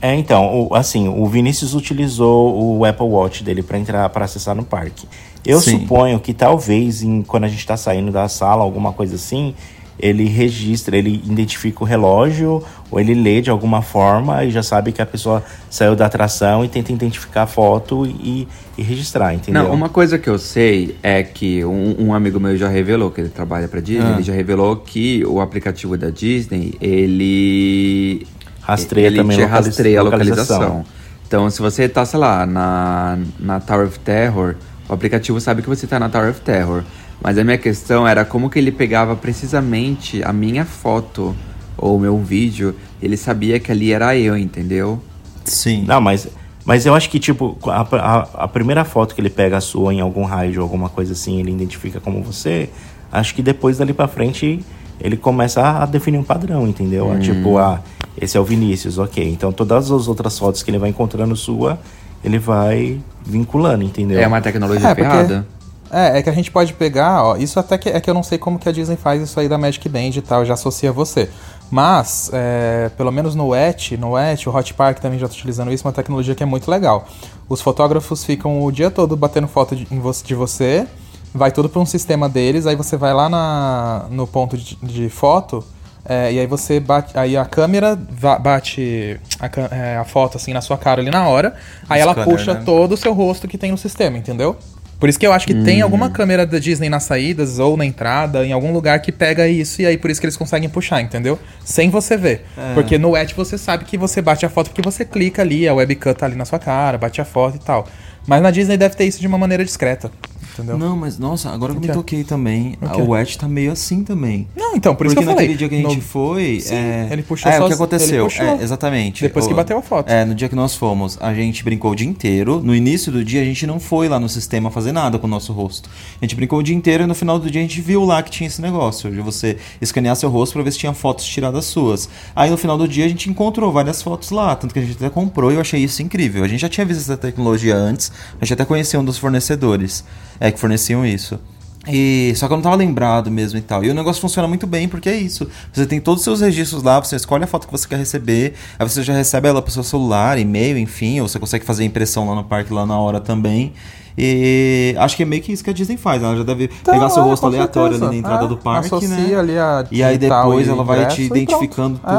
É, 0.05 0.13
então, 0.13 0.67
o- 0.69 0.75
assim, 0.75 1.07
o 1.07 1.25
Vinícius 1.27 1.73
utilizou 1.73 2.77
o 2.77 2.83
Apple 2.83 3.05
Watch 3.07 3.41
dele 3.41 3.63
para 3.63 3.77
entrar, 3.79 4.09
para 4.09 4.25
acessar 4.25 4.53
no 4.53 4.63
parque. 4.65 5.07
Eu 5.45 5.61
Sim. 5.61 5.79
suponho 5.79 6.19
que 6.19 6.33
talvez, 6.33 7.01
em- 7.01 7.21
quando 7.23 7.45
a 7.45 7.47
gente 7.47 7.65
tá 7.65 7.77
saindo 7.77 8.11
da 8.11 8.27
sala, 8.27 8.63
alguma 8.63 8.91
coisa 8.91 9.15
assim, 9.15 9.55
ele 9.97 10.25
registra, 10.25 10.97
ele 10.97 11.21
identifica 11.25 11.83
o 11.83 11.87
relógio, 11.87 12.61
ou 12.91 12.99
ele 12.99 13.13
lê 13.13 13.41
de 13.41 13.49
alguma 13.49 13.81
forma 13.81 14.43
e 14.43 14.51
já 14.51 14.61
sabe 14.61 14.91
que 14.91 15.01
a 15.01 15.05
pessoa 15.05 15.41
saiu 15.69 15.95
da 15.95 16.05
atração 16.07 16.65
e 16.65 16.67
tenta 16.67 16.91
identificar 16.91 17.43
a 17.43 17.47
foto 17.47 18.05
e, 18.05 18.45
e 18.77 18.81
registrar, 18.81 19.33
entendeu? 19.33 19.63
Não, 19.63 19.73
uma 19.73 19.87
coisa 19.87 20.17
que 20.19 20.29
eu 20.29 20.37
sei 20.37 20.97
é 21.01 21.23
que 21.23 21.63
um, 21.63 22.07
um 22.07 22.13
amigo 22.13 22.39
meu 22.41 22.57
já 22.57 22.67
revelou, 22.67 23.09
que 23.11 23.21
ele 23.21 23.29
trabalha 23.29 23.67
pra 23.69 23.79
Disney, 23.79 24.05
Ah. 24.09 24.13
ele 24.15 24.23
já 24.23 24.33
revelou 24.33 24.75
que 24.77 25.23
o 25.25 25.39
aplicativo 25.39 25.95
da 25.97 26.09
Disney, 26.09 26.73
ele... 26.81 28.27
Rastreia 28.63 29.07
ele 29.07 29.17
também 29.17 29.37
te 29.37 29.43
localiza- 29.43 29.69
rastreia 29.69 29.99
a 29.99 30.03
localização. 30.03 30.57
localização. 30.59 30.85
Então, 31.27 31.49
se 31.49 31.61
você 31.61 31.89
tá, 31.89 32.05
sei 32.05 32.19
lá, 32.19 32.45
na, 32.45 33.17
na 33.39 33.59
Tower 33.59 33.87
of 33.87 33.99
Terror, 33.99 34.55
o 34.87 34.93
aplicativo 34.93 35.39
sabe 35.41 35.61
que 35.61 35.69
você 35.69 35.87
tá 35.87 35.99
na 35.99 36.07
Tower 36.09 36.29
of 36.29 36.41
Terror. 36.41 36.83
Mas 37.21 37.37
a 37.37 37.43
minha 37.43 37.57
questão 37.57 38.07
era 38.07 38.23
como 38.25 38.49
que 38.49 38.59
ele 38.59 38.71
pegava 38.71 39.15
precisamente 39.15 40.23
a 40.23 40.31
minha 40.33 40.65
foto 40.65 41.35
ou 41.77 41.97
o 41.97 41.99
meu 41.99 42.17
vídeo, 42.19 42.75
ele 43.01 43.17
sabia 43.17 43.59
que 43.59 43.71
ali 43.71 43.91
era 43.91 44.15
eu, 44.15 44.37
entendeu? 44.37 45.01
Sim. 45.43 45.83
Não, 45.87 45.99
mas, 45.99 46.27
mas 46.65 46.85
eu 46.85 46.93
acho 46.93 47.09
que, 47.09 47.19
tipo, 47.19 47.57
a, 47.65 47.81
a, 47.81 48.43
a 48.43 48.47
primeira 48.47 48.85
foto 48.85 49.15
que 49.15 49.21
ele 49.21 49.29
pega 49.29 49.57
a 49.57 49.61
sua 49.61 49.93
em 49.93 49.99
algum 50.01 50.23
raio 50.23 50.57
ou 50.57 50.63
alguma 50.63 50.87
coisa 50.89 51.13
assim, 51.13 51.39
ele 51.39 51.51
identifica 51.51 51.99
como 51.99 52.21
você, 52.21 52.69
acho 53.11 53.33
que 53.35 53.41
depois 53.41 53.77
dali 53.77 53.93
pra 53.93 54.07
frente 54.07 54.63
ele 54.99 55.17
começa 55.17 55.61
a 55.61 55.85
definir 55.85 56.17
um 56.17 56.23
padrão, 56.23 56.67
entendeu? 56.67 57.07
Hum. 57.09 57.19
Tipo, 57.19 57.57
ah, 57.57 57.79
esse 58.19 58.37
é 58.37 58.39
o 58.39 58.43
Vinícius, 58.43 58.97
ok. 58.97 59.27
Então 59.29 59.51
todas 59.51 59.91
as 59.91 60.07
outras 60.07 60.37
fotos 60.37 60.63
que 60.63 60.71
ele 60.71 60.77
vai 60.77 60.89
encontrando 60.89 61.35
sua, 61.35 61.79
ele 62.23 62.39
vai 62.39 62.99
vinculando, 63.25 63.83
entendeu? 63.83 64.19
É 64.19 64.27
uma 64.27 64.41
tecnologia 64.41 64.87
É, 64.89 64.95
porque- 64.95 65.09
ferrada. 65.09 65.47
É, 65.95 66.17
é 66.17 66.23
que 66.23 66.29
a 66.29 66.33
gente 66.33 66.49
pode 66.49 66.73
pegar, 66.73 67.23
ó, 67.23 67.37
isso 67.37 67.59
até 67.59 67.77
que 67.77 67.87
é 67.87 67.99
que 68.01 68.09
eu 68.09 68.15
não 68.15 68.23
sei 68.23 68.39
como 68.39 68.57
que 68.57 68.67
a 68.67 68.71
Disney 68.71 68.95
faz 68.97 69.21
isso 69.21 69.39
aí 69.39 69.47
da 69.47 69.59
Magic 69.59 69.87
Band 69.87 70.09
e 70.15 70.21
tal, 70.21 70.43
já 70.43 70.55
associa 70.55 70.91
você. 70.91 71.29
Mas, 71.69 72.31
é, 72.33 72.89
pelo 72.97 73.11
menos 73.11 73.35
no 73.35 73.53
ET, 73.53 73.91
no 73.91 74.17
ET, 74.17 74.47
o 74.47 74.55
Hot 74.55 74.73
Park 74.73 74.99
também 74.99 75.19
já 75.19 75.25
está 75.27 75.35
utilizando 75.37 75.71
isso, 75.71 75.85
uma 75.87 75.93
tecnologia 75.93 76.33
que 76.33 76.41
é 76.41 76.45
muito 76.47 76.69
legal. 76.69 77.07
Os 77.47 77.61
fotógrafos 77.61 78.23
ficam 78.23 78.63
o 78.63 78.71
dia 78.71 78.89
todo 78.89 79.15
batendo 79.15 79.47
foto 79.47 79.75
de, 79.75 79.85
de 79.85 80.33
você, 80.35 80.87
vai 81.33 81.51
tudo 81.51 81.67
para 81.67 81.81
um 81.81 81.85
sistema 81.85 82.29
deles, 82.29 82.67
aí 82.67 82.75
você 82.75 82.95
vai 82.95 83.13
lá 83.13 83.27
na, 83.27 84.05
no 84.09 84.27
ponto 84.27 84.57
de, 84.57 84.77
de 84.81 85.09
foto, 85.09 85.63
é, 86.05 86.33
e 86.33 86.39
aí 86.39 86.47
você 86.47 86.79
bate, 86.79 87.17
aí 87.17 87.35
a 87.35 87.45
câmera 87.45 87.95
bate 88.39 89.19
a, 89.39 89.75
é, 89.75 89.97
a 89.97 90.03
foto 90.03 90.37
assim 90.37 90.53
na 90.53 90.61
sua 90.61 90.77
cara 90.77 91.01
ali 91.01 91.09
na 91.09 91.27
hora, 91.27 91.55
aí 91.89 92.01
ela 92.01 92.13
puxa 92.13 92.53
né? 92.53 92.61
todo 92.65 92.93
o 92.93 92.97
seu 92.97 93.13
rosto 93.13 93.47
que 93.47 93.57
tem 93.57 93.71
no 93.71 93.77
sistema, 93.77 94.17
entendeu? 94.17 94.57
Por 94.99 95.09
isso 95.09 95.19
que 95.19 95.27
eu 95.27 95.33
acho 95.33 95.45
que 95.45 95.53
tem 95.53 95.81
alguma 95.81 96.09
câmera 96.09 96.45
da 96.45 96.57
Disney 96.59 96.87
nas 96.87 97.03
saídas 97.03 97.59
ou 97.59 97.75
na 97.75 97.85
entrada, 97.85 98.45
em 98.45 98.53
algum 98.53 98.71
lugar 98.71 99.01
que 99.01 99.11
pega 99.11 99.45
isso 99.49 99.81
e 99.81 99.85
aí 99.85 99.97
por 99.97 100.09
isso 100.09 100.21
que 100.21 100.25
eles 100.25 100.37
conseguem 100.37 100.69
puxar, 100.69 101.01
entendeu? 101.01 101.37
Sem 101.65 101.89
você 101.89 102.15
ver. 102.15 102.45
Porque 102.73 102.97
no 102.97 103.17
ET 103.17 103.33
você 103.33 103.57
sabe 103.57 103.83
que 103.83 103.97
você 103.97 104.21
bate 104.21 104.45
a 104.45 104.49
foto 104.49 104.69
porque 104.69 104.81
você 104.81 105.03
clica 105.03 105.41
ali, 105.41 105.67
a 105.67 105.73
webcam 105.73 106.13
tá 106.13 106.25
ali 106.25 106.35
na 106.35 106.45
sua 106.45 106.57
cara, 106.57 106.97
bate 106.97 107.19
a 107.19 107.25
foto 107.25 107.57
e 107.57 107.59
tal. 107.59 107.85
Mas 108.25 108.41
na 108.41 108.49
Disney 108.49 108.77
deve 108.77 108.95
ter 108.95 109.03
isso 109.03 109.19
de 109.19 109.27
uma 109.27 109.37
maneira 109.37 109.65
discreta, 109.65 110.09
entendeu? 110.53 110.77
Não, 110.77 110.95
mas 110.95 111.17
nossa, 111.17 111.49
agora 111.49 111.73
que 111.73 111.77
eu 111.77 111.81
me 111.81 111.87
toquei 111.93 112.23
também, 112.23 112.77
O 112.81 113.09
o 113.11 113.17
Edge 113.17 113.37
tá 113.37 113.47
meio 113.47 113.71
assim 113.71 114.03
também. 114.03 114.47
Não, 114.55 114.75
então, 114.75 114.95
por 114.95 115.05
isso 115.05 115.15
Porque 115.15 115.25
que 115.25 115.31
eu 115.31 115.35
falei. 115.35 115.47
naquele 115.49 115.57
dia 115.57 115.69
que 115.69 115.75
a 115.75 115.89
gente 115.89 115.97
No- 115.97 116.01
foi. 116.01 116.59
Sim, 116.61 116.75
é... 116.75 117.07
ele 117.11 117.23
puxou 117.23 117.51
É, 117.51 117.55
o 117.55 117.57
sozinho, 117.57 117.67
que 117.69 117.73
aconteceu. 117.83 118.27
É, 118.39 118.63
exatamente. 118.63 119.21
Depois 119.21 119.45
que 119.47 119.53
O- 119.53 119.55
bateu 119.55 119.77
a 119.77 119.81
foto. 119.81 120.09
É, 120.09 120.23
no 120.25 120.33
dia 120.35 120.47
que 120.49 120.55
nós 120.55 120.75
fomos, 120.75 121.17
a 121.21 121.33
gente 121.33 121.63
brincou 121.63 121.91
o 121.91 121.95
dia 121.95 122.07
inteiro. 122.07 122.61
No 122.63 122.75
início 122.75 123.11
do 123.11 123.23
dia, 123.23 123.41
a 123.41 123.45
gente 123.45 123.65
não 123.67 123.79
foi 123.79 124.07
lá 124.07 124.19
no 124.19 124.29
sistema 124.29 124.69
fazer 124.71 124.91
nada 124.91 125.19
com 125.19 125.27
o 125.27 125.29
nosso 125.29 125.51
rosto. 125.53 125.89
A 126.21 126.25
gente 126.25 126.35
brincou 126.35 126.59
o 126.59 126.63
dia 126.63 126.75
inteiro 126.75 127.03
e 127.03 127.07
no 127.07 127.15
final 127.15 127.37
do 127.39 127.49
dia 127.49 127.61
a 127.61 127.63
gente 127.63 127.81
viu 127.81 128.03
lá 128.05 128.21
que 128.23 128.31
tinha 128.31 128.47
esse 128.47 128.61
negócio, 128.61 129.11
de 129.11 129.21
você 129.21 129.57
escanear 129.81 130.15
seu 130.15 130.29
rosto 130.29 130.53
pra 130.53 130.63
ver 130.63 130.71
se 130.71 130.77
tinha 130.79 130.93
fotos 130.93 131.25
tiradas 131.25 131.65
suas. 131.65 132.09
Aí 132.35 132.49
no 132.49 132.57
final 132.57 132.77
do 132.77 132.87
dia 132.87 133.05
a 133.05 133.07
gente 133.07 133.29
encontrou 133.29 133.71
várias 133.71 134.01
fotos 134.01 134.31
lá, 134.31 134.55
tanto 134.55 134.73
que 134.73 134.79
a 134.79 134.83
gente 134.83 134.95
até 134.95 135.09
comprou 135.09 135.51
e 135.51 135.55
eu 135.55 135.61
achei 135.61 135.81
isso 135.83 136.01
incrível. 136.01 136.43
A 136.43 136.47
gente 136.47 136.59
já 136.61 136.69
tinha 136.69 136.85
visto 136.85 137.01
essa 137.01 137.17
tecnologia 137.17 137.75
antes, 137.75 138.11
a 138.41 138.45
gente 138.45 138.53
até 138.53 138.65
conhecia 138.65 138.99
um 138.99 139.03
dos 139.05 139.17
fornecedores 139.17 140.03
é, 140.43 140.51
que 140.51 140.59
forneciam 140.59 141.05
isso. 141.05 141.39
E, 141.87 142.31
só 142.35 142.47
que 142.47 142.53
eu 142.53 142.57
não 142.57 142.61
tava 142.61 142.75
lembrado 142.75 143.29
mesmo 143.29 143.57
e 143.59 143.61
tal. 143.61 143.83
E 143.83 143.89
o 143.89 143.93
negócio 143.93 144.21
funciona 144.21 144.47
muito 144.47 144.65
bem 144.65 144.87
porque 144.87 145.09
é 145.09 145.15
isso. 145.17 145.47
Você 145.71 145.85
tem 145.85 145.99
todos 145.99 146.19
os 146.19 146.23
seus 146.23 146.39
registros 146.41 146.81
lá, 146.83 146.99
você 146.99 147.15
escolhe 147.15 147.43
a 147.43 147.47
foto 147.47 147.65
que 147.67 147.71
você 147.73 147.87
quer 147.87 147.97
receber, 147.97 148.53
aí 148.79 148.87
você 148.87 149.01
já 149.03 149.13
recebe 149.13 149.47
ela 149.49 149.61
pro 149.61 149.71
seu 149.71 149.83
celular, 149.83 150.37
e-mail, 150.37 150.77
enfim, 150.77 151.19
ou 151.21 151.27
você 151.27 151.39
consegue 151.39 151.65
fazer 151.65 151.83
impressão 151.83 152.27
lá 152.29 152.35
no 152.35 152.43
parque 152.43 152.73
lá 152.73 152.85
na 152.85 152.97
hora 152.97 153.19
também. 153.19 153.73
E 154.17 154.95
acho 154.97 155.17
que 155.17 155.23
é 155.23 155.25
meio 155.25 155.41
que 155.41 155.51
isso 155.51 155.63
que 155.63 155.69
a 155.69 155.73
Disney 155.73 155.97
faz. 155.97 156.21
Ela 156.21 156.37
já 156.37 156.43
deve 156.43 156.69
Então, 156.81 156.93
pegar 156.93 157.09
seu 157.09 157.23
é, 157.23 157.25
rosto 157.25 157.45
aleatório 157.47 157.97
certeza. 157.97 158.05
ali 158.11 158.21
na 158.21 158.27
entrada 158.27 158.45
É, 158.45 158.47
do 158.47 158.57
parque, 158.57 159.07
né? 159.07 159.35
ali 159.35 159.57
a 159.57 159.85
E 159.91 160.03
aí 160.03 160.17
depois 160.17 160.67
ela 160.67 160.83
vai 160.83 161.05
te 161.07 161.23
e 161.23 161.27
pronto. 161.27 161.39
identificando 161.39 161.99
É. 162.05 162.13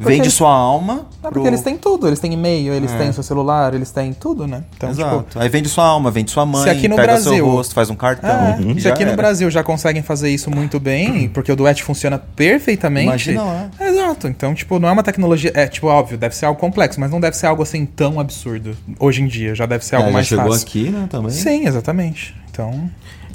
Porque 0.00 0.12
vende 0.14 0.22
eles- 0.24 0.34
sua 0.34 0.50
alma. 0.52 1.06
É 1.18 1.22
porque 1.22 1.40
pro- 1.40 1.46
eles 1.46 1.60
têm 1.62 1.76
tudo, 1.76 2.06
eles 2.06 2.18
têm 2.18 2.32
e-mail, 2.32 2.72
eles 2.72 2.90
É. 2.92 2.96
têm 2.98 3.12
seu 3.12 3.22
celular, 3.22 3.74
eles 3.74 3.90
têm 3.90 4.12
tudo, 4.12 4.46
né? 4.46 4.64
Então, 4.76 4.90
tipo, 4.90 5.02
Exato. 5.02 5.38
Aí 5.38 5.48
vende 5.48 5.68
sua 5.68 5.84
alma, 5.84 6.10
vende 6.10 6.30
sua 6.30 6.46
mãe, 6.46 6.62
Se 6.64 6.70
aqui 6.70 6.88
no 6.88 6.96
pega 6.96 7.08
Brasil- 7.08 7.32
seu 7.34 7.46
rosto, 7.48 7.74
faz 7.74 7.90
um 7.90 7.94
cartão. 7.94 8.30
É, 8.30 8.58
e 8.60 8.74
se 8.74 8.80
já 8.80 8.90
aqui 8.94 9.04
no 9.04 9.10
era. 9.12 9.16
Brasil 9.16 9.50
já 9.50 9.62
conseguem 9.62 10.02
fazer 10.02 10.30
isso 10.30 10.50
muito 10.50 10.80
bem, 10.80 11.28
porque 11.28 11.52
o 11.52 11.56
Duet 11.56 11.82
funciona 11.82 12.18
perfeitamente. 12.18 13.06
Imagina 13.30 13.42
lá. 13.42 13.70
Exato. 13.80 14.26
Então, 14.28 14.54
tipo, 14.54 14.78
não 14.78 14.88
é 14.88 14.92
uma 14.92 15.02
tecnologia. 15.02 15.52
É, 15.54 15.66
tipo, 15.66 15.86
óbvio, 15.86 16.16
deve 16.16 16.34
ser 16.34 16.46
algo 16.46 16.58
complexo, 16.58 16.98
mas 16.98 17.10
não 17.10 17.20
deve 17.20 17.36
ser 17.36 17.46
algo 17.46 17.62
assim 17.62 17.84
tão 17.84 18.18
absurdo. 18.18 18.76
Hoje 18.98 19.22
em 19.22 19.26
dia, 19.26 19.54
já 19.54 19.66
deve 19.66 19.84
ser 19.84 19.96
algo 19.96 20.08
É, 20.08 20.10
já 20.10 20.14
mais 20.14 20.26
chegou 20.26 20.52
fácil. 20.52 20.66
aqui, 20.66 20.88
né, 20.90 21.06
também. 21.10 21.30
Sim, 21.30 21.66
exatamente. 21.66 22.34
Então, 22.50 22.90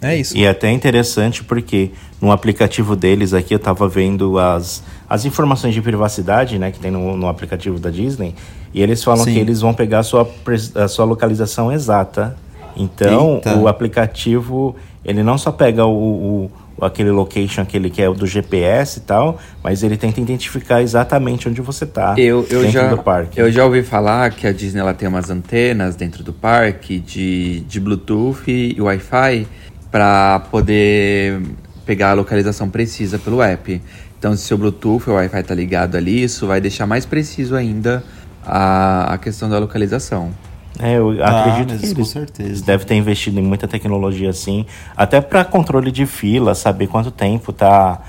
é 0.07 0.17
isso. 0.17 0.37
E 0.37 0.45
é 0.45 0.49
até 0.49 0.71
interessante 0.71 1.43
porque 1.43 1.91
no 2.21 2.31
aplicativo 2.31 2.95
deles 2.95 3.33
aqui 3.33 3.53
eu 3.53 3.59
tava 3.59 3.87
vendo 3.87 4.37
as, 4.39 4.83
as 5.09 5.25
informações 5.25 5.73
de 5.73 5.81
privacidade, 5.81 6.57
né, 6.59 6.71
que 6.71 6.79
tem 6.79 6.91
no, 6.91 7.15
no 7.17 7.27
aplicativo 7.27 7.79
da 7.79 7.89
Disney, 7.89 8.33
e 8.73 8.81
eles 8.81 9.03
falam 9.03 9.23
Sim. 9.23 9.33
que 9.33 9.39
eles 9.39 9.61
vão 9.61 9.73
pegar 9.73 9.99
a 9.99 10.03
sua, 10.03 10.29
a 10.75 10.87
sua 10.87 11.05
localização 11.05 11.71
exata. 11.71 12.35
Então, 12.77 13.35
Eita. 13.35 13.55
o 13.57 13.67
aplicativo, 13.69 14.75
ele 15.03 15.23
não 15.23 15.37
só 15.37 15.51
pega 15.51 15.85
o, 15.85 16.49
o- 16.77 16.85
aquele 16.85 17.09
location, 17.09 17.61
aquele 17.61 17.89
que 17.89 18.01
é 18.01 18.09
o 18.09 18.13
do 18.13 18.27
GPS 18.27 18.99
e 18.99 19.01
tal, 19.03 19.39
mas 19.63 19.81
ele 19.81 19.95
tenta 19.95 20.19
identificar 20.19 20.81
exatamente 20.81 21.47
onde 21.47 21.61
você 21.61 21.85
tá 21.85 22.15
Eu, 22.17 22.45
eu, 22.49 22.59
dentro 22.63 22.71
já, 22.71 22.87
do 22.89 22.97
parque. 23.01 23.39
eu 23.39 23.49
já 23.49 23.63
ouvi 23.63 23.81
falar 23.81 24.29
que 24.31 24.45
a 24.45 24.51
Disney 24.51 24.81
ela 24.81 24.93
tem 24.93 25.07
umas 25.07 25.29
antenas 25.29 25.95
dentro 25.95 26.21
do 26.21 26.33
parque 26.33 26.99
de, 26.99 27.61
de 27.61 27.79
Bluetooth 27.79 28.43
e 28.51 28.75
Wi-Fi 28.81 29.47
para 29.91 30.39
poder 30.51 31.41
pegar 31.85 32.11
a 32.11 32.13
localização 32.13 32.69
precisa 32.69 33.17
pelo 33.19 33.41
app. 33.41 33.81
Então, 34.17 34.35
se 34.35 34.53
o 34.53 34.57
Bluetooth 34.57 35.03
ou 35.09 35.13
o 35.15 35.17
Wi-Fi 35.17 35.43
tá 35.43 35.53
ligado 35.53 35.95
ali, 35.95 36.23
isso 36.23 36.47
vai 36.47 36.59
deixar 36.59 36.87
mais 36.87 37.05
preciso 37.05 37.55
ainda 37.55 38.03
a, 38.45 39.13
a 39.13 39.17
questão 39.17 39.49
da 39.49 39.59
localização. 39.59 40.31
É, 40.79 40.97
eu 40.97 41.23
Ah, 41.23 41.39
acredito 41.41 41.71
mas 41.71 41.81
que 41.81 41.87
com 41.93 41.99
eles, 42.01 42.07
certeza. 42.09 42.49
eles 42.49 42.61
devem 42.61 42.85
ter 42.85 42.95
investido 42.95 43.39
em 43.39 43.43
muita 43.43 43.67
tecnologia 43.67 44.29
assim, 44.29 44.65
até 44.97 45.21
para 45.21 45.45
controle 45.45 45.91
de 45.91 46.05
fila, 46.05 46.53
saber 46.55 46.87
quanto 46.87 47.11
tempo 47.11 47.53
tá 47.53 48.01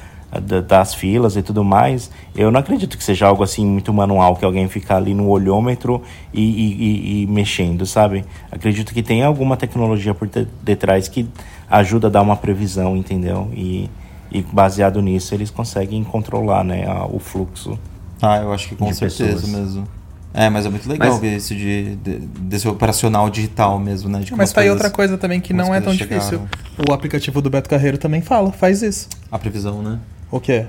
da- 0.42 0.60
das 0.60 0.92
filas 0.94 1.36
e 1.36 1.42
tudo 1.42 1.62
mais. 1.62 2.10
Eu 2.34 2.50
não 2.50 2.58
acredito 2.58 2.98
que 2.98 3.04
seja 3.04 3.26
algo 3.26 3.42
assim 3.44 3.64
muito 3.64 3.92
manual, 3.92 4.34
que 4.36 4.44
alguém 4.44 4.68
ficar 4.68 4.96
ali 4.96 5.14
no 5.14 5.28
olhômetro 5.28 6.02
e, 6.34 6.42
e- 6.42 6.72
e- 6.72 7.22
e 7.22 7.26
mexendo, 7.28 7.86
sabe? 7.86 8.24
Acredito 8.50 8.92
que 8.92 9.02
tem 9.02 9.22
alguma 9.22 9.56
tecnologia 9.56 10.12
por 10.12 10.26
de- 10.26 10.48
detrás 10.62 11.06
que 11.08 11.26
ajuda 11.70 12.06
a 12.06 12.10
dar 12.10 12.22
uma 12.22 12.36
previsão, 12.36 12.96
entendeu? 12.96 13.50
E, 13.54 13.88
e 14.30 14.42
baseado 14.42 15.00
nisso 15.02 15.34
eles 15.34 15.50
conseguem 15.50 16.02
controlar, 16.04 16.64
né, 16.64 16.86
a- 16.86 17.06
o 17.06 17.18
fluxo. 17.18 17.78
Ah, 18.22 18.38
eu 18.38 18.52
acho 18.52 18.68
que 18.68 18.76
com 18.76 18.92
certeza 18.92 19.34
pessoas. 19.34 19.48
mesmo. 19.48 19.88
É, 20.32 20.50
mas 20.50 20.66
é 20.66 20.68
muito 20.68 20.86
legal 20.86 21.08
Mas- 21.12 21.18
ver 21.20 21.36
isso 21.36 21.54
de, 21.54 21.96
de- 21.96 22.18
desse 22.18 22.68
operacional 22.68 23.30
digital 23.30 23.78
mesmo, 23.78 24.10
né? 24.10 24.22
Mas 24.32 24.50
as 24.50 24.52
tá 24.52 24.60
aí 24.60 24.70
outra 24.70 24.90
coisa 24.90 25.16
também 25.16 25.40
que 25.40 25.54
não 25.54 25.74
é 25.74 25.80
tão 25.80 25.96
coisas 25.96 25.98
difícil. 25.98 26.40
chegaram. 26.40 26.48
O 26.90 26.92
aplicativo 26.92 27.40
do 27.40 27.48
Beto 27.48 27.70
Carreiro 27.70 27.96
também 27.96 28.20
fala, 28.20 28.52
faz 28.52 28.82
isso. 28.82 29.08
A 29.32 29.38
previsão, 29.38 29.80
né? 29.82 29.98
O 30.30 30.38
quê? 30.38 30.66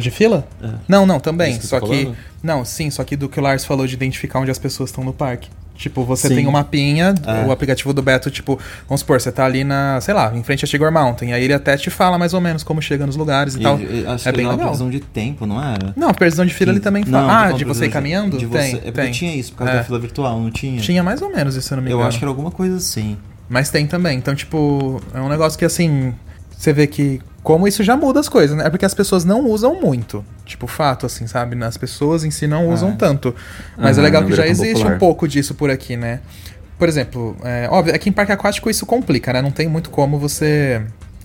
De 0.00 0.10
fila? 0.10 0.46
Não, 0.86 1.04
não, 1.06 1.18
também. 1.18 1.54
É 1.54 1.58
que 1.58 1.66
só 1.66 1.80
que. 1.80 1.86
falando? 2.04 2.16
Não, 2.42 2.64
sim, 2.64 2.90
só 2.90 3.02
que 3.02 3.16
do 3.16 3.28
que 3.28 3.40
o 3.40 3.42
Lars 3.42 3.64
falou 3.64 3.86
de 3.86 3.94
identificar 3.94 4.38
onde 4.38 4.50
as 4.50 4.58
pessoas 4.58 4.90
estão 4.90 5.02
no 5.02 5.12
parque. 5.14 5.48
Tipo, 5.74 6.04
você 6.04 6.28
Sim. 6.28 6.36
tem 6.36 6.46
um 6.46 6.50
mapinha, 6.52 7.14
É. 7.26 7.46
o 7.46 7.50
aplicativo 7.50 7.92
do 7.92 8.02
Beto, 8.02 8.30
tipo, 8.30 8.58
vamos 8.88 9.00
supor, 9.00 9.20
você 9.20 9.32
tá 9.32 9.44
ali 9.44 9.64
na, 9.64 10.00
sei 10.00 10.14
lá, 10.14 10.30
em 10.34 10.42
frente 10.42 10.64
a 10.64 10.68
Tigor 10.68 10.92
Mountain. 10.92 11.32
Aí 11.32 11.42
ele 11.42 11.52
até 11.54 11.76
te 11.76 11.90
fala 11.90 12.18
mais 12.18 12.34
ou 12.34 12.40
menos 12.40 12.62
como 12.62 12.80
chega 12.80 13.04
nos 13.06 13.16
lugares 13.16 13.54
e, 13.56 13.60
E, 13.60 13.62
tal. 13.62 13.80
e- 13.80 14.06
acho 14.06 14.28
é 14.28 14.32
que 14.32 14.36
bem 14.36 14.46
legal. 14.46 14.58
previsão 14.66 14.90
de 14.90 15.00
tempo, 15.00 15.44
não 15.46 15.62
era? 15.62 15.92
Não, 15.96 16.08
a 16.10 16.14
previsão 16.14 16.44
de 16.46 16.52
fila 16.54 16.70
ele 16.72 16.80
também 16.80 17.04
Não, 17.06 17.20
fala. 17.26 17.46
ah, 17.48 17.52
de 17.52 17.64
você 17.64 17.86
ir 17.86 17.90
caminhando? 17.90 18.36
de 18.38 18.46
você- 18.46 18.58
Tem, 18.58 18.74
É 18.76 18.78
porque 18.80 18.92
tem. 19.00 19.10
tinha 19.12 19.34
isso, 19.34 19.52
por 19.52 19.58
causa 19.58 19.72
É. 19.72 19.76
da 19.78 19.84
fila 19.84 19.98
virtual, 19.98 20.38
não 20.40 20.50
tinha? 20.50 20.80
Tinha 20.80 21.02
mais 21.02 21.20
ou 21.22 21.30
menos 21.32 21.56
isso, 21.56 21.66
se 21.68 21.72
eu 21.74 21.76
não 21.76 21.82
me 21.82 21.90
Eu 21.90 21.96
engano. 21.96 22.08
acho 22.08 22.18
que 22.18 22.24
era 22.24 22.30
alguma 22.30 22.50
coisa 22.50 22.76
assim. 22.76 23.16
Mas 23.48 23.68
tem 23.70 23.86
também. 23.86 24.16
Então, 24.18 24.34
tipo, 24.34 25.02
é 25.12 25.20
um 25.20 25.28
negócio 25.28 25.58
que 25.58 25.64
assim. 25.64 26.14
Você 26.56 26.72
vê 26.72 26.86
que. 26.86 27.20
Como 27.42 27.66
isso 27.66 27.82
já 27.82 27.96
muda 27.96 28.20
as 28.20 28.28
coisas, 28.28 28.56
né? 28.56 28.66
É 28.66 28.70
porque 28.70 28.84
as 28.84 28.94
pessoas 28.94 29.24
não 29.24 29.44
usam 29.46 29.80
muito. 29.80 30.24
Tipo, 30.46 30.66
fato, 30.68 31.06
assim, 31.06 31.26
sabe? 31.26 31.60
As 31.64 31.76
pessoas 31.76 32.22
em 32.24 32.30
si 32.30 32.46
não 32.46 32.68
usam 32.68 32.90
Ah. 32.90 32.96
tanto. 32.96 33.34
Mas 33.76 33.96
é 33.98 34.00
Aham, 34.00 34.04
legal 34.04 34.24
que 34.24 34.32
já 34.34 34.46
existe 34.46 34.74
popular. 34.74 34.94
um 34.94 34.98
pouco 34.98 35.26
disso 35.26 35.54
por 35.54 35.68
aqui, 35.68 35.96
né? 35.96 36.20
Por 36.78 36.88
exemplo, 36.88 37.36
é, 37.44 37.68
óbvio, 37.70 37.94
aqui 37.94 38.08
em 38.08 38.12
parque 38.12 38.30
aquático 38.32 38.70
isso 38.70 38.86
complica, 38.86 39.32
né? 39.32 39.42
Não 39.42 39.50
tem 39.50 39.66
muito 39.68 39.90
como 39.90 40.18
você, 40.18 40.82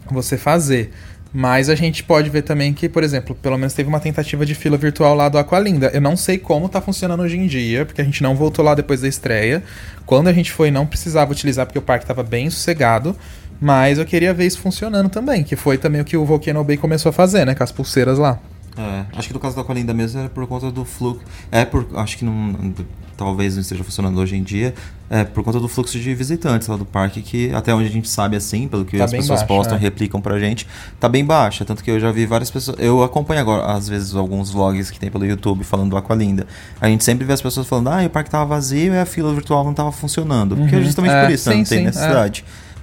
você 0.10 0.38
fazer. 0.38 0.92
Mas 1.34 1.70
a 1.70 1.76
gente 1.76 2.04
pode 2.04 2.30
ver 2.30 2.42
também 2.44 2.74
que, 2.74 2.88
por 2.90 3.04
exemplo, 3.04 3.36
pelo 3.36 3.58
menos 3.58 3.74
teve 3.74 3.88
uma 3.90 4.00
tentativa 4.00 4.46
de 4.46 4.56
fila 4.56 4.78
virtual 4.78 5.14
lá 5.14 5.30
do 5.30 5.38
Aqualinda. 5.38 5.92
Eu 5.94 6.02
não 6.02 6.16
sei 6.18 6.38
como 6.40 6.68
tá 6.70 6.80
funcionando 6.82 7.22
hoje 7.22 7.38
em 7.38 7.46
dia, 7.46 7.86
porque 7.86 8.02
a 8.02 8.04
gente 8.04 8.24
não 8.24 8.34
voltou 8.36 8.64
lá 8.66 8.74
depois 8.74 9.02
da 9.02 9.08
estreia. 9.08 9.62
Quando 10.06 10.30
a 10.30 10.34
gente 10.34 10.52
foi, 10.52 10.72
não 10.72 10.86
precisava 10.88 11.32
utilizar, 11.32 11.66
porque 11.66 11.78
o 11.78 11.82
parque 11.82 12.06
estava 12.06 12.24
bem 12.24 12.50
sossegado. 12.50 13.16
Mas 13.60 13.98
eu 13.98 14.06
queria 14.06 14.34
ver 14.34 14.46
isso 14.46 14.60
funcionando 14.60 15.10
também, 15.10 15.44
que 15.44 15.56
foi 15.56 15.78
também 15.78 16.02
o 16.02 16.06
que 16.06 16.16
o 16.18 16.24
Volcano 16.26 16.64
Bay 16.64 16.78
começou 16.78 17.10
a 17.10 17.14
fazer, 17.14 17.46
né? 17.46 17.56
Com 17.56 17.64
as 17.64 17.72
pulseiras 17.72 18.18
lá. 18.20 18.40
É, 18.78 19.06
acho 19.18 19.28
que 19.30 19.34
no 19.34 19.40
caso 19.40 19.56
da 19.56 19.64
Aqualinda 19.64 19.92
mesmo 19.94 20.22
é 20.22 20.28
por 20.28 20.46
conta 20.46 20.70
do 20.72 20.86
fluxo. 20.86 21.22
É 21.52 21.66
por. 21.66 21.86
Acho 21.96 22.18
que 22.18 22.24
não. 22.26 22.74
Talvez 23.18 23.56
não 23.56 23.62
esteja 23.62 23.84
funcionando 23.84 24.20
hoje 24.20 24.36
em 24.36 24.44
dia. 24.44 24.76
É 25.10 25.24
por 25.24 25.44
conta 25.44 25.60
do 25.60 25.68
fluxo 25.68 25.98
de 26.00 26.14
visitantes 26.14 26.68
lá 26.68 26.78
do 26.78 26.86
parque, 26.86 27.24
que 27.24 27.52
até 27.56 27.74
onde 27.74 27.88
a 27.88 27.92
gente 27.92 28.08
sabe 28.08 28.36
assim, 28.36 28.68
pelo 28.68 28.86
que 28.86 28.96
Tá 29.00 29.06
as 29.06 29.12
pessoas 29.12 29.42
postam 29.42 29.76
é. 29.76 29.80
replicam 29.80 30.22
pra 30.22 30.38
gente, 30.38 30.68
tá 31.00 31.10
bem 31.10 31.26
baixa. 31.26 31.66
Tanto 31.66 31.84
que 31.84 31.90
eu 31.90 32.00
já 32.00 32.12
vi 32.12 32.28
várias 32.28 32.52
pessoas. 32.52 32.78
Eu 32.80 33.02
acompanho 33.02 33.42
agora, 33.42 33.66
às 33.74 33.90
vezes, 33.90 34.14
alguns 34.14 34.52
vlogs 34.52 34.92
que 34.92 35.00
tem 35.00 35.10
pelo 35.10 35.26
YouTube 35.26 35.64
falando 35.64 35.90
do 35.90 35.98
Aqualinda. 35.98 36.46
A 36.80 36.88
gente 36.88 37.04
sempre 37.04 37.26
vê 37.26 37.34
as 37.34 37.42
pessoas 37.42 37.66
falando, 37.66 37.88
ah, 37.88 38.04
o 38.06 38.10
parque 38.12 38.30
tava 38.30 38.46
vazio 38.46 38.94
e 38.94 39.00
a 39.00 39.06
fila 39.08 39.34
virtual 39.34 39.64
não 39.64 39.74
tava 39.74 39.92
funcionando. 39.92 40.56
Porque 40.56 40.76
é 40.76 40.78
Uhum. 40.78 40.84
justamente 40.84 41.14
É, 41.14 41.24
por 41.24 41.32
isso, 41.32 41.50
né? 41.50 41.56
sim, 41.56 41.60
não 41.62 41.66
tem 41.66 41.92
sim, 41.92 42.00
é. 42.00 42.10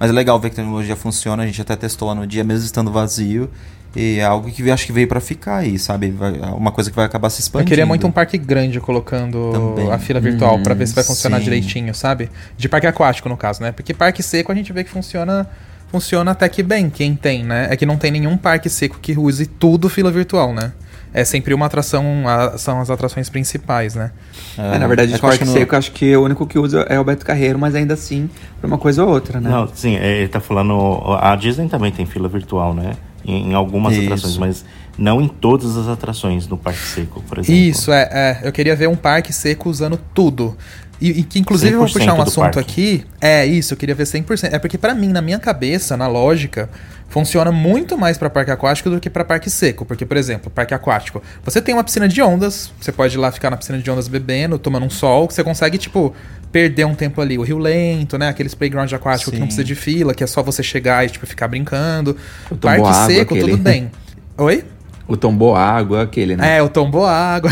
Mas 0.04 0.10
é 0.10 0.14
legal 0.14 0.38
ver 0.38 0.50
que 0.50 0.60
a 0.60 0.62
tecnologia 0.62 0.94
funciona, 0.94 1.42
a 1.44 1.46
gente 1.46 1.62
até 1.62 1.74
testou 1.74 2.06
lá 2.08 2.14
no 2.14 2.26
dia, 2.26 2.44
mesmo 2.44 2.66
estando 2.66 2.92
vazio. 2.92 3.48
E 3.96 4.18
é 4.18 4.24
algo 4.24 4.50
que 4.50 4.60
eu 4.60 4.74
acho 4.74 4.84
que 4.84 4.92
veio 4.92 5.08
pra 5.08 5.18
ficar 5.18 5.56
aí, 5.58 5.78
sabe? 5.78 6.10
Vai- 6.10 6.36
é 6.42 6.46
uma 6.48 6.70
coisa 6.70 6.90
que 6.90 6.96
vai 6.96 7.06
acabar 7.06 7.30
se 7.30 7.40
Eu 7.40 7.44
expandindo. 7.44 7.68
queria 7.70 7.86
muito 7.86 8.06
um 8.06 8.10
parque 8.12 8.36
grande 8.36 8.78
colocando 8.80 9.50
Também. 9.50 9.90
a 9.90 9.98
fila 9.98 10.20
virtual 10.20 10.58
pra 10.58 10.74
Hum, 10.74 10.76
ver 10.76 10.86
se 10.88 10.94
vai 10.94 11.04
funcionar 11.04 11.38
sim. 11.38 11.44
direitinho, 11.44 11.94
sabe? 11.94 12.28
De 12.58 12.68
parque 12.68 12.86
aquático, 12.86 13.30
no 13.30 13.36
caso, 13.38 13.62
né? 13.62 13.72
Porque 13.72 13.94
parque 13.94 14.22
seco 14.22 14.52
a 14.52 14.54
gente 14.54 14.70
vê 14.74 14.84
que 14.84 14.90
funciona 14.90 15.48
funciona 15.90 16.32
até 16.32 16.48
que 16.50 16.62
bem, 16.62 16.90
quem 16.90 17.14
tem, 17.16 17.42
né? 17.44 17.68
É 17.70 17.76
que 17.78 17.86
não 17.86 17.96
tem 17.96 18.10
nenhum 18.10 18.36
parque 18.36 18.68
seco 18.68 18.98
que 19.00 19.16
use 19.18 19.46
tudo 19.46 19.88
fila 19.88 20.10
virtual, 20.10 20.52
né? 20.52 20.72
É 21.14 21.24
sempre 21.24 21.54
uma 21.54 21.66
atração, 21.66 22.28
a- 22.28 22.58
são 22.58 22.80
as 22.80 22.90
atrações 22.90 23.30
principais, 23.30 23.94
né? 23.94 24.10
É, 24.58 24.78
na 24.78 24.86
verdade, 24.88 25.12
é 25.12 25.14
de 25.14 25.20
parque 25.20 25.44
no- 25.44 25.52
seco, 25.52 25.76
acho 25.76 25.92
que 25.92 26.16
o 26.16 26.24
único 26.24 26.44
que 26.44 26.58
usa 26.58 26.80
é 26.88 26.98
o 26.98 27.04
Beto 27.04 27.24
Carreiro, 27.24 27.56
mas 27.56 27.76
ainda 27.76 27.94
assim, 27.94 28.28
pra 28.60 28.66
uma 28.66 28.78
coisa 28.78 29.04
ou 29.04 29.10
outra, 29.10 29.40
né? 29.40 29.48
Não, 29.48 29.68
sim, 29.72 29.94
é, 29.96 30.18
ele 30.18 30.28
tá 30.28 30.40
falando. 30.40 30.74
A 31.20 31.36
Disney 31.36 31.68
também 31.68 31.92
tem 31.92 32.04
fila 32.04 32.28
virtual, 32.28 32.74
né? 32.74 32.94
Em, 33.24 33.52
em 33.52 33.54
algumas 33.54 33.94
Isso. 33.94 34.02
atrações, 34.04 34.36
mas 34.36 34.64
não 34.98 35.20
em 35.20 35.28
todas 35.28 35.76
as 35.76 35.88
atrações 35.88 36.46
no 36.48 36.58
Parque 36.58 36.80
Seco, 36.80 37.22
por 37.22 37.38
exemplo. 37.38 37.54
Isso, 37.54 37.92
é, 37.92 38.08
é. 38.12 38.40
Eu 38.42 38.50
queria 38.52 38.74
ver 38.76 38.88
um 38.88 38.96
parque 38.96 39.32
seco 39.32 39.70
usando 39.70 39.98
tudo. 40.12 40.56
E, 41.00 41.20
e 41.20 41.22
que 41.22 41.38
inclusive 41.38 41.72
eu 41.72 41.80
vou 41.80 41.88
100% 41.88 41.92
puxar 41.92 42.14
um 42.14 42.22
assunto 42.22 42.58
aqui. 42.58 43.04
É 43.20 43.44
isso, 43.44 43.74
eu 43.74 43.78
queria 43.78 43.94
ver 43.94 44.04
100%. 44.04 44.50
É 44.52 44.58
porque 44.58 44.78
pra 44.78 44.94
mim, 44.94 45.08
na 45.08 45.20
minha 45.20 45.38
cabeça, 45.38 45.96
na 45.96 46.06
lógica, 46.06 46.68
funciona 47.08 47.52
muito 47.52 47.96
mais 47.98 48.18
pra 48.18 48.30
parque 48.30 48.50
aquático 48.50 48.90
do 48.90 49.00
que 49.00 49.10
pra 49.10 49.24
parque 49.24 49.50
seco. 49.50 49.84
Porque, 49.84 50.04
por 50.06 50.16
exemplo, 50.16 50.50
parque 50.50 50.74
aquático, 50.74 51.22
você 51.44 51.60
tem 51.60 51.74
uma 51.74 51.84
piscina 51.84 52.08
de 52.08 52.20
ondas, 52.22 52.72
você 52.80 52.92
pode 52.92 53.16
ir 53.16 53.18
lá 53.18 53.30
ficar 53.30 53.50
na 53.50 53.56
piscina 53.56 53.78
de 53.78 53.90
ondas 53.90 54.08
bebendo, 54.08 54.58
tomando 54.58 54.86
um 54.86 54.90
sol, 54.90 55.28
que 55.28 55.34
você 55.34 55.44
consegue, 55.44 55.78
tipo, 55.78 56.14
perder 56.50 56.86
um 56.86 56.94
tempo 56.94 57.20
ali. 57.20 57.38
O 57.38 57.42
rio 57.42 57.58
lento, 57.58 58.16
né? 58.18 58.28
Aqueles 58.28 58.54
playground 58.54 58.92
aquáticos 58.92 59.32
que 59.32 59.38
não 59.38 59.46
Sim. 59.46 59.56
precisa 59.56 59.64
de 59.64 59.74
fila, 59.74 60.14
que 60.14 60.24
é 60.24 60.26
só 60.26 60.42
você 60.42 60.62
chegar 60.62 61.04
e, 61.04 61.10
tipo, 61.10 61.26
ficar 61.26 61.48
brincando. 61.48 62.16
Parque 62.60 62.94
seco, 63.06 63.34
aquele. 63.34 63.52
tudo 63.52 63.62
bem. 63.62 63.90
Oi? 64.38 64.64
O 65.06 65.16
tombou 65.16 65.54
água, 65.54 66.02
aquele, 66.02 66.34
né? 66.34 66.56
É, 66.56 66.62
o 66.62 66.68
tombo 66.68 67.04
água. 67.04 67.50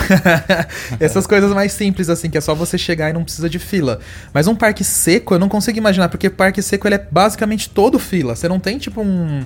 Essas 0.99 1.27
coisas 1.27 1.53
mais 1.53 1.73
simples, 1.73 2.09
assim, 2.09 2.31
que 2.31 2.39
é 2.39 2.41
só 2.41 2.55
você 2.55 2.79
chegar 2.79 3.11
e 3.11 3.13
não 3.13 3.23
precisa 3.23 3.49
de 3.49 3.59
fila. 3.59 4.01
Mas 4.33 4.47
um 4.47 4.55
parque 4.55 4.83
seco, 4.83 5.35
eu 5.35 5.39
não 5.39 5.51
consigo 5.51 5.77
imaginar, 5.77 6.09
porque 6.09 6.31
parque 6.31 6.63
seco 6.63 6.89
ele 6.89 6.95
é 6.95 7.07
basicamente 7.11 7.69
todo 7.69 7.99
fila. 7.99 8.35
Você 8.35 8.49
não 8.49 8.59
tem, 8.59 8.79
tipo, 8.79 9.03
um. 9.03 9.45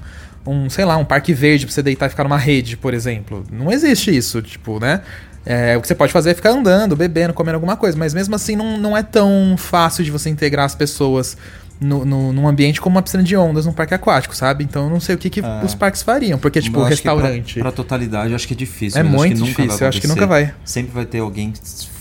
Um, 0.48 0.70
sei 0.70 0.84
lá, 0.84 0.96
um 0.96 1.04
parque 1.04 1.34
verde 1.34 1.66
pra 1.66 1.74
você 1.74 1.82
deitar 1.82 2.06
e 2.06 2.08
ficar 2.08 2.22
numa 2.22 2.38
rede, 2.38 2.76
por 2.76 2.94
exemplo. 2.94 3.44
Não 3.50 3.72
existe 3.72 4.16
isso, 4.16 4.40
tipo, 4.40 4.78
né? 4.78 5.00
É, 5.44 5.76
o 5.76 5.80
que 5.80 5.88
você 5.88 5.94
pode 5.94 6.12
fazer 6.12 6.30
é 6.30 6.34
ficar 6.34 6.50
andando, 6.50 6.94
bebendo, 6.94 7.34
comendo 7.34 7.56
alguma 7.56 7.76
coisa, 7.76 7.98
mas 7.98 8.14
mesmo 8.14 8.34
assim 8.34 8.54
não, 8.54 8.76
não 8.76 8.96
é 8.96 9.02
tão 9.02 9.56
fácil 9.56 10.04
de 10.04 10.10
você 10.12 10.30
integrar 10.30 10.64
as 10.64 10.74
pessoas 10.76 11.36
no, 11.80 12.04
no, 12.04 12.32
num 12.32 12.48
ambiente 12.48 12.80
como 12.80 12.96
uma 12.96 13.02
piscina 13.02 13.22
de 13.22 13.36
ondas 13.36 13.66
num 13.66 13.72
parque 13.72 13.92
aquático, 13.94 14.34
sabe? 14.34 14.64
Então 14.64 14.84
eu 14.84 14.90
não 14.90 15.00
sei 15.00 15.14
o 15.14 15.18
que, 15.18 15.28
que 15.30 15.40
É. 15.40 15.64
os 15.64 15.74
parques 15.74 16.02
fariam, 16.02 16.38
porque, 16.38 16.60
tipo, 16.60 16.74
que 16.76 16.80
pra- 16.80 16.88
restaurante. 16.88 17.58
Pra, 17.60 17.70
totalidade, 17.72 18.30
eu 18.30 18.36
acho 18.36 18.46
que 18.48 18.54
é 18.54 18.56
difícil. 18.56 19.00
É 19.00 19.02
muito 19.02 19.34
que 19.34 19.40
nunca 19.40 19.46
difícil, 19.50 19.68
vai 19.78 19.84
eu 19.84 19.88
acho 19.88 20.00
que 20.00 20.06
nunca 20.06 20.26
vai. 20.26 20.54
Sempre 20.64 20.92
vai 20.92 21.04
ter 21.04 21.18
alguém 21.18 21.52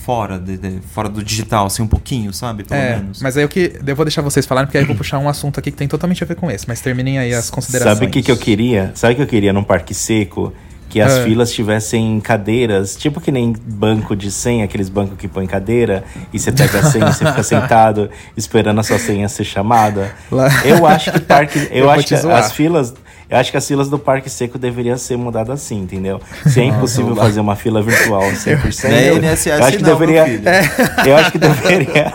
fora, 0.04 0.38
de, 0.38 0.56
de- 0.56 0.80
fora 0.92 1.08
do 1.08 1.22
digital, 1.22 1.66
assim, 1.66 1.82
um 1.82 1.86
pouquinho, 1.88 2.32
sabe? 2.32 2.64
Pelo 2.64 2.80
É, 2.80 2.96
menos. 2.96 3.20
mas 3.20 3.36
aí 3.36 3.42
eu 3.44 3.48
que 3.48 3.72
eu 3.86 3.96
vou 3.96 4.04
deixar 4.04 4.22
vocês 4.22 4.46
falarem, 4.46 4.66
porque 4.66 4.78
aí 4.78 4.84
eu 4.84 4.86
vou 4.88 4.96
puxar 4.98 5.18
um 5.18 5.28
assunto 5.28 5.58
aqui 5.60 5.70
que 5.70 5.76
tem 5.76 5.88
totalmente 5.88 6.22
a 6.22 6.26
ver 6.26 6.36
com 6.36 6.50
esse. 6.50 6.66
Mas 6.68 6.80
terminem 6.80 7.18
aí 7.18 7.34
as 7.34 7.50
considerações. 7.50 7.94
Sabe 7.98 8.06
o 8.06 8.10
que, 8.10 8.22
que 8.22 8.30
eu 8.30 8.36
queria? 8.36 8.92
Sabe 8.94 9.12
o 9.14 9.16
que 9.16 9.22
eu 9.22 9.26
queria 9.26 9.52
num 9.52 9.64
parque 9.64 9.92
seco? 9.94 10.52
Que 10.96 11.00
as 11.02 11.18
É. 11.18 11.24
filas 11.24 11.52
tivessem 11.52 12.18
cadeiras, 12.20 12.96
tipo 12.96 13.20
que 13.20 13.30
nem 13.30 13.52
banco 13.66 14.16
de 14.16 14.30
senha, 14.30 14.64
aqueles 14.64 14.88
bancos 14.88 15.18
que 15.18 15.28
põe 15.28 15.46
cadeira, 15.46 16.02
e 16.32 16.38
você 16.38 16.50
pega 16.50 16.78
a 16.78 16.82
senha 16.84 17.04
e 17.08 17.12
você 17.12 17.26
fica 17.26 17.42
sentado 17.44 18.08
esperando 18.34 18.80
a 18.80 18.82
sua 18.82 18.98
senha 18.98 19.28
ser 19.28 19.44
chamada. 19.44 20.10
Lá- 20.32 20.48
Eu 20.64 20.86
acho 20.86 21.12
que 21.12 21.20
parque. 21.20 21.58
Eu, 21.70 21.84
Eu 21.84 21.90
acho 21.90 22.06
que 22.06 22.16
zoar. 22.16 22.38
as 22.38 22.52
filas. 22.52 22.94
Eu 23.28 23.36
acho 23.36 23.50
que 23.50 23.56
as 23.58 23.66
filas 23.66 23.90
do 23.90 23.98
Parque 23.98 24.30
Seco 24.30 24.56
deveriam 24.56 24.96
ser 24.96 25.18
mudadas 25.18 25.60
assim, 25.62 25.80
entendeu? 25.82 26.18
Se 26.46 26.60
é 26.60 26.64
impossível 26.64 27.10
Nossa, 27.10 27.22
fazer 27.22 27.40
uma 27.40 27.56
fila 27.56 27.82
virtual 27.82 28.22
100%, 28.22 28.84
Não 28.88 28.96
é 28.96 29.10
eu, 29.10 29.16
INSS 29.18 29.46
eu 29.48 29.64
acho 29.64 29.76
que 29.78 29.82
não, 29.82 29.98
deveria. 29.98 30.24
Eu 31.04 31.16
acho 31.16 31.32
que 31.32 31.38
deveria. 31.38 32.12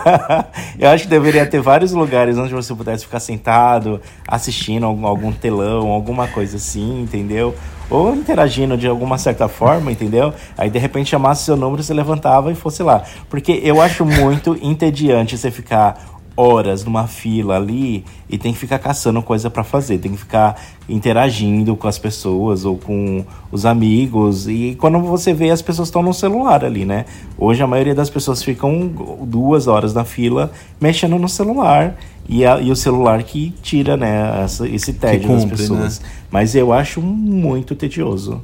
eu 0.78 0.88
acho 0.88 1.04
que 1.04 1.10
deveria 1.10 1.46
ter 1.46 1.60
vários 1.60 1.92
lugares 1.92 2.36
onde 2.38 2.52
você 2.54 2.74
pudesse 2.74 3.04
ficar 3.04 3.20
sentado, 3.20 4.00
assistindo 4.26 4.86
algum, 4.86 5.06
algum 5.06 5.30
telão, 5.30 5.88
alguma 5.88 6.26
coisa 6.26 6.56
assim, 6.56 7.02
entendeu? 7.02 7.54
Ou 7.92 8.14
interagindo 8.14 8.74
de 8.74 8.88
alguma 8.88 9.18
certa 9.18 9.48
forma, 9.48 9.92
entendeu? 9.92 10.32
Aí 10.56 10.70
de 10.70 10.78
repente 10.78 11.10
chamasse 11.10 11.44
seu 11.44 11.58
número, 11.58 11.82
você 11.82 11.92
levantava 11.92 12.50
e 12.50 12.54
fosse 12.54 12.82
lá. 12.82 13.02
Porque 13.28 13.60
eu 13.62 13.82
acho 13.82 14.02
muito 14.06 14.56
entediante 14.62 15.36
você 15.36 15.50
ficar 15.50 16.11
horas 16.36 16.84
numa 16.84 17.06
fila 17.06 17.56
ali 17.56 18.04
e 18.28 18.38
tem 18.38 18.52
que 18.52 18.58
ficar 18.58 18.78
caçando 18.78 19.20
coisa 19.22 19.50
pra 19.50 19.62
fazer, 19.62 19.98
tem 19.98 20.12
que 20.12 20.18
ficar 20.18 20.60
interagindo 20.88 21.76
com 21.76 21.86
as 21.88 21.98
pessoas 21.98 22.64
ou 22.64 22.78
com 22.78 23.24
os 23.50 23.66
amigos 23.66 24.48
e 24.48 24.76
quando 24.80 24.98
você 25.00 25.34
vê 25.34 25.50
as 25.50 25.60
pessoas 25.60 25.88
estão 25.88 26.02
no 26.02 26.14
celular 26.14 26.64
ali, 26.64 26.84
né? 26.84 27.04
Hoje 27.36 27.62
a 27.62 27.66
maioria 27.66 27.94
das 27.94 28.08
pessoas 28.08 28.42
ficam 28.42 28.90
duas 29.22 29.66
horas 29.66 29.92
na 29.92 30.04
fila 30.04 30.50
mexendo 30.80 31.18
no 31.18 31.28
celular 31.28 31.96
e, 32.28 32.46
a- 32.46 32.60
e 32.60 32.70
o 32.70 32.76
celular 32.76 33.22
que 33.24 33.52
tira, 33.62 33.96
né, 33.96 34.42
essa- 34.44 34.66
esse 34.68 34.92
tédio 34.94 35.28
das 35.28 35.42
cumpre, 35.42 35.56
pessoas. 35.58 36.00
né? 36.00 36.06
Mas 36.30 36.54
eu 36.54 36.72
acho 36.72 37.00
muito 37.02 37.74
tedioso. 37.74 38.40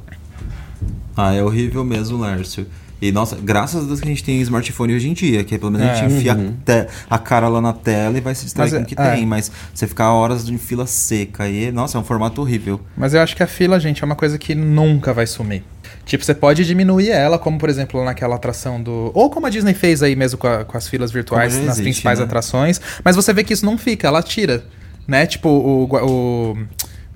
Ah, 1.15 1.33
é 1.33 1.43
horrível 1.43 1.83
mesmo, 1.83 2.17
Lércio. 2.21 2.65
E, 3.01 3.11
nossa, 3.11 3.37
graças 3.41 3.83
a 3.83 3.87
Deus 3.87 3.99
que 4.01 4.05
a 4.07 4.09
gente 4.09 4.23
tem 4.23 4.41
smartphone 4.41 4.93
hoje 4.93 5.07
em 5.09 5.13
dia, 5.13 5.43
que 5.43 5.57
pelo 5.57 5.71
menos 5.71 5.87
a 5.87 5.91
É. 5.91 5.95
gente 5.95 6.13
enfia 6.15 6.33
a 6.33 6.35
te- 6.35 6.87
a 7.09 7.17
cara 7.17 7.47
lá 7.47 7.61
na 7.61 7.71
tela 7.73 8.17
e 8.17 8.21
vai 8.21 8.35
se 8.35 8.43
distrair 8.43 8.65
Mas 8.65 8.73
com 8.73 8.79
é- 8.79 8.83
o 8.83 8.85
que 8.85 8.95
é. 9.01 9.15
tem. 9.15 9.25
Mas 9.25 9.49
você 9.73 9.87
ficar 9.87 10.11
horas 10.11 10.47
em 10.49 10.57
fila 10.57 10.85
seca 10.85 11.43
aí, 11.43 11.71
nossa, 11.71 11.97
é 11.97 12.01
um 12.01 12.03
formato 12.03 12.41
horrível. 12.41 12.79
Mas 12.97 13.13
eu 13.13 13.21
acho 13.21 13.35
que 13.35 13.43
a 13.43 13.47
fila, 13.47 13.79
gente, 13.79 14.03
é 14.03 14.05
uma 14.05 14.15
coisa 14.15 14.37
que 14.37 14.53
nunca 14.53 15.13
vai 15.13 15.25
sumir. 15.25 15.63
Tipo, 16.05 16.25
você 16.25 16.33
pode 16.33 16.65
diminuir 16.65 17.09
ela, 17.09 17.37
como 17.39 17.57
por 17.57 17.69
exemplo 17.69 18.03
naquela 18.03 18.35
atração 18.35 18.81
do. 18.81 19.11
Ou 19.13 19.29
como 19.29 19.45
a 19.45 19.49
Disney 19.49 19.73
fez 19.73 20.03
aí 20.03 20.15
mesmo 20.15 20.37
com, 20.37 20.47
a- 20.47 20.65
com 20.65 20.77
as 20.77 20.87
filas 20.87 21.11
virtuais 21.11 21.53
nas 21.55 21.63
existe, 21.63 21.83
principais 21.83 22.19
né? 22.19 22.25
atrações. 22.25 22.81
Mas 23.03 23.15
você 23.15 23.31
vê 23.31 23.43
que 23.43 23.53
isso 23.53 23.65
não 23.65 23.77
fica, 23.77 24.07
ela 24.07 24.21
tira. 24.21 24.63
Né? 25.07 25.25
Tipo, 25.25 25.49
o. 25.49 25.83
o 25.85 26.57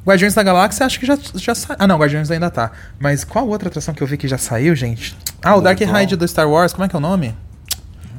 Guardiões 0.06 0.34
da 0.34 0.44
Galáxia 0.44 0.86
acho 0.86 1.00
que 1.00 1.06
já, 1.06 1.18
já 1.36 1.56
saiu. 1.56 1.78
Ah, 1.80 1.88
não, 1.88 1.98
Guardiões 1.98 2.30
ainda 2.30 2.50
tá. 2.50 2.72
Mas 3.00 3.24
qual 3.24 3.48
outra 3.48 3.70
atração 3.70 3.94
que 3.94 4.02
eu 4.04 4.08
vi 4.08 4.18
que 4.18 4.28
já 4.28 4.38
saiu, 4.38 4.76
gente? 4.76 5.16
Ah, 5.42 5.56
o 5.56 5.62
Dark. 5.62 5.80
Ride 5.80 6.16
do 6.16 6.28
Star 6.28 6.50
Wars, 6.50 6.74
como 6.74 6.86
é 6.86 6.90
que 6.90 6.96
é 6.96 7.00
o 7.00 7.02
nome? 7.02 7.34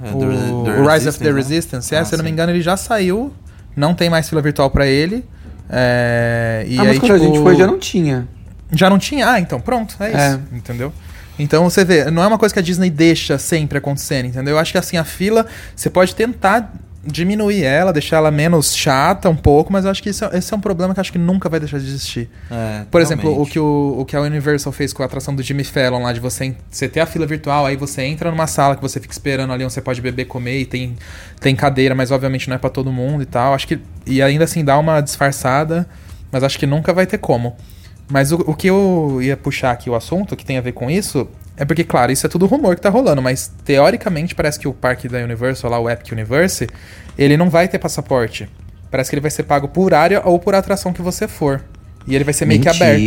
É, 0.03 0.11
o, 0.11 0.18
The- 0.18 0.27
The 0.73 0.81
o 0.81 0.88
Rise 0.88 1.09
of 1.09 1.18
the 1.18 1.25
né? 1.25 1.33
Resistance, 1.33 1.94
é, 1.94 1.99
Ah, 1.99 2.05
se 2.05 2.14
eu 2.14 2.18
não 2.18 2.25
me 2.25 2.31
engano, 2.31 2.53
ele 2.53 2.62
já 2.62 2.77
saiu. 2.77 3.33
Não 3.77 3.94
tem 3.94 4.09
mais 4.09 4.29
fila 4.29 4.40
virtual 4.40 4.70
pra 4.70 4.87
ele. 4.87 5.25
É, 5.68 6.64
e 6.68 6.79
ah, 6.79 6.83
aí, 6.83 6.88
mas 6.88 6.99
quando 6.99 7.12
a 7.12 7.18
tipo, 7.18 7.33
gente 7.35 7.42
foi 7.42 7.57
já 7.57 7.66
não 7.66 7.79
tinha. 7.79 8.29
já 8.73 8.90
não 8.90 8.99
tinha? 8.99 9.29
Ah, 9.31 9.40
então 9.40 9.61
pronto, 9.61 9.97
é 10.01 10.09
isso. 10.09 10.18
É. 10.53 10.57
Entendeu? 10.57 10.92
Então 11.38 11.64
você 11.68 11.85
vê, 11.85 12.11
não 12.11 12.23
é 12.23 12.27
uma 12.27 12.38
coisa 12.38 12.53
que 12.55 12.61
a 12.61 12.62
Disney 12.62 12.90
deixa 12.90 13.38
sempre 13.38 13.79
acontecer, 13.79 14.25
entendeu? 14.25 14.55
Eu 14.55 14.59
acho 14.59 14.70
que 14.70 14.79
assim, 14.79 14.97
a 14.97 15.05
fila, 15.05 15.47
você 15.75 15.90
pode 15.90 16.14
tentar 16.14 16.73
diminuir 17.07 17.62
ela, 17.62 17.93
deixar 17.93 18.17
ela 18.17 18.31
menos 18.31 18.75
chata 18.75 19.29
um 19.29 19.37
pouco, 19.37 19.73
mas 19.73 19.85
eu 19.85 19.90
acho 19.90 20.03
que 20.03 20.11
isso 20.11 20.25
é- 20.25 20.38
esse 20.38 20.53
é 20.53 20.57
um 20.57 20.61
problema 20.61 20.95
que 20.95 21.01
acho 21.01 21.12
que 21.12 21.19
nunca 21.19 21.49
vai 21.49 21.61
deixar 21.61 21.79
de 21.79 21.87
existir. 21.87 22.29
É, 22.51 22.85
Por 22.90 23.01
exemplo, 23.01 23.40
o 23.40 23.47
que, 23.47 23.59
o, 23.59 23.97
o 24.01 24.05
que 24.05 24.17
a 24.17 24.21
Universal 24.21 24.73
fez 24.73 24.93
com 24.93 25.03
a 25.03 25.07
atração 25.07 25.35
do 25.35 25.43
Jimmy 25.43 25.64
Fallon 25.64 26.03
lá, 26.03 26.12
de 26.12 26.21
você, 26.21 26.55
você 26.71 26.88
ter 26.88 27.01
a 27.01 27.07
fila 27.07 27.27
virtual, 27.27 27.67
aí 27.67 27.77
você 27.77 28.03
entra 28.03 28.31
numa 28.31 28.47
sala 28.47 28.77
que 28.77 28.83
você 28.83 28.99
fica 29.01 29.12
esperando 29.12 29.53
ali 29.53 29.64
onde 29.64 29.73
você 29.73 29.81
pode 29.81 30.01
beber, 30.01 30.25
comer 30.27 30.61
e 30.61 30.67
tem, 30.67 30.97
tem 31.40 31.55
cadeira, 31.55 31.95
mas 31.95 32.11
obviamente 32.11 32.49
não 32.49 32.57
é 32.57 32.59
pra 32.59 32.71
todo 32.71 32.90
mundo 32.93 33.23
e 33.23 33.27
tal. 33.27 33.55
Acho 33.55 33.69
que. 33.69 33.79
E 34.07 34.21
ainda 34.23 34.45
assim 34.45 34.64
dá 34.64 34.79
uma 34.79 35.01
disfarçada, 35.01 35.87
mas 36.33 36.43
acho 36.43 36.59
que 36.59 36.67
nunca 36.67 36.93
vai 36.93 37.07
ter 37.07 37.19
como. 37.19 37.57
Mas 38.09 38.33
o, 38.33 38.37
o 38.47 38.55
que 38.55 38.67
eu 38.69 39.19
ia 39.23 39.37
puxar 39.37 39.71
aqui 39.71 39.88
o 39.88 39.95
assunto, 39.95 40.37
que 40.37 40.45
tem 40.45 40.59
a 40.59 40.61
ver 40.61 40.73
com 40.73 40.90
isso, 40.90 41.27
é 41.57 41.64
porque, 41.64 41.85
claro, 41.85 42.11
isso 42.11 42.27
é 42.27 42.29
tudo 42.29 42.47
rumor 42.47 42.75
que 42.75 42.83
tá 42.83 42.90
rolando, 42.90 43.23
mas 43.23 43.53
teoricamente 43.64 44.35
parece 44.35 44.59
que 44.59 44.67
o 44.67 44.73
parque 44.73 45.09
da 45.09 45.19
Universal, 45.19 45.71
lá 45.71 45.79
o 45.79 45.88
Epic 45.88 46.11
Universe, 46.12 46.69
ele 47.17 47.37
não 47.37 47.49
vai 47.49 47.69
ter 47.69 47.79
passaporte. 47.79 48.49
Parece 48.90 49.11
que 49.11 49.14
ele 49.14 49.21
vai 49.21 49.31
ser 49.31 49.45
pago 49.45 49.69
por 49.69 49.95
área 49.95 50.23
ou 50.25 50.38
por 50.38 50.55
atração 50.55 50.93
que 50.93 51.03
você 51.03 51.29
for. 51.29 51.62
E 52.07 52.14
ele 52.14 52.25
vai 52.25 52.35
ser 52.35 52.45
meio 52.45 52.61
que 52.61 52.69
aberto. 52.69 53.01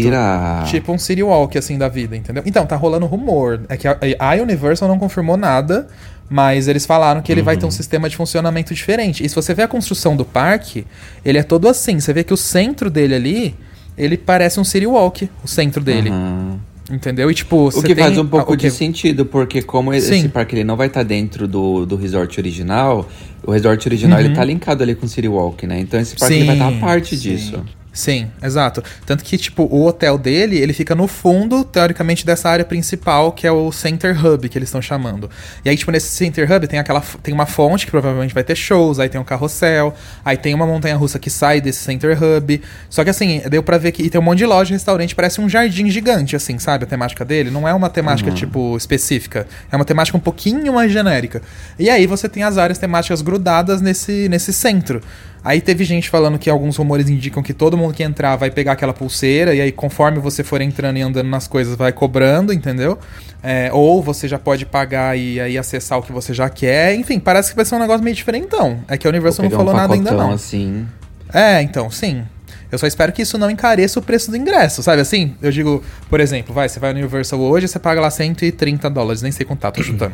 Tipo 0.65 0.91
um 0.91 0.97
City 0.97 1.21
Walk, 1.21 1.57
assim, 1.57 1.77
da 1.77 1.87
vida, 1.87 2.15
entendeu? 2.15 2.41
Então, 2.45 2.65
tá 2.65 2.75
rolando 2.75 3.05
rumor. 3.05 3.61
É 3.69 3.77
que 3.77 3.87
a, 3.87 3.95
Universal 4.41 4.87
não 4.87 4.97
confirmou 4.97 5.37
nada, 5.37 5.87
mas 6.29 6.67
eles 6.67 6.85
falaram 6.85 7.21
que 7.21 7.31
ele 7.31 7.41
vai 7.41 7.57
ter 7.57 7.65
um 7.65 7.71
sistema 7.71 8.09
de 8.09 8.17
funcionamento 8.17 8.73
diferente. 8.73 9.23
E 9.23 9.29
se 9.29 9.35
você 9.35 9.53
vê 9.53 9.63
a 9.63 9.67
construção 9.67 10.15
do 10.15 10.25
parque, 10.25 10.85
ele 11.23 11.37
é 11.37 11.43
todo 11.43 11.69
assim. 11.69 11.99
Você 11.99 12.11
vê 12.11 12.23
que 12.23 12.33
o 12.33 12.37
centro 12.37 12.89
dele 12.89 13.13
ali, 13.13 13.55
ele 13.95 14.17
parece 14.17 14.59
um 14.59 14.63
City 14.63 14.87
Walk, 14.87 15.29
o 15.43 15.47
centro 15.47 15.83
dele. 15.83 16.09
Uhum. 16.09 16.59
Entendeu? 16.91 17.29
E 17.29 17.33
tipo, 17.33 17.67
O 17.67 17.81
que 17.83 17.93
tem... 17.93 18.03
faz 18.05 18.17
um 18.17 18.25
pouco 18.25 18.51
ah, 18.51 18.53
o 18.53 18.57
de 18.57 18.71
sentido, 18.71 19.25
porque 19.25 19.61
como 19.61 19.93
esse 19.93 20.21
Sim. 20.21 20.29
parque 20.29 20.55
ele 20.55 20.63
não 20.63 20.77
vai 20.77 20.87
estar 20.87 21.03
dentro 21.03 21.45
do, 21.47 21.85
do 21.85 21.95
resort 21.97 22.39
original, 22.39 23.07
o 23.43 23.51
resort 23.51 23.85
original 23.87 24.19
ele 24.21 24.33
tá 24.33 24.43
linkado 24.43 24.83
ali 24.83 24.95
com 24.95 25.05
o 25.05 25.09
City 25.09 25.27
Walk, 25.27 25.67
né? 25.67 25.79
Então 25.81 25.99
esse 25.99 26.15
parque 26.15 26.35
ele 26.35 26.45
vai 26.45 26.55
estar 26.55 26.69
a 26.69 26.71
parte 26.79 27.15
Uhum. 27.15 27.21
sim. 27.21 27.29
disso. 27.35 27.65
Sim, 27.97 28.29
exato. 28.43 28.83
Tanto 29.07 29.23
que, 29.23 29.35
tipo, 29.39 29.63
o 29.63 29.83
hotel 29.83 30.19
dele, 30.19 30.55
ele 30.55 30.71
fica 30.71 30.93
no 30.93 31.07
fundo, 31.07 31.63
teoricamente, 31.63 32.23
dessa 32.23 32.47
área 32.47 32.63
principal, 32.63 33.31
que 33.31 33.47
é 33.47 33.51
o 33.51 33.71
Center 33.71 34.23
Hub, 34.23 34.47
que 34.47 34.55
eles 34.55 34.69
estão 34.69 34.79
chamando. 34.79 35.27
E 35.65 35.69
aí, 35.69 35.75
tipo, 35.75 35.89
nesse 35.89 36.09
Center 36.09 36.49
Hub 36.49 36.67
tem 36.67 36.77
aquela 36.77 37.01
tem 37.23 37.33
uma 37.33 37.47
fonte 37.47 37.85
que 37.87 37.91
provavelmente 37.91 38.35
vai 38.35 38.43
ter 38.43 38.55
shows, 38.55 38.99
aí 38.99 39.09
tem 39.09 39.19
um 39.19 39.23
carrossel, 39.23 39.95
aí 40.23 40.37
tem 40.37 40.53
uma 40.53 40.67
montanha-russa 40.67 41.17
que 41.17 41.31
sai 41.31 41.59
desse 41.59 41.79
Center 41.79 42.15
Hub. 42.21 42.61
Só 42.87 43.03
que, 43.03 43.09
assim, 43.09 43.41
deu 43.49 43.63
pra 43.63 43.79
ver 43.79 43.91
que 43.91 44.03
e 44.03 44.11
tem 44.11 44.21
um 44.21 44.23
monte 44.23 44.37
de 44.37 44.45
loja 44.45 44.69
e 44.69 44.73
restaurante, 44.73 45.15
parece 45.15 45.41
um 45.41 45.49
jardim 45.49 45.89
gigante, 45.89 46.35
assim, 46.35 46.59
sabe? 46.59 46.83
A 46.83 46.87
temática 46.87 47.25
dele. 47.25 47.49
Não 47.49 47.67
é 47.67 47.73
uma 47.73 47.89
temática, 47.89 48.29
tipo, 48.29 48.77
específica. 48.77 49.47
É 49.71 49.75
uma 49.75 49.85
temática 49.85 50.15
um 50.15 50.21
pouquinho 50.21 50.71
mais 50.71 50.91
genérica. 50.91 51.41
E 51.79 51.89
aí 51.89 52.05
você 52.05 52.29
tem 52.29 52.43
as 52.43 52.59
áreas 52.59 52.77
temáticas 52.77 53.23
grudadas 53.23 53.81
nesse, 53.81 54.29
nesse 54.29 54.53
centro. 54.53 55.01
Aí 55.47 55.61
teve 55.61 55.85
gente 55.85 56.09
falando 56.09 56.37
que 56.37 56.49
alguns 56.49 56.75
rumores 56.75 57.07
indicam 57.07 57.41
que 57.41 57.53
todo 57.53 57.77
mundo 57.77 57.93
que 57.93 58.03
entrar 58.03 58.35
vai 58.35 58.51
pegar 58.51 58.73
aquela 58.73 58.93
pulseira, 58.93 59.55
e 59.55 59.61
aí 59.61 59.71
conforme 59.71 60.19
você 60.19 60.43
for 60.43 60.59
entrando 60.59 60.97
e 60.97 61.01
andando 61.01 61.29
nas 61.29 61.47
coisas, 61.47 61.73
vai 61.77 61.93
cobrando, 61.93 62.51
entendeu? 62.51 62.99
É, 63.41 63.69
ou 63.71 64.03
você 64.03 64.27
já 64.27 64.37
pode 64.37 64.65
pagar 64.65 65.17
e 65.17 65.39
aí 65.39 65.57
acessar 65.57 65.99
o 65.99 66.01
que 66.01 66.11
você 66.11 66.33
já 66.33 66.49
quer. 66.49 66.95
Enfim, 66.95 67.17
parece 67.17 67.51
que 67.51 67.55
vai 67.55 67.63
ser 67.63 67.75
um 67.75 67.79
negócio 67.79 68.03
meio 68.03 68.13
diferentão. 68.13 68.79
É 68.89 68.97
que 68.97 69.07
a 69.07 69.09
Universal 69.09 69.43
não 69.43 69.49
Pegar 69.49 69.63
um 69.63 69.65
falou 69.65 69.81
nada 69.81 69.93
ainda 69.93 70.11
não. 70.11 70.33
assim. 70.33 70.85
É, 71.33 71.61
então, 71.61 71.89
sim. 71.89 72.25
Eu 72.71 72.77
só 72.77 72.85
espero 72.85 73.13
que 73.13 73.21
isso 73.21 73.37
não 73.37 73.49
encareça 73.49 73.97
o 73.99 74.01
preço 74.01 74.29
do 74.29 74.35
ingresso, 74.37 74.83
sabe 74.83 75.01
assim? 75.01 75.35
Eu 75.41 75.51
digo, 75.51 75.81
por 76.09 76.19
exemplo, 76.19 76.53
vai, 76.53 76.67
você 76.67 76.79
vai 76.79 76.91
no 76.93 76.99
Universal 76.99 77.39
hoje, 77.39 77.67
você 77.67 77.79
paga 77.79 78.01
lá 78.01 78.09
130 78.11 78.89
dólares, 78.89 79.21
nem 79.21 79.31
sei 79.31 79.45
contar, 79.45 79.71
tô 79.71 79.81
chutando. 79.81 80.13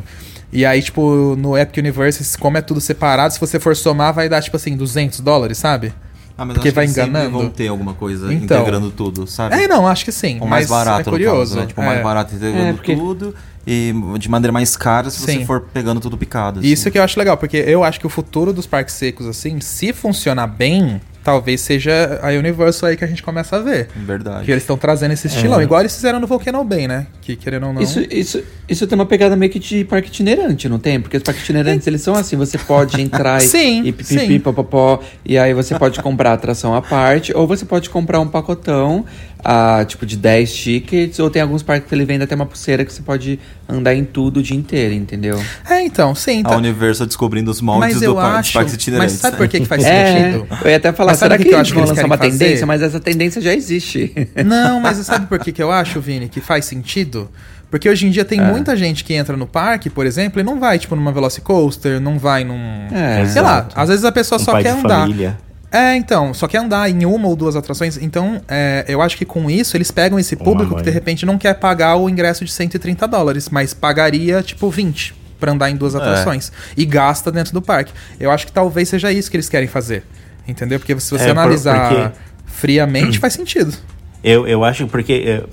E 0.52 0.64
aí, 0.64 0.80
tipo, 0.80 1.34
no 1.36 1.58
Epic 1.58 1.78
Universe, 1.78 2.38
como 2.38 2.56
é 2.56 2.60
tudo 2.62 2.80
separado, 2.80 3.34
se 3.34 3.40
você 3.40 3.58
for 3.58 3.74
somar, 3.74 4.14
vai 4.14 4.28
dar, 4.28 4.40
tipo 4.40 4.56
assim, 4.56 4.76
200 4.76 5.18
dólares, 5.20 5.58
sabe? 5.58 5.92
Ah, 6.38 6.44
mas 6.44 6.54
Porque 6.54 6.68
acho 6.68 6.74
vai 6.76 6.86
enganando. 6.86 7.30
vão 7.30 7.48
ter 7.48 7.68
alguma 7.68 7.94
coisa 7.94 8.32
Então. 8.32 8.58
integrando 8.60 8.90
tudo, 8.90 9.26
sabe? 9.26 9.54
É, 9.56 9.66
não, 9.68 9.86
acho 9.86 10.04
que 10.04 10.12
sim. 10.12 10.38
Ou 10.40 10.46
mais 10.46 10.68
mas 10.68 10.78
barato, 10.78 11.00
é 11.00 11.04
no 11.06 11.10
curioso. 11.10 11.38
caso, 11.54 11.60
né? 11.60 11.66
Tipo, 11.66 11.82
mais 11.82 11.98
é. 11.98 12.02
barato 12.02 12.34
integrando 12.34 12.68
É, 12.68 12.72
porque- 12.72 12.94
tudo 12.96 13.34
e 13.66 13.94
de 14.18 14.28
maneira 14.28 14.52
mais 14.52 14.76
cara 14.76 15.10
se 15.10 15.20
Sim. 15.20 15.38
você 15.40 15.44
for 15.44 15.60
pegando 15.72 16.00
tudo 16.00 16.16
picado. 16.18 16.58
assim. 16.60 16.68
Isso 16.68 16.90
que 16.90 16.98
eu 16.98 17.02
acho 17.02 17.18
legal, 17.18 17.36
porque 17.36 17.56
eu 17.56 17.82
acho 17.84 17.98
que 18.00 18.06
o 18.06 18.10
futuro 18.10 18.52
dos 18.52 18.66
parques 18.66 18.94
secos, 18.94 19.26
assim, 19.26 19.60
se 19.60 19.92
funcionar 19.92 20.46
bem, 20.48 21.00
talvez 21.24 21.62
seja 21.62 22.20
a 22.22 22.28
Universal 22.28 22.90
aí 22.90 22.96
que 22.96 23.04
a 23.04 23.06
gente 23.08 23.22
começa 23.22 23.56
a 23.56 23.58
ver. 23.58 23.88
Verdade. 23.96 24.44
Que 24.44 24.50
eles 24.52 24.62
estão 24.62 24.76
trazendo 24.76 25.12
esse 25.12 25.26
estilão, 25.26 25.60
igual 25.62 25.80
eles 25.80 25.94
fizeram 25.94 26.20
no 26.20 26.26
Volcano 26.26 26.62
Bay, 26.62 26.86
né? 26.86 27.06
Que 27.22 27.34
querendo 27.34 27.66
ou 27.66 27.72
não. 27.72 27.80
Isso, 27.80 28.00
isso, 28.10 28.42
isso 28.68 28.86
tem 28.86 28.94
uma 28.94 29.06
pegada 29.06 29.34
meio 29.34 29.50
que 29.50 29.58
de 29.58 29.84
parque 29.84 30.08
itinerante, 30.08 30.68
não 30.68 30.78
tem? 30.78 31.00
Porque 31.00 31.16
os 31.16 31.22
parques 31.22 31.42
itinerantes, 31.42 31.86
eles 31.86 32.02
são 32.02 32.14
assim, 32.14 32.36
você 32.36 32.58
pode 32.58 33.00
entrar 33.00 33.38
e, 33.42 33.48
Sim, 33.48 33.84
e 33.84 33.92
pipipi, 33.92 34.26
sim. 34.26 34.40
popopó, 34.40 35.00
e 35.24 35.38
aí 35.38 35.54
você 35.54 35.78
pode 35.78 36.00
comprar 36.02 36.30
a 36.30 36.34
atração 36.34 36.74
à 36.74 36.82
parte, 36.82 37.34
ou 37.34 37.46
você 37.46 37.64
pode 37.64 37.88
comprar 37.88 38.20
um 38.20 38.28
pacotão, 38.28 39.06
ah, 39.44 39.84
tipo 39.86 40.06
de 40.06 40.16
10 40.16 40.54
tickets, 40.54 41.18
ou 41.18 41.28
tem 41.28 41.42
alguns 41.42 41.62
parques 41.62 41.88
que 41.88 41.94
ele 41.94 42.04
vende 42.04 42.24
até 42.24 42.34
uma 42.34 42.46
pulseira 42.46 42.84
que 42.84 42.92
você 42.92 43.02
pode 43.02 43.38
andar 43.68 43.94
em 43.94 44.04
tudo 44.04 44.40
o 44.40 44.42
dia 44.42 44.56
inteiro, 44.56 44.94
entendeu? 44.94 45.38
É, 45.68 45.82
então, 45.82 46.14
sim. 46.14 46.40
A 46.44 46.50
Tá. 46.50 46.56
Universal 46.56 47.06
descobrindo 47.06 47.50
os 47.50 47.60
moldes 47.60 47.90
Mas 47.92 47.98
do 47.98 48.04
eu 48.04 48.14
par- 48.14 48.30
dos 48.30 48.38
acho. 48.40 48.52
parques 48.54 48.72
Mas 48.72 48.82
itinerantes. 48.82 49.14
sabe 49.16 49.36
por 49.36 49.46
que, 49.48 49.60
que 49.60 49.66
faz 49.66 49.82
É, 49.84 50.32
sentido? 50.32 50.46
eu 50.64 50.70
ia 50.70 50.76
até 50.76 50.92
falar, 50.92 51.12
Mas 51.12 51.18
será 51.18 51.34
o 51.34 51.38
que, 51.38 51.44
que 51.44 51.48
eu 51.50 51.52
eles 51.58 51.60
acho 51.60 51.70
que 51.70 51.74
vão 51.74 51.84
eles 51.84 51.90
lançar 51.96 52.06
uma 52.06 52.16
fazer? 52.18 52.30
tendência? 52.38 52.66
Mas 52.66 52.82
essa 52.82 52.98
tendência 53.00 53.40
já 53.42 53.52
existe. 53.54 54.28
Não, 54.44 54.80
mas 54.80 54.96
sabe 54.98 55.26
por 55.26 55.38
que, 55.38 55.52
que 55.52 55.62
eu 55.62 55.70
acho, 55.70 56.00
Vini, 56.00 56.28
que 56.28 56.40
faz 56.40 56.64
sentido? 56.64 57.28
Porque 57.70 57.88
hoje 57.88 58.06
em 58.06 58.10
dia 58.10 58.24
tem 58.24 58.40
muita 58.40 58.76
gente 58.76 59.02
que 59.02 59.12
entra 59.14 59.36
no 59.36 59.46
parque, 59.48 59.90
por 59.90 60.06
exemplo, 60.06 60.38
e 60.40 60.44
não 60.44 60.60
vai, 60.60 60.78
tipo, 60.78 60.94
numa 60.94 61.10
Velocicoaster, 61.10 62.00
não 62.00 62.18
vai 62.20 62.44
num. 62.44 62.86
É, 62.92 63.26
sei 63.26 63.42
lá, 63.42 63.58
exato. 63.58 63.80
às 63.80 63.88
vezes 63.88 64.04
a 64.04 64.12
pessoa 64.12 64.40
Um 64.40 64.44
só 64.44 64.52
pai 64.52 64.62
quer 64.62 64.74
de 64.74 64.78
andar. 64.78 65.00
família. 65.00 65.38
É, 65.74 65.96
então, 65.96 66.32
só 66.32 66.46
quer 66.46 66.58
andar 66.58 66.88
em 66.88 67.04
uma 67.04 67.26
ou 67.26 67.34
duas 67.34 67.56
atrações. 67.56 67.96
Então, 68.00 68.40
é, 68.46 68.84
eu 68.86 69.02
acho 69.02 69.16
que 69.16 69.24
com 69.24 69.50
isso 69.50 69.76
eles 69.76 69.90
pegam 69.90 70.18
esse 70.18 70.36
público 70.36 70.76
que 70.76 70.82
de 70.82 70.90
repente 70.90 71.26
não 71.26 71.36
quer 71.36 71.54
pagar 71.54 71.96
o 71.96 72.08
ingresso 72.08 72.44
de 72.44 72.52
130 72.52 73.08
dólares, 73.08 73.48
mas 73.48 73.74
pagaria 73.74 74.40
tipo 74.42 74.70
20 74.70 75.14
pra 75.40 75.50
andar 75.50 75.70
em 75.70 75.76
duas 75.76 75.94
atrações. 75.96 76.52
E 76.76 76.84
gasta 76.86 77.32
dentro 77.32 77.52
do 77.52 77.60
parque. 77.60 77.92
Eu 78.20 78.30
acho 78.30 78.46
que 78.46 78.52
talvez 78.52 78.88
seja 78.88 79.10
isso 79.10 79.28
que 79.30 79.36
eles 79.36 79.48
querem 79.48 79.66
fazer. 79.68 80.04
Entendeu? 80.46 80.78
Porque 80.78 80.98
se 81.00 81.10
você 81.10 81.24
É, 81.24 81.34
por- 81.34 81.40
analisar 81.40 81.88
porque- 81.88 82.18
friamente, 82.46 83.18
faz 83.18 83.32
sentido. 83.32 83.74
Eu, 84.26 84.48
eu 84.48 84.64
acho 84.64 84.86
porque 84.86 85.12
é, 85.26 85.44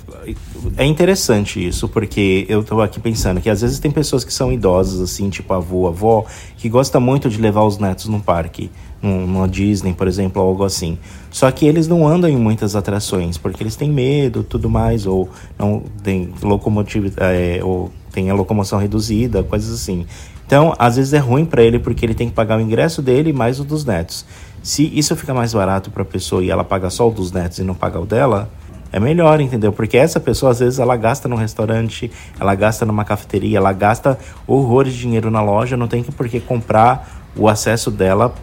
é 0.77 0.86
interessante 0.86 1.67
isso, 1.67 1.89
porque 1.89 2.45
eu 2.47 2.63
tô 2.63 2.79
aqui 2.79 3.01
pensando 3.01 3.41
que 3.41 3.49
às 3.49 3.60
vezes 3.60 3.79
tem 3.79 3.91
pessoas 3.91 4.23
que 4.23 4.34
são 4.34 4.49
idosas, 4.49 5.01
assim, 5.01 5.29
tipo 5.29 5.53
avô, 5.53 5.89
avó, 5.89 6.25
que 6.55 6.69
gosta 6.69 6.97
muito 6.97 7.29
de 7.29 7.41
levar 7.41 7.63
os 7.65 7.77
netos 7.77 8.05
num 8.05 8.21
parque, 8.21 8.71
numa 9.01 9.47
Disney, 9.47 9.93
por 9.93 10.07
exemplo, 10.07 10.41
ou 10.41 10.49
algo 10.49 10.63
assim. 10.63 10.97
Só 11.29 11.49
que 11.51 11.65
eles 11.65 11.87
não 11.87 12.07
andam 12.07 12.29
em 12.29 12.37
muitas 12.37 12.75
atrações, 12.75 13.37
porque 13.37 13.63
eles 13.63 13.75
têm 13.75 13.89
medo, 13.89 14.43
tudo 14.43 14.69
mais, 14.69 15.05
ou 15.05 15.29
não 15.57 15.83
tem 16.03 16.31
locomotiva, 16.41 17.09
é, 17.17 17.59
ou 17.63 17.91
tem 18.11 18.29
a 18.29 18.33
locomoção 18.33 18.77
reduzida, 18.77 19.43
coisas 19.43 19.73
assim. 19.73 20.05
Então, 20.45 20.73
às 20.77 20.97
vezes 20.97 21.13
é 21.13 21.17
ruim 21.17 21.45
para 21.45 21.63
ele 21.63 21.79
porque 21.79 22.05
ele 22.05 22.13
tem 22.13 22.27
que 22.27 22.35
pagar 22.35 22.57
o 22.57 22.61
ingresso 22.61 23.01
dele 23.01 23.31
mais 23.31 23.59
o 23.59 23.63
dos 23.63 23.85
netos. 23.85 24.25
Se 24.61 24.91
isso 24.97 25.15
fica 25.15 25.33
mais 25.33 25.53
barato 25.53 25.89
para 25.89 26.03
a 26.03 26.05
pessoa 26.05 26.43
e 26.43 26.51
ela 26.51 26.63
paga 26.63 26.89
só 26.89 27.07
o 27.07 27.11
dos 27.11 27.31
netos 27.31 27.57
e 27.59 27.63
não 27.63 27.73
paga 27.73 27.99
o 27.99 28.05
dela, 28.05 28.49
é 28.91 28.99
melhor, 28.99 29.39
entendeu? 29.39 29.71
Porque 29.71 29.97
essa 29.97 30.19
pessoa, 30.19 30.51
às 30.51 30.59
vezes, 30.59 30.77
ela 30.77 30.97
gasta 30.97 31.29
num 31.29 31.37
restaurante, 31.37 32.11
ela 32.37 32.53
gasta 32.53 32.85
numa 32.85 33.05
cafeteria, 33.05 33.57
ela 33.57 33.71
gasta 33.71 34.19
horrores 34.45 34.93
de 34.93 34.99
dinheiro 34.99 35.31
na 35.31 35.41
loja, 35.41 35.77
não 35.77 35.87
tem 35.87 36.03
por 36.03 36.27
que 36.27 36.41
comprar 36.41 37.23
o 37.35 37.47
acesso 37.47 37.89
dela 37.89 38.35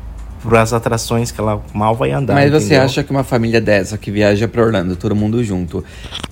para 0.43 0.63
as 0.63 0.73
atrações 0.73 1.31
que 1.31 1.41
ela 1.41 1.63
mal 1.73 1.95
vai 1.95 2.13
andar. 2.13 2.35
Mas 2.35 2.51
você 2.51 2.67
entendeu? 2.67 2.83
acha 2.85 3.03
que 3.03 3.11
uma 3.11 3.25
família 3.25 3.61
dessa 3.61 3.97
que 3.99 4.11
viaja 4.11 4.47
pra 4.49 4.63
Orlando, 4.63 4.97
todo 4.97 5.15
mundo 5.17 5.43
junto, 5.45 5.85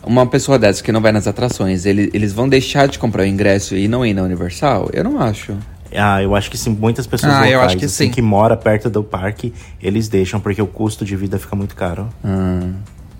uma 0.05 0.27
pessoa 0.27 0.59
dessa 0.59 0.83
que 0.83 0.93
não 0.93 1.01
vai 1.01 1.13
nas 1.13 1.27
atrações, 1.27 1.85
ele- 1.87 2.11
eles 2.15 2.33
vão 2.33 2.49
deixar 2.49 2.87
de 2.89 2.99
comprar 2.99 3.23
o 3.23 3.27
ingresso 3.27 3.77
e 3.77 3.89
não 3.89 4.05
ir 4.05 4.15
na 4.15 4.23
Universal? 4.23 4.89
Eu 4.93 5.05
não 5.05 5.21
acho. 5.21 5.55
Ah, 5.97 6.23
eu 6.23 6.35
acho 6.35 6.51
que 6.51 6.59
sim, 6.59 6.71
muitas 6.79 7.07
pessoas 7.07 7.33
Ah, 7.33 7.37
locais, 7.37 7.53
eu 7.55 7.61
acho 7.61 7.77
que 7.77 7.85
assim, 7.85 8.07
sim. 8.07 8.11
que 8.11 8.21
mora 8.21 8.57
perto 8.57 8.91
do 8.91 9.03
parque, 9.05 9.55
eles 9.81 10.09
deixam, 10.09 10.39
porque 10.41 10.61
o 10.61 10.67
custo 10.67 11.05
de 11.05 11.15
vida 11.17 11.39
fica 11.39 11.55
muito 11.57 11.75
caro. 11.77 12.09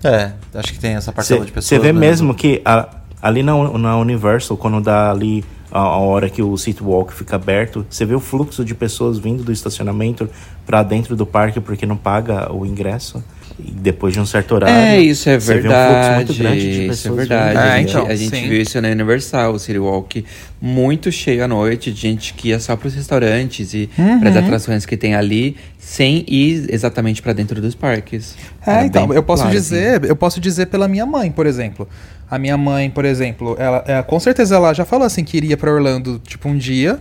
É, 0.03 0.31
acho 0.53 0.73
que 0.73 0.79
tem 0.79 0.93
essa 0.95 1.11
parcela 1.11 1.45
de 1.45 1.51
pessoas. 1.51 1.65
Você 1.67 1.79
vê 1.79 1.91
né? 1.91 1.99
mesmo 1.99 2.35
que 2.35 2.61
a- 2.63 2.87
ali 3.21 3.43
na, 3.43 3.53
na 3.77 3.97
Universal, 3.97 4.57
quando 4.57 4.81
dá 4.81 5.11
ali 5.11 5.43
a, 5.71 5.79
a 5.79 5.97
hora 5.97 6.29
que 6.29 6.41
o 6.41 6.55
City 6.57 6.83
Walk 6.83 7.13
fica 7.13 7.35
aberto, 7.35 7.85
você 7.89 8.05
vê 8.05 8.15
o 8.15 8.19
fluxo 8.19 8.63
de 8.63 8.73
pessoas 8.73 9.17
vindo 9.17 9.43
do 9.43 9.51
estacionamento 9.51 10.29
para 10.65 10.83
dentro 10.83 11.15
do 11.15 11.25
parque 11.25 11.59
porque 11.59 11.85
não 11.85 11.97
paga 11.97 12.51
o 12.53 12.65
ingresso. 12.65 13.23
E 13.59 13.71
depois 13.71 14.13
de 14.13 14.19
um 14.19 14.25
certo 14.25 14.53
horário. 14.53 14.75
É, 14.75 14.99
isso 14.99 15.27
é 15.27 15.39
você 15.39 15.55
vê 15.55 15.67
um 15.67 15.71
fluxo 15.71 15.77
verdade. 15.79 16.15
muito 16.15 16.33
grande 16.35 16.59
de 16.61 16.69
isso 16.69 16.81
é 16.81 16.87
pessoas 16.89 17.15
verdade. 17.17 17.57
É, 17.57 17.59
a 17.59 17.77
gente, 17.79 17.89
então, 17.89 18.05
a 18.05 18.15
gente 18.15 18.35
sim. 18.35 18.47
viu 18.49 18.61
isso 18.61 18.79
na 18.79 18.89
Universal, 18.89 19.53
o 19.53 19.57
City 19.59 19.79
Walk, 19.79 20.23
muito 20.61 21.11
cheio 21.11 21.43
à 21.43 21.47
noite, 21.47 21.91
de 21.91 21.99
gente 21.99 22.35
que 22.35 22.49
ia 22.49 22.59
só 22.59 22.75
pros 22.75 22.93
restaurantes 22.93 23.73
e 23.73 23.89
Uhum. 23.97 24.19
pras 24.19 24.37
atrações 24.37 24.85
que 24.85 24.95
tem 24.95 25.15
ali, 25.15 25.57
sem 25.79 26.23
ir 26.27 26.67
exatamente 26.69 27.19
pra 27.19 27.33
dentro 27.33 27.59
dos 27.59 27.73
parques. 27.73 28.35
É, 28.65 28.71
Era 28.71 28.85
então, 28.85 29.11
eu 29.11 29.23
posso 29.23 29.41
claro, 29.41 29.57
dizer, 29.57 30.03
eu 30.05 30.15
posso 30.15 30.39
dizer 30.39 30.67
pela 30.67 30.87
minha 30.87 31.05
mãe, 31.07 31.31
por 31.31 31.47
exemplo. 31.47 31.87
A 32.29 32.37
minha 32.37 32.57
mãe, 32.57 32.89
por 32.89 33.05
exemplo, 33.05 33.55
ela, 33.57 33.83
é, 33.87 34.01
com 34.03 34.19
certeza 34.19 34.55
ela 34.55 34.73
já 34.73 34.83
falou 34.83 35.05
assim 35.05 35.23
que 35.23 35.37
iria 35.37 35.55
pra 35.55 35.71
Orlando, 35.71 36.19
tipo, 36.25 36.49
um 36.49 36.57
dia. 36.57 36.99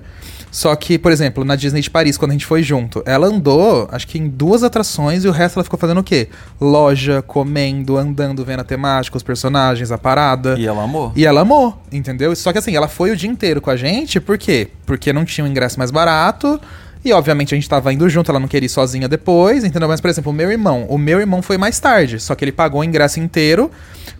Só 0.50 0.74
que, 0.74 0.98
por 0.98 1.12
exemplo, 1.12 1.44
na 1.44 1.54
Disney 1.54 1.82
de 1.82 1.90
Paris, 1.90 2.16
quando 2.16 2.30
a 2.30 2.34
gente 2.34 2.46
foi 2.46 2.62
junto, 2.62 3.02
ela 3.04 3.26
andou, 3.26 3.88
acho 3.92 4.06
que 4.06 4.18
em 4.18 4.26
duas 4.26 4.62
atrações 4.62 5.24
e 5.24 5.28
o 5.28 5.30
resto 5.30 5.58
ela 5.58 5.64
ficou 5.64 5.78
fazendo 5.78 5.98
o 5.98 6.02
quê? 6.02 6.28
Loja, 6.58 7.20
comendo, 7.20 7.98
andando, 7.98 8.42
vendo 8.42 8.60
a 8.60 8.64
temática, 8.64 9.16
os 9.16 9.22
personagens, 9.22 9.92
a 9.92 9.98
parada. 9.98 10.58
E 10.58 10.66
ela 10.66 10.84
amou. 10.84 11.12
E 11.14 11.26
ela 11.26 11.42
amou, 11.42 11.76
entendeu? 11.92 12.34
Só 12.34 12.52
que 12.52 12.58
assim, 12.58 12.74
ela 12.74 12.88
foi 12.88 13.10
o 13.10 13.16
dia 13.16 13.28
inteiro 13.28 13.60
com 13.60 13.68
a 13.68 13.76
gente, 13.76 14.18
por 14.18 14.38
quê? 14.38 14.68
Porque 14.86 15.12
não 15.12 15.26
tinha 15.26 15.44
um 15.44 15.48
ingresso 15.48 15.78
mais 15.78 15.90
barato. 15.90 16.58
E 17.04 17.12
obviamente 17.12 17.54
a 17.54 17.56
gente 17.56 17.68
tava 17.68 17.92
indo 17.92 18.08
junto, 18.08 18.30
ela 18.30 18.40
não 18.40 18.48
queria 18.48 18.66
ir 18.66 18.70
sozinha 18.70 19.08
depois, 19.08 19.62
entendeu? 19.62 19.88
Mas, 19.88 20.00
por 20.00 20.08
exemplo, 20.08 20.32
o 20.32 20.34
meu 20.34 20.50
irmão, 20.50 20.86
o 20.88 20.98
meu 20.98 21.20
irmão 21.20 21.40
foi 21.42 21.56
mais 21.56 21.78
tarde, 21.78 22.18
só 22.18 22.34
que 22.34 22.44
ele 22.44 22.50
pagou 22.50 22.80
o 22.80 22.84
ingresso 22.84 23.20
inteiro, 23.20 23.70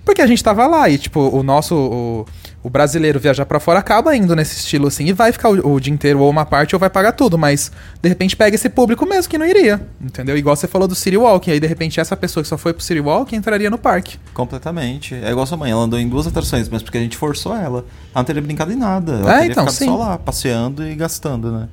porque 0.06 0.22
a 0.22 0.26
gente 0.26 0.42
tava 0.42 0.66
lá. 0.66 0.88
E, 0.88 0.96
tipo, 0.96 1.20
o 1.20 1.42
nosso. 1.42 1.74
O, 1.74 2.26
o 2.62 2.70
brasileiro 2.70 3.20
viajar 3.20 3.46
pra 3.46 3.60
fora 3.60 3.78
acaba 3.78 4.16
indo 4.16 4.34
nesse 4.34 4.56
estilo 4.56 4.88
assim, 4.88 5.04
e 5.06 5.12
vai 5.12 5.30
ficar 5.30 5.50
o, 5.50 5.74
o 5.74 5.78
dia 5.78 5.92
inteiro 5.94 6.18
ou 6.18 6.28
uma 6.28 6.44
parte 6.44 6.74
ou 6.74 6.80
vai 6.80 6.90
pagar 6.90 7.12
tudo, 7.12 7.38
mas 7.38 7.70
de 8.02 8.08
repente 8.08 8.34
pega 8.34 8.56
esse 8.56 8.68
público 8.68 9.06
mesmo 9.06 9.30
que 9.30 9.38
não 9.38 9.46
iria, 9.46 9.80
entendeu? 10.00 10.36
Igual 10.36 10.56
você 10.56 10.66
falou 10.66 10.88
do 10.88 10.94
City 10.96 11.16
Walk, 11.16 11.48
aí 11.48 11.60
de 11.60 11.66
repente 11.68 12.00
essa 12.00 12.16
pessoa 12.16 12.42
que 12.42 12.48
só 12.48 12.58
foi 12.58 12.72
pro 12.74 12.82
City 12.82 12.98
Walk 12.98 13.36
entraria 13.36 13.70
no 13.70 13.78
parque. 13.78 14.18
Completamente. 14.34 15.14
É 15.14 15.30
igual 15.30 15.46
sua 15.46 15.56
mãe, 15.56 15.70
ela 15.70 15.82
andou 15.82 15.96
em 15.96 16.08
duas 16.08 16.26
atrações, 16.26 16.68
mas 16.68 16.82
porque 16.82 16.98
a 16.98 17.00
gente 17.00 17.16
forçou 17.16 17.54
ela. 17.54 17.78
Ela 17.78 17.84
não 18.16 18.24
teria 18.24 18.42
brincado 18.42 18.72
em 18.72 18.76
nada. 18.76 19.12
Ela 19.12 19.30
É, 19.30 19.38
teria 19.38 19.52
então, 19.52 19.64
ficado 19.64 19.78
sim. 19.78 19.86
só 19.86 19.96
lá, 19.96 20.18
passeando 20.18 20.84
e 20.84 20.96
gastando, 20.96 21.52
né? 21.52 21.68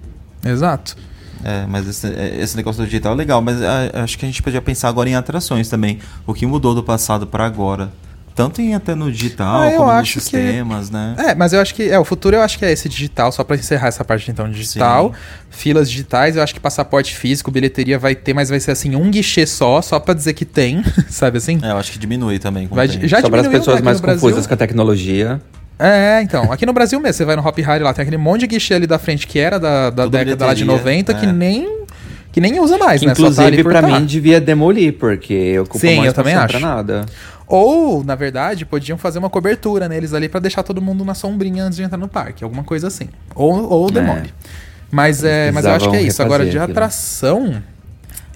Exato. 0.46 0.96
É, 1.44 1.66
mas 1.68 1.88
esse, 1.88 2.06
é, 2.08 2.40
esse 2.40 2.56
negócio 2.56 2.84
do 2.84 2.86
digital 2.86 3.14
é 3.14 3.16
legal, 3.16 3.42
mas 3.42 3.60
ah, 3.64 4.04
acho 4.04 4.16
que 4.18 4.26
a 4.26 4.28
gente 4.28 4.44
podia 4.44 4.62
pensar 4.62 4.90
agora 4.90 5.10
em 5.10 5.16
atrações 5.16 5.70
também. 5.70 5.98
O 6.28 6.36
que 6.36 6.46
mudou 6.46 6.76
do 6.76 6.84
passado 6.84 7.26
para 7.26 7.46
agora? 7.46 7.92
Tanto 8.36 8.62
em 8.62 8.74
até 8.74 8.96
no 8.96 9.12
digital, 9.12 9.62
Ah, 9.62 9.70
eu 9.72 9.78
como 9.78 9.92
nos 9.92 10.00
acho 10.02 10.14
que- 10.16 10.20
sistemas, 10.22 10.90
né? 10.90 11.16
É, 11.20 11.36
mas 11.36 11.54
eu 11.54 11.62
acho 11.62 11.76
que. 11.76 11.84
É, 11.90 12.00
o 12.00 12.04
futuro 12.04 12.36
eu 12.36 12.42
acho 12.42 12.58
que 12.58 12.66
é 12.66 12.72
esse 12.72 12.90
digital, 12.90 13.32
só 13.32 13.44
pra 13.44 13.56
encerrar 13.56 13.88
essa 13.90 14.04
parte 14.04 14.30
então, 14.32 14.50
digital. 14.50 15.14
Filas 15.52 15.90
digitais, 15.90 16.36
eu 16.36 16.42
acho 16.42 16.52
que 16.54 16.60
passaporte 16.60 17.16
físico, 17.16 17.52
bilheteria 17.52 18.00
vai 18.00 18.16
ter, 18.16 18.34
mas 18.34 18.50
vai 18.50 18.60
ser 18.60 18.72
assim, 18.72 18.96
um 18.96 19.12
guichê 19.12 19.46
só, 19.46 19.82
só 19.84 20.00
pra 20.00 20.16
dizer 20.16 20.34
que 20.34 20.46
tem, 20.46 20.82
sabe 21.10 21.38
assim? 21.38 21.60
É, 21.62 21.70
eu 21.72 21.78
acho 21.78 21.92
que 21.92 22.00
diminui 22.00 22.40
também. 22.40 22.68
Vai- 22.68 22.88
tempo. 22.88 23.08
já 23.08 23.22
Só 23.22 23.30
para 23.30 23.42
as 23.42 23.44
diminuiu, 23.44 23.60
pessoas 23.60 23.82
mais 23.82 24.02
confusas 24.02 24.48
com 24.48 24.54
a 24.56 24.58
tecnologia. 24.58 25.40
É, 25.78 26.20
então. 26.24 26.52
Aqui 26.52 26.66
no 26.66 26.74
Brasil 26.74 27.00
mesmo, 27.00 27.14
você 27.14 27.26
vai 27.26 27.36
no 27.36 27.46
Hop 27.48 27.58
Hari 27.60 27.84
lá, 27.84 27.94
tem 27.94 28.02
aquele 28.02 28.18
monte 28.18 28.42
de 28.42 28.48
guichê 28.48 28.74
ali 28.74 28.88
da 28.88 28.98
frente 28.98 29.28
que 29.28 29.38
era 29.38 29.60
da, 29.60 29.90
da 29.92 30.04
Tudo 30.04 30.12
década 30.12 30.46
lá 30.48 30.54
de 30.56 30.64
bilheteria, 30.64 30.84
90 31.04 31.14
que 31.14 31.26
é. 31.28 31.32
nem. 31.32 31.84
Que 32.32 32.42
nem 32.42 32.60
usa 32.60 32.80
mais, 32.80 33.00
Que, 33.00 33.06
né? 33.06 33.14
Só 33.14 33.30
tá 33.32 33.48
inclusive, 33.48 33.64
tá. 33.64 33.82
mim, 34.00 34.06
devia 34.08 34.42
demolir, 34.42 34.94
porque 34.94 35.60
ocupa 35.60 35.78
Sim, 35.78 35.98
mais 35.98 36.08
eu 36.08 36.14
também 36.14 36.34
acho. 36.34 36.48
pra 36.48 36.60
nada. 36.60 37.06
Ou, 37.48 38.04
na 38.04 38.16
verdade, 38.16 38.66
podiam 38.66 38.98
fazer 38.98 39.20
uma 39.20 39.30
cobertura 39.30 39.88
neles 39.90 40.14
ali 40.14 40.30
pra 40.30 40.40
deixar 40.40 40.64
todo 40.64 40.82
mundo 40.82 41.04
na 41.04 41.14
sombrinha 41.14 41.64
antes 41.66 41.78
de 41.78 41.84
entrar 41.84 41.98
no 41.98 42.08
parque, 42.08 42.44
alguma 42.44 42.64
coisa 42.64 42.88
assim. 42.88 43.10
Ou, 43.36 43.70
ou 43.70 43.92
demole. 43.92 44.34
Mas, 44.90 45.24
é, 45.24 45.52
mas 45.52 45.66
eu 45.66 45.72
acho 45.72 45.90
que 45.90 45.96
é 45.98 46.02
isso. 46.02 46.22
Agora, 46.22 46.44
de 46.46 46.58
aquilo. 46.58 46.72
atração, 46.72 47.62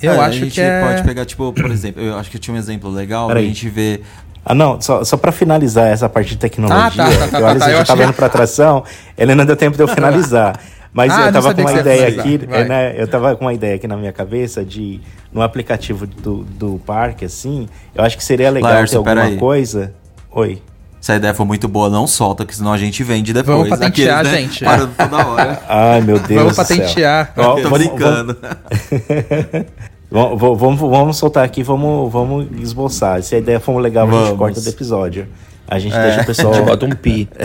eu 0.01 0.11
É, 0.13 0.15
acho 0.17 0.23
a 0.23 0.31
gente 0.31 0.51
que 0.55 0.61
é. 0.61 0.81
pode 0.81 1.03
pegar, 1.03 1.25
tipo, 1.25 1.53
por 1.53 1.71
exemplo, 1.71 2.01
eu 2.01 2.17
acho 2.17 2.29
que 2.29 2.37
eu 2.37 2.41
tinha 2.41 2.53
um 2.55 2.57
exemplo 2.57 2.89
legal, 2.89 3.25
a 3.25 3.27
Peraí. 3.29 3.47
gente 3.47 3.69
vê... 3.69 4.01
Ah, 4.49 4.55
não, 4.55 4.79
só, 4.79 5.03
só 5.03 5.17
pra 5.17 5.31
finalizar 5.33 5.87
essa 5.87 6.07
parte 6.07 6.29
de 6.29 6.37
tecnologia, 6.37 6.85
Ah, 6.85 6.89
tá, 6.91 7.03
tá, 7.05 7.09
tá, 7.11 7.27
que 7.27 7.35
o 7.35 7.39
tá, 7.41 7.49
Alisson 7.49 7.65
tá, 7.65 7.71
eu 7.71 7.77
já 7.79 7.85
tá 7.85 7.93
achei- 7.93 8.05
vendo 8.05 8.13
pra 8.15 8.25
atração, 8.27 8.83
ele 9.17 9.35
não 9.35 9.45
deu 9.45 9.55
tempo 9.57 9.75
de 9.75 9.83
eu 9.83 9.87
finalizar. 9.93 10.57
Mas 10.97 11.13
Ah, 11.13 11.27
eu 11.27 11.31
tava 11.31 11.53
com 11.53 11.61
uma 11.61 11.73
ideia 11.73 12.07
aqui, 12.07 12.39
é, 12.49 12.63
né, 12.65 12.95
eu 12.97 13.07
tava 13.07 13.35
com 13.35 13.45
uma 13.45 13.53
ideia 13.53 13.75
aqui 13.75 13.87
na 13.87 13.95
minha 13.95 14.11
cabeça 14.11 14.65
de, 14.65 14.99
no 15.31 15.43
aplicativo 15.43 16.07
do, 16.07 16.37
do 16.43 16.81
parque, 16.87 17.23
assim, 17.23 17.69
eu 17.93 18.03
acho 18.03 18.17
que 18.17 18.23
seria 18.23 18.49
legal 18.49 18.71
Laércio, 18.71 18.93
ter 18.95 18.97
alguma 19.09 19.25
peraí. 19.25 19.37
coisa... 19.37 19.93
Oi. 20.31 20.59
Se 20.99 21.11
a 21.11 21.15
ideia 21.17 21.35
for 21.35 21.45
muito 21.45 21.67
boa, 21.67 21.87
não 21.87 22.07
solta, 22.07 22.43
que 22.45 22.55
senão 22.55 22.73
a 22.73 22.77
gente 22.79 23.03
vende 23.03 23.31
depois. 23.31 23.55
Vamos 23.57 23.69
patentear, 23.69 24.21
Aqueles, 24.21 24.31
né? 24.33 24.41
gente. 24.41 24.63
Para 24.65 24.87
toda 24.87 25.27
hora. 25.27 25.61
Ai, 25.69 26.01
meu 26.01 26.17
Deus 26.19 26.41
Vamos 26.41 26.57
do 26.57 26.65
céu. 26.65 26.77
patentear. 26.77 27.33
Ó, 27.37 27.55
Tô 27.57 27.61
vamos- 27.69 27.77
brincando. 27.77 28.37
Vamos, 30.09 30.39
vamos, 30.39 30.57
vamos, 30.59 30.79
vamos 30.79 31.17
soltar 31.17 31.43
aqui, 31.43 31.61
vamos, 31.61 32.11
vamos 32.11 32.47
esboçar. 32.61 33.21
Se 33.21 33.35
a 33.35 33.39
ideia 33.39 33.59
for 33.59 33.77
legal, 33.77 34.07
a 34.07 34.09
gente 34.11 34.21
Vamos. 34.23 34.37
corta 34.39 34.61
do 34.61 34.69
episódio. 34.69 35.27
A 35.67 35.77
gente 35.79 35.93
É. 35.95 36.01
deixa 36.01 36.21
o 36.21 36.25
pessoal... 36.25 36.53
A 36.53 36.55
gente 36.55 36.65
bota 36.65 36.85
um 36.85 36.91
pi. 36.91 37.27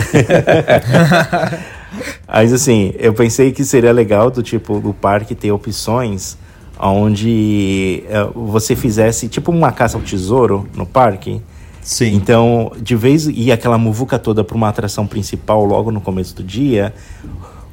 Mas 2.27 2.53
assim, 2.53 2.93
eu 2.97 3.13
pensei 3.13 3.51
que 3.51 3.63
seria 3.63 3.91
legal 3.91 4.31
do 4.31 4.41
tipo 4.41 4.79
do 4.79 4.93
parque 4.93 5.35
ter 5.35 5.51
opções 5.51 6.37
onde 6.79 8.03
eh, 8.07 8.29
você 8.35 8.75
fizesse 8.75 9.27
tipo 9.27 9.51
uma 9.51 9.71
caça 9.71 9.97
ao 9.97 10.03
tesouro 10.03 10.67
no 10.75 10.85
parque. 10.85 11.41
Sim. 11.81 12.15
Então, 12.15 12.71
de 12.81 12.95
vez 12.95 13.27
ir 13.27 13.51
aquela 13.51 13.77
muvuca 13.77 14.17
toda 14.17 14.43
para 14.43 14.55
uma 14.55 14.69
atração 14.69 15.05
principal 15.05 15.65
logo 15.65 15.91
no 15.91 15.99
começo 16.01 16.35
do 16.35 16.43
dia, 16.43 16.93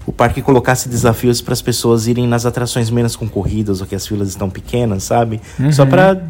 o 0.05 0.13
parque 0.13 0.43
colocasse 0.43 0.89
desafios 0.89 1.41
para 1.41 1.53
as 1.53 1.63
pessoas 1.63 2.09
irem 2.09 2.27
nas 2.27 2.45
atrações 2.45 2.91
menos 2.91 3.15
concorridas 3.15 3.81
ou 3.81 3.87
que 3.87 3.95
as 3.95 4.07
filas 4.07 4.29
estão 4.29 4.51
pequenas, 4.51 5.05
sabe? 5.05 5.41
Só 5.73 5.87
para 5.87 6.21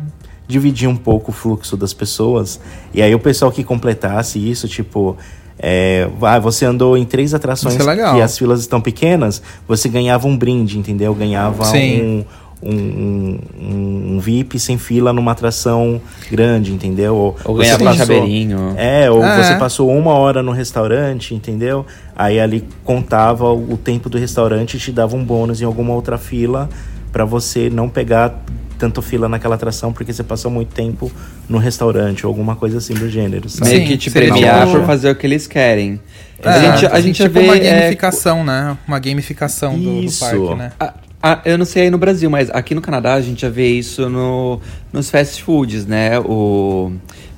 dividir 0.47 0.89
um 0.89 0.97
pouco 0.97 1.31
o 1.31 1.35
fluxo 1.35 1.77
das 1.77 1.95
pessoas. 1.95 2.61
E 2.93 3.01
aí 3.01 3.15
o 3.15 3.19
pessoal 3.19 3.51
que 3.51 3.65
completasse 3.65 4.39
isso, 4.39 4.69
tipo, 4.69 5.17
é, 5.63 6.09
ah, 6.23 6.39
você 6.39 6.65
andou 6.65 6.97
em 6.97 7.05
três 7.05 7.35
atrações 7.35 7.79
é 7.79 7.83
legal. 7.83 8.15
que 8.15 8.23
as 8.23 8.37
filas 8.39 8.61
estão 8.61 8.81
pequenas, 8.81 9.43
você 9.69 9.89
ganhava 9.89 10.27
um 10.27 10.37
brinde, 10.37 10.79
entendeu? 10.79 11.15
Ganhava 11.15 11.65
Sim. 11.67 12.25
um, 12.63 12.71
um, 12.71 13.39
um, 13.61 14.15
um- 14.17 14.21
VIP 14.21 14.59
sem 14.59 14.77
fila 14.79 15.13
numa 15.13 15.33
atração 15.33 16.01
grande, 16.31 16.73
entendeu? 16.73 17.15
Ou, 17.15 17.37
Ou 17.45 17.55
um 17.57 17.59
passou- 17.59 17.93
chaveirinho. 17.95 18.75
é, 18.77 19.11
ou 19.11 19.25
É. 19.25 19.43
você 19.43 19.55
passou 19.57 19.91
uma 19.91 20.13
hora 20.13 20.43
no 20.43 20.53
restaurante, 20.53 21.35
entendeu? 21.35 21.87
Aí 22.17 22.39
ali 22.39 22.65
contava 22.85 23.47
o 23.51 23.73
o 23.73 23.77
tempo 23.77 24.09
do 24.11 24.19
restaurante 24.19 24.77
e 24.77 24.81
te 24.81 24.93
dava 24.93 25.17
um 25.17 25.25
bônus 25.25 25.61
em 25.63 25.65
alguma 25.65 25.95
outra 25.95 26.19
fila 26.19 26.69
pra 27.13 27.25
você 27.25 27.69
não 27.71 27.89
pegar 27.89 28.43
tanto 28.79 29.03
fila 29.03 29.29
naquela 29.29 29.57
atração 29.57 29.93
porque 29.93 30.11
você 30.13 30.23
passou 30.23 30.51
muito 30.51 30.71
tempo 30.75 31.13
no 31.49 31.59
restaurante 31.59 32.25
ou 32.27 32.31
alguma 32.31 32.57
coisa 32.57 32.79
assim 32.79 32.95
do 32.95 33.11
gênero, 33.11 33.49
sabe? 33.51 33.71
Meio 33.73 33.87
que 33.87 33.99
te 33.99 34.11
premiar 34.11 34.67
tipo- 34.67 34.79
por 34.79 34.87
fazer 34.87 35.11
o 35.11 35.15
que 35.15 35.27
eles 35.27 35.47
querem. 35.47 36.01
É, 36.43 36.49
a 36.49 36.59
gente, 36.77 36.87
a 36.87 37.01
gente 37.01 37.19
já 37.19 37.25
tipo 37.29 37.39
vê. 37.41 37.45
uma 37.45 37.57
é, 37.57 37.61
gamificação, 37.81 38.43
né? 38.45 38.79
Uma 38.89 38.99
gamificação 38.99 39.79
do, 39.79 40.03
do 40.03 40.13
parque, 40.13 40.55
né? 40.55 40.73
a- 40.81 40.95
a- 41.23 41.41
eu 41.45 41.59
não 41.59 41.67
sei 41.67 41.83
aí 41.83 41.91
no 41.91 41.99
Brasil, 41.99 42.31
mas 42.31 42.49
aqui 42.51 42.75
no 42.75 42.81
Canadá 42.81 43.13
a 43.13 43.21
gente 43.21 43.43
já 43.43 43.51
vê 43.51 43.69
isso 43.69 44.09
no, 44.09 44.59
nos 44.91 45.11
fast 45.11 45.43
foods, 45.43 45.85
né? 45.85 46.19
O 46.21 46.91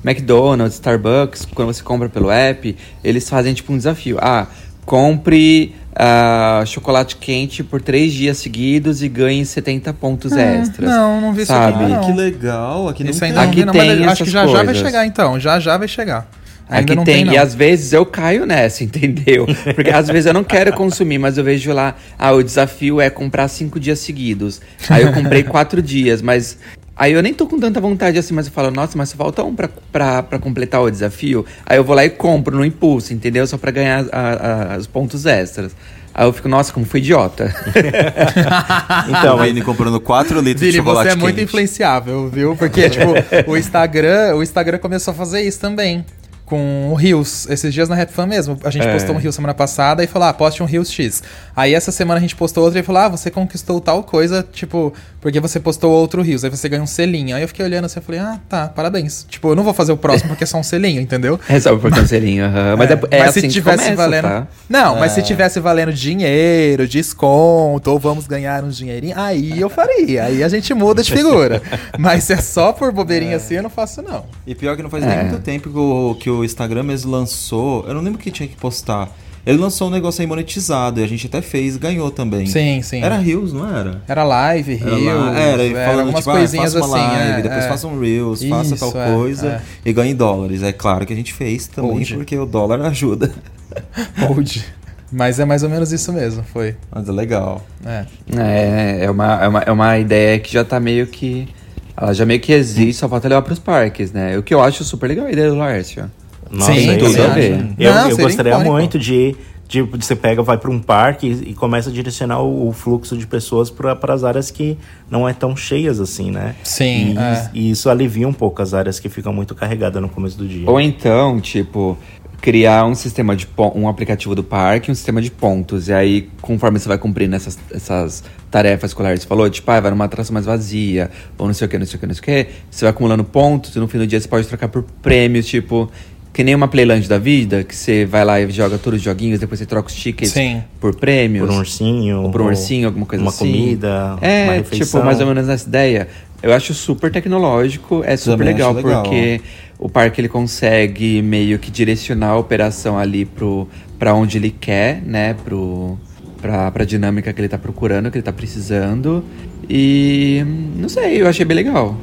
McDonald's, 0.05 0.75
Starbucks, 0.75 1.47
quando 1.53 1.73
você 1.75 1.83
compra 1.83 2.09
pelo 2.09 2.31
app, 2.31 2.77
eles 3.03 3.29
fazem 3.29 3.53
tipo 3.53 3.73
um 3.73 3.77
desafio. 3.77 4.19
Ah, 4.21 4.47
compre 4.87 5.75
ah, 5.95 6.63
chocolate 6.67 7.17
quente 7.17 7.63
por 7.63 7.81
três 7.83 8.13
dias 8.13 8.39
seguidos 8.39 9.03
e 9.03 9.09
ganhe 9.09 9.45
70 9.45 9.93
pontos 9.95 10.33
extras. 10.33 10.89
Não, 10.91 11.21
não 11.21 11.33
vi 11.33 11.43
isso 11.43 11.53
sabe? 11.53 11.85
aqui, 11.85 11.93
não. 11.93 12.01
Que 12.01 12.13
legal. 12.13 12.89
Aqui 12.89 13.03
Isso 13.09 13.21
não 13.21 13.27
ainda 13.29 13.41
tem. 13.41 13.47
não 13.47 13.53
Aqui 13.53 13.65
não, 13.67 13.73
tem 13.73 13.87
mas 13.89 14.01
eu 14.01 14.11
acho 14.11 14.25
que 14.25 14.31
já 14.31 14.47
já 14.47 14.53
vai 14.53 14.65
coisas. 14.67 14.83
chegar, 14.83 15.07
então. 15.07 15.39
Já 15.39 15.61
já 15.61 15.77
vai 15.77 15.89
chegar. 15.89 16.27
Ainda 16.69 16.93
Aqui 16.93 16.95
não 16.97 17.05
tem, 17.05 17.25
não. 17.25 17.33
e 17.35 17.37
às 17.39 17.55
vezes 17.55 17.93
eu 17.93 18.07
caio 18.07 18.47
nessa, 18.47 18.83
entendeu? 18.85 19.47
Porque 19.75 19.91
às 19.91 20.09
vezes 20.09 20.27
eu 20.27 20.33
não 20.33 20.45
quero 20.45 20.73
consumir, 20.73 21.19
mas 21.19 21.37
eu 21.37 21.45
vejo 21.45 21.73
lá, 21.73 21.95
ah, 22.19 22.33
o 22.33 22.43
desafio 22.43 23.01
é 23.01 23.11
comprar 23.11 23.49
cinco 23.49 23.79
dias 23.79 23.99
seguidos. 23.99 24.61
Aí 24.89 25.03
eu 25.03 25.13
comprei 25.13 25.43
quatro 25.43 25.83
dias, 25.83 26.23
mas. 26.23 26.57
Aí 26.95 27.13
eu 27.15 27.23
nem 27.23 27.33
tô 27.33 27.47
com 27.47 27.59
tanta 27.59 27.81
vontade 27.81 28.19
assim, 28.19 28.35
mas 28.35 28.47
eu 28.47 28.53
falo, 28.53 28.71
nossa, 28.71 28.97
mas 28.99 29.09
só 29.09 29.17
falta 29.17 29.43
um 29.43 29.55
pra, 29.55 29.69
pra, 29.91 30.23
pra 30.23 30.39
completar 30.39 30.81
o 30.83 30.91
desafio. 30.91 31.45
Aí 31.67 31.77
eu 31.79 31.83
vou 31.85 31.97
lá 31.97 32.05
e 32.05 32.11
compro 32.11 32.57
no 32.57 32.65
impulso, 32.65 33.13
entendeu? 33.15 33.47
Só 33.47 33.57
pra 33.59 33.71
ganhar 33.71 34.05
a- 34.13 34.75
a- 34.75 34.77
os 34.79 34.87
pontos 34.87 35.25
extras. 35.27 35.75
Aí 36.15 36.27
eu 36.27 36.33
fico, 36.35 36.49
nossa, 36.49 36.71
como 36.73 36.85
fui 36.85 37.01
idiota. 37.01 37.53
Então, 39.09 39.37
o 39.39 39.43
Vini 39.43 39.63
comprando 39.63 39.99
4 40.01 40.41
litros 40.41 40.61
de 40.61 40.67
Vini, 40.73 40.77
chocolate 40.79 41.09
você 41.11 41.15
é 41.15 41.17
muito 41.19 41.35
quente. 41.37 41.45
influenciável, 41.45 42.29
viu? 42.29 42.55
Porque, 42.57 42.89
tipo, 42.91 43.13
o 43.51 43.57
Instagram, 43.57 44.35
o 44.37 44.43
Instagram 44.43 44.79
começou 44.79 45.13
a 45.13 45.15
fazer 45.15 45.41
isso 45.43 45.59
também. 45.61 46.05
Com 46.45 46.91
o 46.91 46.95
Rios. 46.95 47.49
Esses 47.49 47.73
dias 47.73 47.89
na 47.89 47.95
RapFan 47.95 48.27
mesmo. 48.27 48.59
A 48.65 48.71
gente 48.71 48.87
É. 48.87 48.93
postou 48.93 49.15
um 49.15 49.19
Rios 49.19 49.35
semana 49.35 49.55
passada 49.55 50.03
e 50.05 50.07
falou, 50.07 50.29
ah, 50.29 50.35
poste 50.35 50.63
um 50.63 50.67
Rios 50.67 50.91
X. 50.91 51.23
Aí 51.57 51.73
essa 51.75 51.91
semana 51.93 52.19
a 52.19 52.21
gente 52.21 52.37
postou 52.37 52.65
outro 52.65 52.79
e 52.79 52.83
falou, 52.83 53.01
ah, 53.03 53.09
você 53.09 53.31
conquistou 53.31 53.81
tal 53.81 54.03
coisa, 54.03 54.47
tipo, 54.53 54.93
porque 55.23 55.39
você 55.39 55.61
postou 55.61 55.93
outro 55.93 56.21
Rios. 56.21 56.43
Aí 56.45 56.51
você 56.51 56.69
ganhou 56.69 56.83
um 56.83 56.87
selinho. 56.87 57.37
Aí 57.37 57.43
eu 57.43 57.49
fiquei 57.49 57.65
olhando 57.65 57.85
assim 57.85 58.01
e 58.01 58.03
falei, 58.03 58.21
ah, 58.21 58.41
tá, 58.49 58.67
parabéns. 58.69 59.25
Tipo, 59.31 59.51
eu 59.51 59.55
não 59.57 59.63
vou 59.63 59.73
fazer 59.73 59.93
o 59.93 59.97
próximo 59.97 60.31
porque 60.31 60.43
é 60.43 60.47
só 60.47 60.59
um 60.59 60.65
selinho, 60.65 61.01
entendeu? 61.01 61.39
Resolve 61.47 61.81
por 61.81 61.93
cancelinho, 61.93 62.45
aham. 62.45 62.77
Mas 62.77 62.91
é, 62.91 62.95
é 63.13 63.19
mas 63.21 63.29
assim 63.29 63.41
se 63.43 63.47
que 63.47 63.53
tivesse 63.55 63.85
começa, 63.85 63.97
valendo. 63.97 64.23
tá? 64.25 64.49
Não, 64.69 64.99
mas 64.99 65.13
se 65.13 65.23
tivesse 65.23 65.61
valendo 65.61 65.93
dinheiro, 65.93 66.89
desconto, 66.89 67.89
ou 67.91 67.99
vamos 68.01 68.27
ganhar 68.27 68.65
uns 68.65 68.77
dinheirinhos, 68.77 69.17
aí 69.17 69.61
eu 69.61 69.71
faria. 69.71 70.25
Aí 70.25 70.43
a 70.43 70.49
gente 70.49 70.75
muda 70.75 71.03
de 71.05 71.13
figura. 71.13 71.63
mas 71.97 72.25
se 72.25 72.33
é 72.33 72.39
só 72.39 72.73
por 72.73 72.91
bobeirinha 72.91 73.37
assim, 73.37 73.55
eu 73.55 73.63
não 73.63 73.71
faço, 73.71 74.03
não. 74.03 74.25
E 74.45 74.57
pior 74.57 74.75
que 74.77 74.83
não 74.83 74.91
faz 74.91 75.05
É. 75.05 75.07
nem 75.07 75.19
muito 75.31 75.41
tempo 75.43 75.71
que 75.71 75.79
o, 75.79 76.17
que 76.19 76.29
o 76.31 76.45
Instagram 76.45 76.83
mesmo 76.83 77.13
lançou. 77.13 77.85
Eu 77.87 77.95
não 77.95 78.01
lembro 78.03 78.19
o 78.19 78.23
que 78.23 78.31
tinha 78.33 78.49
que 78.49 78.57
postar. 78.57 79.09
Ele 79.45 79.59
lançou 79.59 79.89
um 79.89 79.91
negócio 79.91 80.21
aí 80.21 80.27
monetizado 80.27 81.01
e 81.01 81.05
a 81.05 81.07
gente 81.09 81.27
até 81.27 81.43
fez, 81.43 81.77
ganhou 81.77 82.11
também. 82.13 82.47
Sim, 82.47 82.81
sim. 82.81 83.03
Era 83.03 83.17
Reels, 83.17 83.53
não 83.53 83.69
era? 83.77 84.01
Era 84.07 84.23
live, 84.23 84.79
Era, 84.81 84.95
Reels, 84.97 85.05
lá- 85.05 85.39
era, 85.39 85.63
era 85.65 85.85
falando 85.85 86.01
algumas 86.01 86.21
tipo, 86.21 86.31
ah, 86.31 86.39
coisinhas 86.39 86.75
faça 86.75 86.87
uma 86.87 86.97
assim. 86.97 87.07
live, 87.17 87.33
é, 87.33 87.43
depois 87.43 87.65
é. 87.65 87.69
faça 87.69 87.87
um 87.89 88.01
Reels, 88.01 88.45
faça 88.45 88.75
Isso, 88.75 88.93
tal 88.93 89.03
é, 89.03 89.13
coisa 89.15 89.49
é. 89.49 89.61
e 89.85 89.93
ganhe 89.93 90.13
em 90.13 90.15
dólares. 90.17 90.63
É 90.63 90.73
claro 90.73 91.05
que 91.05 91.13
a 91.13 91.17
gente 91.17 91.33
fez 91.35 91.67
também, 91.67 91.91
Hoje. 91.99 92.15
porque 92.15 92.39
o 92.39 92.47
dólar 92.47 92.81
ajuda. 92.83 93.33
Old. 94.29 94.65
Mas 95.11 95.39
é 95.39 95.45
mais 95.45 95.63
ou 95.63 95.69
menos 95.69 95.93
isso 95.93 96.13
mesmo, 96.13 96.43
foi. 96.45 96.75
Mas 96.91 97.09
é 97.09 97.13
legal. 97.13 97.67
É. 97.85 98.07
É, 98.37 99.05
é 99.05 99.11
uma, 99.11 99.43
é, 99.45 99.49
uma, 99.49 99.59
é 99.61 99.73
uma 99.73 99.99
ideia 99.99 100.39
que 100.39 100.53
já 100.53 100.65
tá 100.65 100.79
meio 100.81 101.07
que. 101.07 101.49
Ela 101.95 102.15
já 102.15 102.25
meio 102.25 102.41
que 102.41 102.53
existe, 102.53 102.95
só 103.01 103.09
falta 103.09 103.29
levar 103.29 103.43
pros 103.43 103.59
parques, 103.59 104.11
né? 104.13 104.39
O 104.39 104.43
que 104.43 104.55
eu 104.55 104.63
acho 104.63 104.83
super 104.85 105.09
legal 105.09 105.27
a 105.27 105.31
ideia 105.33 105.51
do 105.51 105.57
Laércio. 105.57 106.11
Nossa, 106.53 106.73
Sim, 106.75 106.91
eu- 106.93 106.99
tudo 106.99 107.17
eu, 107.17 107.25
a 107.25 107.29
ver. 107.35 107.67
eu, 107.79 107.95
Não, 107.95 108.09
eu 108.11 108.17
gostaria 108.17 108.53
icônico. 108.53 108.73
muito 108.75 108.99
de, 108.99 109.35
de 109.67 109.81
você 109.83 110.15
pega, 110.15 110.43
vai 110.43 110.59
para 110.59 110.71
um 110.71 110.79
parque 110.79 111.27
e, 111.27 111.51
e 111.51 111.55
começa 111.55 111.89
a 111.89 111.93
direcionar 111.93 112.41
o, 112.43 112.69
o 112.69 112.73
fluxo 112.73 113.17
de 113.17 113.27
pessoas 113.27 113.71
para 113.71 113.97
as 114.13 114.23
áreas 114.23 114.51
que 114.51 114.77
não 115.11 115.27
é 115.29 115.33
tão 115.33 115.57
cheias 115.57 115.99
assim, 115.99 116.31
né? 116.31 116.55
Sim, 116.63 117.15
E, 117.15 117.19
é. 117.19 117.51
e 117.55 117.71
isso 117.71 117.89
alivia 117.89 118.29
um 118.29 118.33
pouco 118.35 118.61
as 118.61 118.75
áreas 118.75 119.01
que 119.01 119.09
ficam 119.09 119.33
muito 119.33 119.55
carregadas 119.55 120.01
no 120.03 120.09
começo 120.11 120.37
do 120.37 120.47
dia. 120.47 120.69
Ou 120.71 120.79
então, 120.79 121.41
tipo, 121.41 121.97
criar 122.43 122.85
um 122.85 122.95
sistema 122.95 123.35
de 123.37 123.49
um 123.75 123.89
aplicativo 123.89 124.35
do 124.35 124.43
parque, 124.45 124.91
um 124.91 124.95
sistema 124.95 125.23
de 125.23 125.31
pontos. 125.31 125.89
E 125.89 125.93
aí, 125.95 126.29
conforme 126.43 126.79
você 126.79 126.89
vai 126.89 126.99
cumprindo 126.99 127.35
essas, 127.35 127.59
essas 127.73 128.23
tarefas 128.51 128.93
que 128.93 129.01
o 129.01 129.03
Laércio 129.05 129.27
falou, 129.29 129.49
tipo, 129.49 129.71
ah, 129.71 129.81
vai 129.81 129.91
numa 129.91 130.05
atração 130.05 130.35
mais 130.35 130.45
vazia, 130.45 131.11
ou 131.39 131.47
não 131.47 131.55
sei 131.55 131.67
o 131.67 131.71
que, 131.71 131.79
não 131.79 131.87
sei 131.87 131.97
o 131.97 132.01
que, 132.01 132.07
não 132.07 132.15
sei 132.15 132.21
o 132.21 132.25
que, 132.25 132.51
você 132.71 132.85
vai 132.85 132.91
acumulando 132.91 133.25
pontos 133.25 133.75
e 133.75 133.79
no 133.79 133.89
fim 133.89 133.97
do 133.97 134.07
dia 134.07 134.21
você 134.21 134.29
pode 134.29 134.47
trocar 134.47 134.69
por 134.69 134.83
prêmios, 135.01 135.47
tipo. 135.47 135.91
Que 136.33 136.43
nem 136.43 136.55
uma 136.55 136.67
Playland 136.67 137.07
da 137.09 137.19
vida, 137.19 137.63
que 137.63 137.77
você 137.77 138.07
vai 138.07 138.25
lá 138.25 138.41
e 138.41 138.51
joga 138.51 138.79
todos 138.79 138.99
os 138.99 139.05
joguinhos, 139.05 139.39
depois 139.39 139.59
você 139.61 139.67
troca 139.67 139.89
os 139.89 139.95
tickets 139.95 140.33
Sim. 140.33 140.63
por 140.81 140.95
prêmios. 140.97 141.47
Por 141.47 141.55
um 141.55 141.59
ursinho. 141.59 142.23
Ou 142.23 142.31
por 142.31 142.41
um 142.41 142.47
ursinho, 142.47 142.87
alguma 142.89 143.05
coisa 143.05 143.23
uma 143.23 143.31
assim. 143.31 143.53
comida, 143.53 144.17
É, 144.23 144.45
uma 144.45 144.53
refeição. 144.55 144.87
tipo, 144.87 145.05
mais 145.05 145.21
ou 145.21 145.27
menos 145.27 145.47
essa 145.49 145.69
ideia. 145.69 146.09
Eu 146.43 146.53
acho 146.55 146.73
super 146.73 147.13
tecnológico, 147.13 148.03
é 148.05 148.17
super 148.17 148.45
legal, 148.45 148.73
legal. 148.73 149.03
porque 149.03 149.41
o 149.79 149.89
parque 149.91 150.21
ele 150.23 150.29
consegue 150.29 151.21
meio 151.23 151.59
que 151.59 151.71
direcionar 151.71 152.31
a 152.31 152.37
operação 152.39 152.99
ali 152.99 153.25
pro 153.25 153.69
para 153.99 154.15
onde 154.15 154.39
ele 154.39 154.51
quer, 154.51 155.01
né, 155.03 155.35
pro 155.45 155.97
pra, 156.41 156.71
pra 156.73 156.85
dinâmica 156.85 157.33
que 157.33 157.41
ele 157.41 157.49
tá 157.49 157.59
procurando, 157.59 158.11
que 158.11 158.17
ele 158.17 158.25
tá 158.25 158.33
precisando. 158.33 159.23
E 159.69 160.43
não 160.77 160.89
sei, 160.89 161.21
eu 161.21 161.29
achei 161.29 161.45
bem 161.45 161.57
legal. 161.57 161.97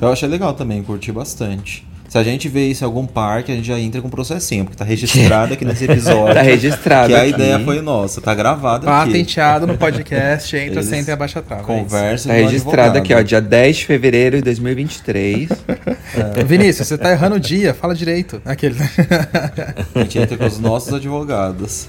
Eu 0.00 0.08
achei 0.08 0.28
legal 0.28 0.54
também, 0.54 0.82
curti 0.82 1.12
bastante. 1.12 1.86
Se 2.12 2.18
a 2.18 2.22
gente 2.22 2.46
vê 2.46 2.66
isso 2.66 2.84
em 2.84 2.86
algum 2.86 3.06
parque, 3.06 3.50
a 3.50 3.54
gente 3.54 3.66
já 3.66 3.80
entra 3.80 4.02
com 4.02 4.06
um 4.08 4.10
processinho, 4.10 4.64
porque 4.66 4.76
tá 4.76 4.84
registrado 4.84 5.54
aqui 5.54 5.64
nesse 5.64 5.84
episódio. 5.86 6.34
Tá 6.36 6.42
registrado 6.42 7.08
Que 7.08 7.14
a 7.14 7.22
aqui. 7.22 7.30
ideia 7.30 7.58
foi 7.60 7.80
nossa, 7.80 8.20
tá 8.20 8.34
gravado 8.34 8.86
aqui. 8.86 9.06
Patenteado 9.06 9.66
no 9.66 9.78
podcast, 9.78 10.52
entra, 10.54 10.74
Eles 10.74 10.84
senta 10.84 11.10
e 11.10 11.14
abaixa 11.14 11.38
a 11.38 11.42
trava. 11.42 11.62
é. 11.62 11.64
Conversa 11.64 12.28
Tá 12.28 12.34
com 12.34 12.40
o 12.40 12.44
registrado 12.44 12.98
aqui, 12.98 13.14
ó, 13.14 13.22
dia 13.22 13.40
10 13.40 13.76
de 13.78 13.86
fevereiro 13.86 14.36
de 14.36 14.42
2023. 14.42 15.48
Vinícius, 16.46 16.86
você 16.86 16.98
tá 16.98 17.12
errando 17.12 17.36
o 17.36 17.40
dia, 17.40 17.72
fala 17.72 17.94
direito. 17.94 18.42
Aquele. 18.44 18.76
A 19.94 19.98
gente 20.00 20.18
entra 20.18 20.36
com 20.36 20.44
os 20.44 20.58
nossos 20.58 20.92
advogados. 20.92 21.88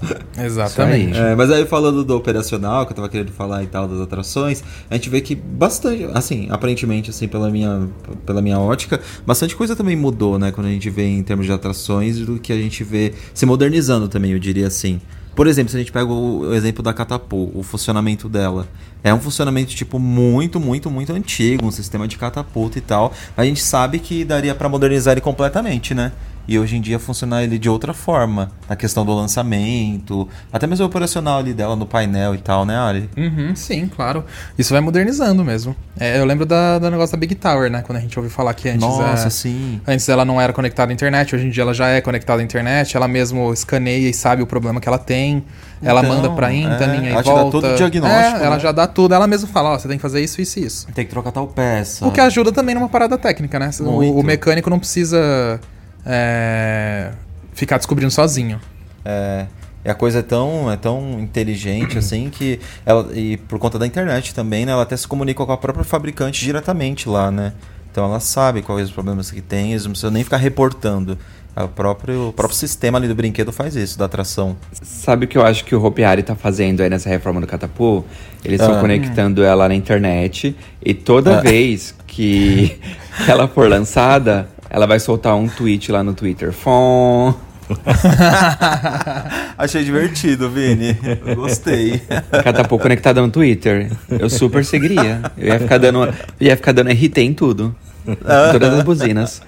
Exatamente. 0.38 1.18
É, 1.18 1.34
mas 1.34 1.50
aí 1.50 1.64
falando 1.66 2.04
do 2.04 2.16
operacional, 2.16 2.86
que 2.86 2.92
eu 2.92 2.96
tava 2.96 3.08
querendo 3.08 3.32
falar 3.32 3.62
e 3.62 3.66
tal, 3.66 3.88
das 3.88 4.00
atrações, 4.00 4.62
a 4.90 4.94
gente 4.94 5.08
vê 5.08 5.20
que 5.20 5.34
bastante, 5.34 6.04
assim, 6.12 6.48
aparentemente, 6.50 7.10
assim, 7.10 7.26
pela 7.28 7.50
minha, 7.50 7.88
pela 8.24 8.42
minha 8.42 8.58
ótica, 8.58 9.00
bastante 9.26 9.56
coisa 9.56 9.74
também 9.74 9.96
mudou, 9.96 10.38
né? 10.38 10.52
Quando 10.52 10.66
a 10.66 10.70
gente 10.70 10.88
vê 10.90 11.06
em 11.06 11.22
termos 11.22 11.46
de 11.46 11.52
atrações, 11.52 12.18
do 12.18 12.38
que 12.38 12.52
a 12.52 12.56
gente 12.56 12.84
vê 12.84 13.14
se 13.32 13.46
modernizando 13.46 14.08
também, 14.08 14.32
eu 14.32 14.38
diria 14.38 14.66
assim. 14.66 15.00
Por 15.36 15.46
exemplo, 15.46 15.70
se 15.70 15.76
a 15.76 15.80
gente 15.80 15.92
pega 15.92 16.10
o, 16.10 16.54
exemplo 16.54 16.82
da 16.82 16.94
Catapult, 16.94 17.52
o 17.54 17.62
funcionamento 17.62 18.26
dela. 18.26 18.66
É 19.04 19.12
um 19.12 19.20
funcionamento, 19.20 19.74
tipo, 19.74 19.98
muito, 19.98 20.58
muito, 20.58 20.90
muito 20.90 21.12
antigo, 21.12 21.66
um 21.66 21.70
sistema 21.70 22.08
de 22.08 22.16
catapulta 22.16 22.78
e 22.78 22.80
tal. 22.80 23.12
A 23.36 23.44
gente 23.44 23.62
sabe 23.62 23.98
que 23.98 24.24
daria 24.24 24.54
pra 24.54 24.66
modernizar 24.66 25.12
ele 25.12 25.20
completamente, 25.20 25.94
né? 25.94 26.10
E 26.48 26.58
hoje 26.58 26.76
em 26.76 26.80
dia 26.80 26.98
funcionar 26.98 27.42
ele 27.42 27.58
de 27.58 27.68
outra 27.68 27.92
forma. 27.92 28.50
Na 28.68 28.76
questão 28.76 29.04
do 29.04 29.12
lançamento, 29.14 30.28
até 30.52 30.66
mesmo 30.66 30.84
o 30.84 30.88
operacional 30.88 31.38
ali 31.38 31.52
dela 31.52 31.74
no 31.76 31.86
painel 31.86 32.34
e 32.34 32.38
tal, 32.38 32.64
né, 32.64 32.76
Ari? 32.76 33.10
Uhum, 33.16 33.54
sim, 33.54 33.86
claro. 33.88 34.24
Isso 34.58 34.72
vai 34.72 34.80
modernizando 34.80 35.44
mesmo. 35.44 35.74
É, 35.98 36.18
eu 36.18 36.24
lembro 36.24 36.44
da, 36.46 36.78
do 36.78 36.90
negócio 36.90 37.16
da 37.16 37.18
Big 37.20 37.34
Tower, 37.34 37.70
né? 37.70 37.82
Quando 37.86 37.98
a 37.98 38.00
gente 38.00 38.18
ouviu 38.18 38.30
falar 38.30 38.54
que 38.54 38.68
antes. 38.68 38.80
Nossa, 38.80 39.26
é, 39.26 39.30
sim. 39.30 39.80
Antes 39.86 40.08
ela 40.08 40.24
não 40.24 40.40
era 40.40 40.52
conectada 40.52 40.92
à 40.92 40.94
internet, 40.94 41.34
hoje 41.34 41.46
em 41.46 41.50
dia 41.50 41.62
ela 41.62 41.74
já 41.74 41.88
é 41.88 42.00
conectada 42.00 42.40
à 42.40 42.44
internet, 42.44 42.96
ela 42.96 43.08
mesmo 43.08 43.52
escaneia 43.52 44.08
e 44.08 44.14
sabe 44.14 44.42
o 44.42 44.46
problema 44.46 44.80
que 44.80 44.88
ela 44.88 44.98
tem. 44.98 45.44
Ela 45.82 46.00
Então, 46.00 46.14
manda 46.16 46.30
pra 46.30 46.52
INTA, 46.52 46.84
é, 46.84 46.96
linha 46.96 47.10
ela 47.10 47.22
te 47.22 47.26
dá 47.26 47.34
volta. 47.34 47.50
todo 47.50 47.72
o 47.72 47.76
diagnóstico, 47.76 48.36
É, 48.38 48.44
ela 48.46 48.56
né? 48.56 48.60
já 48.60 48.72
dá 48.72 48.86
tudo, 48.86 49.14
ela 49.14 49.26
mesma 49.26 49.46
fala, 49.48 49.70
ó, 49.74 49.78
você 49.78 49.86
tem 49.86 49.98
que 49.98 50.02
fazer 50.02 50.22
isso, 50.22 50.40
isso 50.40 50.58
e 50.58 50.64
isso. 50.64 50.86
Tem 50.94 51.04
que 51.04 51.10
trocar 51.10 51.32
tal 51.32 51.46
peça. 51.48 52.06
O 52.06 52.10
que 52.10 52.20
ajuda 52.20 52.50
também 52.50 52.74
numa 52.74 52.88
parada 52.88 53.18
técnica, 53.18 53.58
né? 53.58 53.68
O, 53.80 54.20
o 54.20 54.22
mecânico 54.22 54.70
não 54.70 54.78
precisa 54.78 55.60
é, 56.06 57.10
ficar 57.52 57.76
descobrindo 57.78 58.10
sozinho. 58.10 58.60
É, 59.04 59.46
e 59.84 59.90
a 59.90 59.94
coisa 59.94 60.20
é 60.20 60.22
tão, 60.22 60.70
é 60.70 60.76
tão 60.76 61.18
inteligente 61.20 61.96
assim 61.98 62.30
que 62.30 62.58
ela 62.84 63.08
e 63.14 63.36
por 63.36 63.58
conta 63.58 63.78
da 63.78 63.86
internet 63.86 64.34
também, 64.34 64.64
né, 64.64 64.72
ela 64.72 64.82
até 64.82 64.96
se 64.96 65.06
comunica 65.06 65.44
com 65.44 65.52
a 65.52 65.56
própria 65.56 65.84
fabricante 65.84 66.42
diretamente 66.44 67.08
lá, 67.08 67.30
né? 67.30 67.52
Então 67.90 68.04
ela 68.04 68.20
sabe 68.20 68.62
quais 68.62 68.88
os 68.88 68.92
problemas 68.92 69.30
que 69.30 69.40
tem, 69.40 69.70
eles 69.70 69.84
não 69.84 69.92
precisam 69.92 70.10
nem 70.10 70.22
ficar 70.22 70.36
reportando. 70.36 71.18
O 71.56 71.68
próprio, 71.68 72.28
o 72.28 72.32
próprio 72.34 72.54
sistema 72.58 72.98
ali 72.98 73.08
do 73.08 73.14
brinquedo 73.14 73.50
faz 73.50 73.74
isso, 73.74 73.98
da 73.98 74.04
atração. 74.04 74.54
Sabe 74.82 75.24
o 75.24 75.28
que 75.28 75.38
eu 75.38 75.46
acho 75.46 75.64
que 75.64 75.74
o 75.74 75.82
Hopiari 75.82 76.22
tá 76.22 76.34
fazendo 76.36 76.82
aí 76.82 76.90
nessa 76.90 77.08
reforma 77.08 77.40
do 77.40 77.46
Catapult? 77.46 78.04
Eles 78.44 78.60
estão 78.60 78.76
Ah. 78.76 78.80
conectando 78.82 79.42
ela 79.42 79.66
na 79.66 79.74
internet 79.74 80.54
e 80.84 80.92
toda 80.92 81.38
Ah. 81.38 81.40
vez 81.40 81.94
que 82.06 82.78
ela 83.26 83.48
for 83.48 83.70
lançada, 83.70 84.46
ela 84.70 84.86
vai 84.86 84.98
soltar 85.00 85.34
um 85.36 85.48
tweet 85.48 85.90
lá 85.92 86.02
no 86.02 86.14
Twitter. 86.14 86.52
Fom. 86.52 87.34
Achei 89.58 89.84
divertido, 89.84 90.48
Vini. 90.50 90.96
Eu 91.26 91.36
Gostei. 91.36 92.00
Catapult 92.44 92.82
conectada 92.82 93.20
no 93.20 93.30
Twitter. 93.30 93.90
Eu 94.08 94.28
super 94.30 94.64
seguiria. 94.64 95.20
Eu 95.36 95.48
ia 95.48 95.58
ficar 95.60 95.78
dando, 95.78 96.12
ia 96.40 96.56
ficar 96.56 96.72
dando 96.72 96.90
RT 96.90 97.18
em 97.18 97.34
tudo. 97.34 97.74
Em 98.06 98.14
todas 98.52 98.74
as 98.74 98.82
buzinas. 98.84 99.42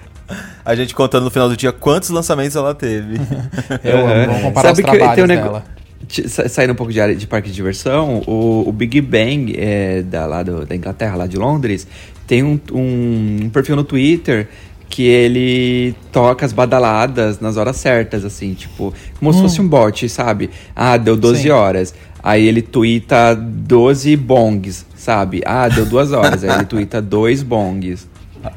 A 0.63 0.75
gente 0.75 0.93
contando 0.93 1.23
no 1.23 1.31
final 1.31 1.49
do 1.49 1.57
dia 1.57 1.71
quantos 1.71 2.09
lançamentos 2.09 2.55
ela 2.55 2.75
teve. 2.75 3.15
Eu 3.83 4.05
vamos 4.27 4.41
comparar 4.41 4.69
Sabe 4.75 4.81
os 4.81 4.85
que 4.85 4.91
tem 4.91 4.99
trabalhos 4.99 5.23
um 5.23 5.27
nego- 5.27 5.61
Saindo 6.49 6.73
um 6.73 6.75
pouco 6.75 6.91
de 6.91 6.99
área 6.99 7.15
de 7.15 7.27
parque 7.27 7.49
de 7.49 7.53
diversão, 7.55 8.23
o, 8.25 8.63
o 8.67 8.71
Big 8.71 8.99
Bang 9.01 9.53
é, 9.57 10.01
da, 10.01 10.25
lá 10.25 10.41
do- 10.43 10.65
da 10.65 10.75
Inglaterra, 10.75 11.15
lá 11.15 11.27
de 11.27 11.37
Londres, 11.37 11.85
tem 12.25 12.41
um, 12.43 12.59
um 12.71 13.49
perfil 13.51 13.75
no 13.75 13.83
Twitter 13.83 14.47
que 14.89 15.03
ele 15.03 15.95
toca 16.11 16.45
as 16.45 16.51
badaladas 16.51 17.39
nas 17.39 17.55
horas 17.57 17.77
certas, 17.77 18.25
assim, 18.25 18.53
tipo, 18.55 18.93
como 19.19 19.31
se 19.31 19.39
fosse 19.41 19.61
um 19.61 19.67
bot, 19.67 20.09
sabe? 20.09 20.49
Ah, 20.75 20.97
deu 20.97 21.15
12 21.15 21.43
Sim. 21.43 21.49
horas. 21.49 21.93
Aí 22.21 22.47
ele 22.47 22.61
tuita 22.61 23.33
12 23.35 24.17
bongs, 24.17 24.85
sabe? 24.95 25.41
Ah, 25.45 25.69
deu 25.69 25.85
duas 25.85 26.11
horas. 26.11 26.43
Aí 26.43 26.49
ele 26.49 26.65
tuita 26.67 27.01
dois 27.01 27.43
bongs. 27.43 28.07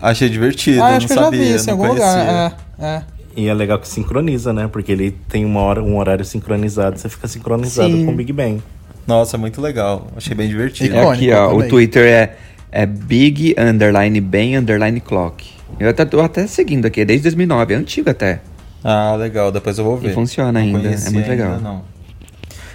Achei 0.00 0.28
divertido, 0.28 0.82
Ah, 0.82 0.90
não 0.90 0.96
acho 0.96 1.06
que 1.06 1.12
eu 1.12 1.16
já 1.16 1.24
sabia, 1.24 1.40
vi 1.40 1.54
isso 1.54 1.70
em 1.70 1.72
não 1.76 1.84
algum 1.84 1.88
conhecia. 1.96 2.18
lugar. 2.20 2.56
É, 2.80 2.84
é. 2.86 3.02
E 3.36 3.48
é 3.48 3.54
legal 3.54 3.78
que 3.78 3.88
sincroniza, 3.88 4.52
né? 4.52 4.68
Porque 4.70 4.90
ele 4.92 5.10
tem 5.28 5.44
uma 5.44 5.60
hora, 5.60 5.82
um 5.82 5.96
horário 5.98 6.24
sincronizado, 6.24 6.98
você 6.98 7.08
fica 7.08 7.26
sincronizado 7.28 7.90
Sim. 7.92 8.04
com 8.04 8.12
o 8.12 8.14
Big 8.14 8.32
Bang. 8.32 8.62
Nossa, 9.06 9.36
muito 9.38 9.60
legal. 9.60 10.06
Achei 10.16 10.34
bem 10.34 10.48
divertido. 10.48 10.94
É 10.96 11.06
aqui, 11.08 11.32
ó. 11.32 11.48
O 11.48 11.52
também. 11.54 11.68
Twitter 11.68 12.06
é, 12.06 12.36
é 12.70 12.86
Big 12.86 13.54
Underline 13.58 14.20
Bang 14.20 14.56
Underline 14.56 15.00
Clock. 15.00 15.50
Eu 15.78 15.88
até, 15.88 16.04
tô 16.04 16.20
até 16.20 16.46
seguindo 16.46 16.86
aqui, 16.86 17.00
é 17.00 17.04
desde 17.04 17.22
2009, 17.24 17.74
é 17.74 17.76
antigo 17.76 18.10
até. 18.10 18.40
Ah, 18.84 19.14
legal, 19.16 19.50
depois 19.52 19.78
eu 19.78 19.84
vou 19.84 19.96
ver. 19.96 20.10
E 20.10 20.14
funciona 20.14 20.52
Não 20.52 20.60
ainda, 20.60 20.88
é 20.90 21.10
muito 21.10 21.28
legal. 21.28 21.52
ainda, 21.52 21.60
não. 21.60 21.92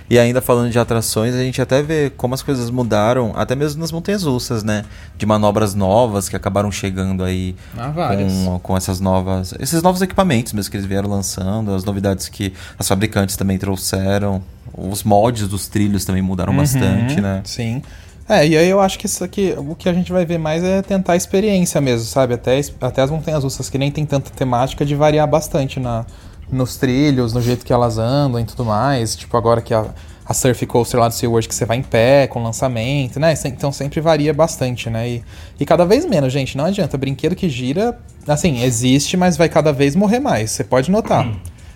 E 0.10 0.18
ainda 0.18 0.40
falando 0.40 0.72
de 0.72 0.80
atrações, 0.80 1.36
a 1.36 1.40
gente 1.40 1.62
até 1.62 1.82
vê 1.84 2.10
como 2.16 2.34
as 2.34 2.42
coisas 2.42 2.70
mudaram, 2.70 3.34
até 3.36 3.56
mesmo 3.56 3.82
nas 3.82 3.92
montanhas 3.92 4.24
russas, 4.24 4.64
né? 4.64 4.86
De 5.18 5.26
manobras 5.26 5.76
novas 5.76 6.30
que 6.30 6.36
acabaram 6.36 6.72
chegando 6.72 7.26
aí 7.26 7.54
Ah, 7.78 7.90
várias. 7.90 8.32
com, 8.32 8.58
com 8.60 8.78
essas 8.78 9.02
novas. 9.02 9.54
Esses 9.60 9.82
novos 9.84 10.02
equipamentos 10.02 10.54
mesmo 10.54 10.72
que 10.72 10.78
eles 10.78 10.86
vieram 10.86 11.10
lançando, 11.10 11.74
as 11.76 11.84
novidades 11.84 12.30
que 12.30 12.54
as 12.80 12.88
fabricantes 12.88 13.36
também 13.36 13.58
trouxeram. 13.58 14.42
Os 14.74 15.04
moldes 15.04 15.46
dos 15.50 15.68
trilhos 15.68 16.06
também 16.06 16.22
mudaram 16.22 16.56
bastante, 16.56 17.16
Uhum, 17.16 17.22
né? 17.22 17.42
Sim. 17.44 17.82
É, 18.30 18.46
e 18.46 18.58
aí 18.58 18.70
eu 18.70 18.82
acho 18.82 19.00
que 19.00 19.06
isso 19.06 19.24
aqui, 19.24 19.54
o 19.58 19.74
que 19.74 19.88
a 19.88 19.94
gente 19.94 20.12
vai 20.12 20.26
ver 20.26 20.38
mais 20.38 20.62
é 20.64 20.82
tentar 20.82 21.14
a 21.14 21.16
experiência 21.16 21.80
mesmo, 21.80 22.06
sabe? 22.08 22.34
Até, 22.34 22.60
até 22.82 23.02
as 23.02 23.10
montanhas 23.10 23.44
russas 23.44 23.70
que 23.70 23.78
nem 23.78 23.90
tem 23.90 24.06
tanta 24.06 24.30
temática 24.32 24.86
de 24.86 24.96
variar 24.96 25.26
bastante 25.28 25.80
na, 25.80 26.06
nos 26.52 26.76
trilhos, 26.76 27.32
no 27.32 27.42
jeito 27.42 27.66
que 27.66 27.72
elas 27.72 27.98
andam 27.98 28.40
e 28.40 28.44
tudo 28.44 28.66
mais. 28.66 29.16
Tipo, 29.16 29.38
agora 29.38 29.62
que 29.62 29.74
a, 29.74 29.86
a 30.26 30.34
Surf 30.34 30.66
Coaster 30.66 31.00
lá 31.00 31.08
do 31.08 31.14
SeaWorld 31.14 31.48
que 31.48 31.56
você 31.56 31.64
vai 31.64 31.78
em 31.78 31.82
pé, 31.82 32.28
com 32.28 32.44
lançamento, 32.44 33.18
né? 33.18 33.34
Então 33.46 33.72
sempre 33.72 34.02
varia 34.02 34.34
bastante, 34.34 34.90
né? 34.90 35.08
E, 35.10 35.24
e 35.58 35.66
cada 35.66 35.86
vez 35.86 36.06
menos, 36.06 36.34
gente, 36.34 36.58
não 36.58 36.66
adianta. 36.66 36.98
Brinquedo 36.98 37.34
que 37.34 37.48
gira, 37.48 37.98
assim, 38.28 38.62
existe, 38.62 39.16
mas 39.16 39.38
vai 39.38 39.48
cada 39.48 39.72
vez 39.72 39.96
morrer 39.96 40.20
mais. 40.20 40.52
Você 40.52 40.66
pode 40.66 40.92
notar. 40.92 41.26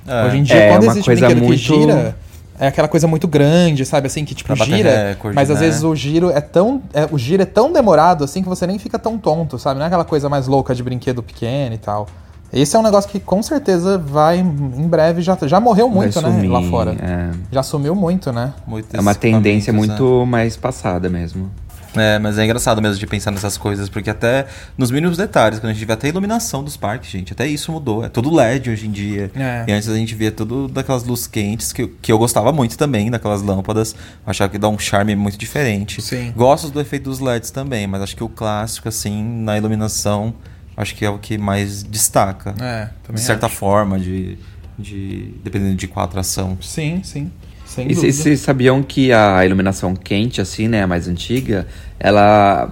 É. 0.05 0.25
Hoje 0.25 0.37
em 0.39 0.43
dia, 0.43 0.55
É, 0.57 0.69
quando 0.71 0.83
uma 0.83 0.91
existe 0.91 1.05
coisa 1.05 1.25
brinquedo 1.27 1.45
muito- 1.45 1.59
que 1.61 1.65
gira, 1.65 2.17
é 2.61 2.67
aquela 2.67 2.87
coisa 2.87 3.07
muito 3.07 3.27
grande, 3.27 3.83
sabe? 3.85 4.05
Assim, 4.05 4.23
que 4.23 4.35
tipo 4.35 4.55
Pra 4.55 4.65
gira, 4.65 5.09
recorde, 5.09 5.35
mas 5.35 5.49
às 5.49 5.59
né? 5.59 5.65
vezes 5.65 5.83
o 5.83 5.95
giro 5.95 6.29
é 6.29 6.39
tão. 6.39 6.81
é, 6.93 7.07
o 7.11 7.17
giro 7.17 7.41
é 7.41 7.45
tão 7.45 7.73
demorado 7.73 8.23
assim 8.23 8.43
que 8.43 8.47
você 8.47 8.67
nem 8.67 8.77
fica 8.77 8.99
tão 8.99 9.17
tonto, 9.17 9.57
sabe? 9.57 9.79
Não 9.79 9.83
é 9.85 9.87
aquela 9.87 10.05
coisa 10.05 10.29
mais 10.29 10.45
louca 10.47 10.75
de 10.75 10.83
brinquedo 10.83 11.23
pequeno 11.23 11.73
e 11.73 11.77
tal. 11.79 12.07
Esse 12.53 12.75
é 12.75 12.79
um 12.79 12.83
negócio 12.83 13.09
que 13.09 13.19
com 13.19 13.41
certeza 13.41 13.97
vai 13.97 14.37
em 14.39 14.87
breve 14.87 15.21
já, 15.21 15.37
já 15.43 15.59
morreu 15.59 15.89
muito, 15.89 16.19
Vai 16.21 16.29
né? 16.29 16.37
sumir, 16.37 16.49
Lá 16.49 16.61
fora. 16.61 16.91
É, 17.01 17.31
Já 17.51 17.63
sumiu 17.63 17.95
muito, 17.95 18.31
né? 18.31 18.53
Muitos 18.67 18.93
é 18.93 18.99
uma 18.99 19.15
tendência 19.15 19.71
né? 19.73 19.79
muito 19.79 20.25
mais 20.27 20.55
passada 20.55 21.09
mesmo. 21.09 21.49
É, 21.95 22.17
mas 22.19 22.37
é 22.37 22.45
engraçado 22.45 22.81
mesmo 22.81 22.97
de 22.97 23.05
pensar 23.05 23.31
nessas 23.31 23.57
coisas, 23.57 23.89
porque 23.89 24.09
até 24.09 24.47
nos 24.77 24.89
mínimos 24.91 25.17
detalhes, 25.17 25.59
quando 25.59 25.71
a 25.71 25.73
gente 25.73 25.83
vê 25.85 25.91
até 25.91 26.07
a 26.07 26.09
iluminação 26.09 26.63
dos 26.63 26.77
parques, 26.77 27.09
gente, 27.09 27.33
até 27.33 27.45
isso 27.45 27.69
mudou. 27.71 28.05
É 28.05 28.07
todo 28.09 28.33
LED 28.33 28.69
hoje 28.69 28.87
em 28.87 28.91
dia. 28.91 29.29
É. 29.35 29.65
E 29.67 29.71
antes 29.73 29.89
a 29.89 29.95
gente 29.95 30.15
via 30.15 30.31
tudo 30.31 30.67
daquelas 30.69 31.03
luzes 31.03 31.27
quentes, 31.27 31.73
que, 31.73 31.81
eu- 31.83 31.91
que 32.01 32.11
eu 32.11 32.17
gostava 32.17 32.51
muito 32.53 32.77
também, 32.77 33.11
daquelas 33.11 33.41
lâmpadas. 33.41 33.93
Achava 34.25 34.49
que 34.49 34.57
dá 34.57 34.69
um 34.69 34.79
charme 34.79 35.15
muito 35.17 35.37
diferente. 35.37 36.01
Sim. 36.01 36.31
Gosto 36.35 36.69
do 36.69 36.79
efeito 36.79 37.09
dos 37.09 37.19
LEDs 37.19 37.51
também, 37.51 37.85
mas 37.87 38.01
acho 38.01 38.15
que 38.15 38.23
o 38.23 38.29
clássico, 38.29 38.87
assim, 38.87 39.21
na 39.23 39.57
iluminação, 39.57 40.33
acho 40.77 40.95
que 40.95 41.03
é 41.03 41.09
o 41.09 41.19
que 41.19 41.37
mais 41.37 41.83
destaca. 41.83 42.51
É, 42.61 42.87
também 43.03 43.15
de 43.19 43.21
certa 43.21 43.47
acho. 43.47 43.55
forma, 43.55 43.99
de, 43.99 44.37
de. 44.79 45.33
dependendo 45.43 45.75
de 45.75 45.87
qual 45.87 46.05
atração. 46.05 46.57
Sim, 46.61 47.01
sim. 47.03 47.29
Sem 47.71 47.89
E 47.89 47.95
vocês 47.95 48.41
sabiam 48.41 48.83
que 48.83 49.13
a 49.13 49.45
iluminação 49.45 49.95
quente, 49.95 50.41
assim, 50.41 50.67
né, 50.67 50.83
a 50.83 50.87
mais 50.87 51.07
antiga, 51.07 51.65
ela. 51.97 52.69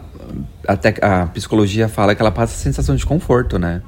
Até 0.67 0.93
a 1.01 1.25
psicologia 1.27 1.87
fala 1.87 2.13
que 2.13 2.21
ela 2.21 2.31
passa 2.31 2.53
a 2.53 2.57
sensação 2.57 2.95
de 2.97 3.05
conforto, 3.05 3.57
né? 3.57 3.81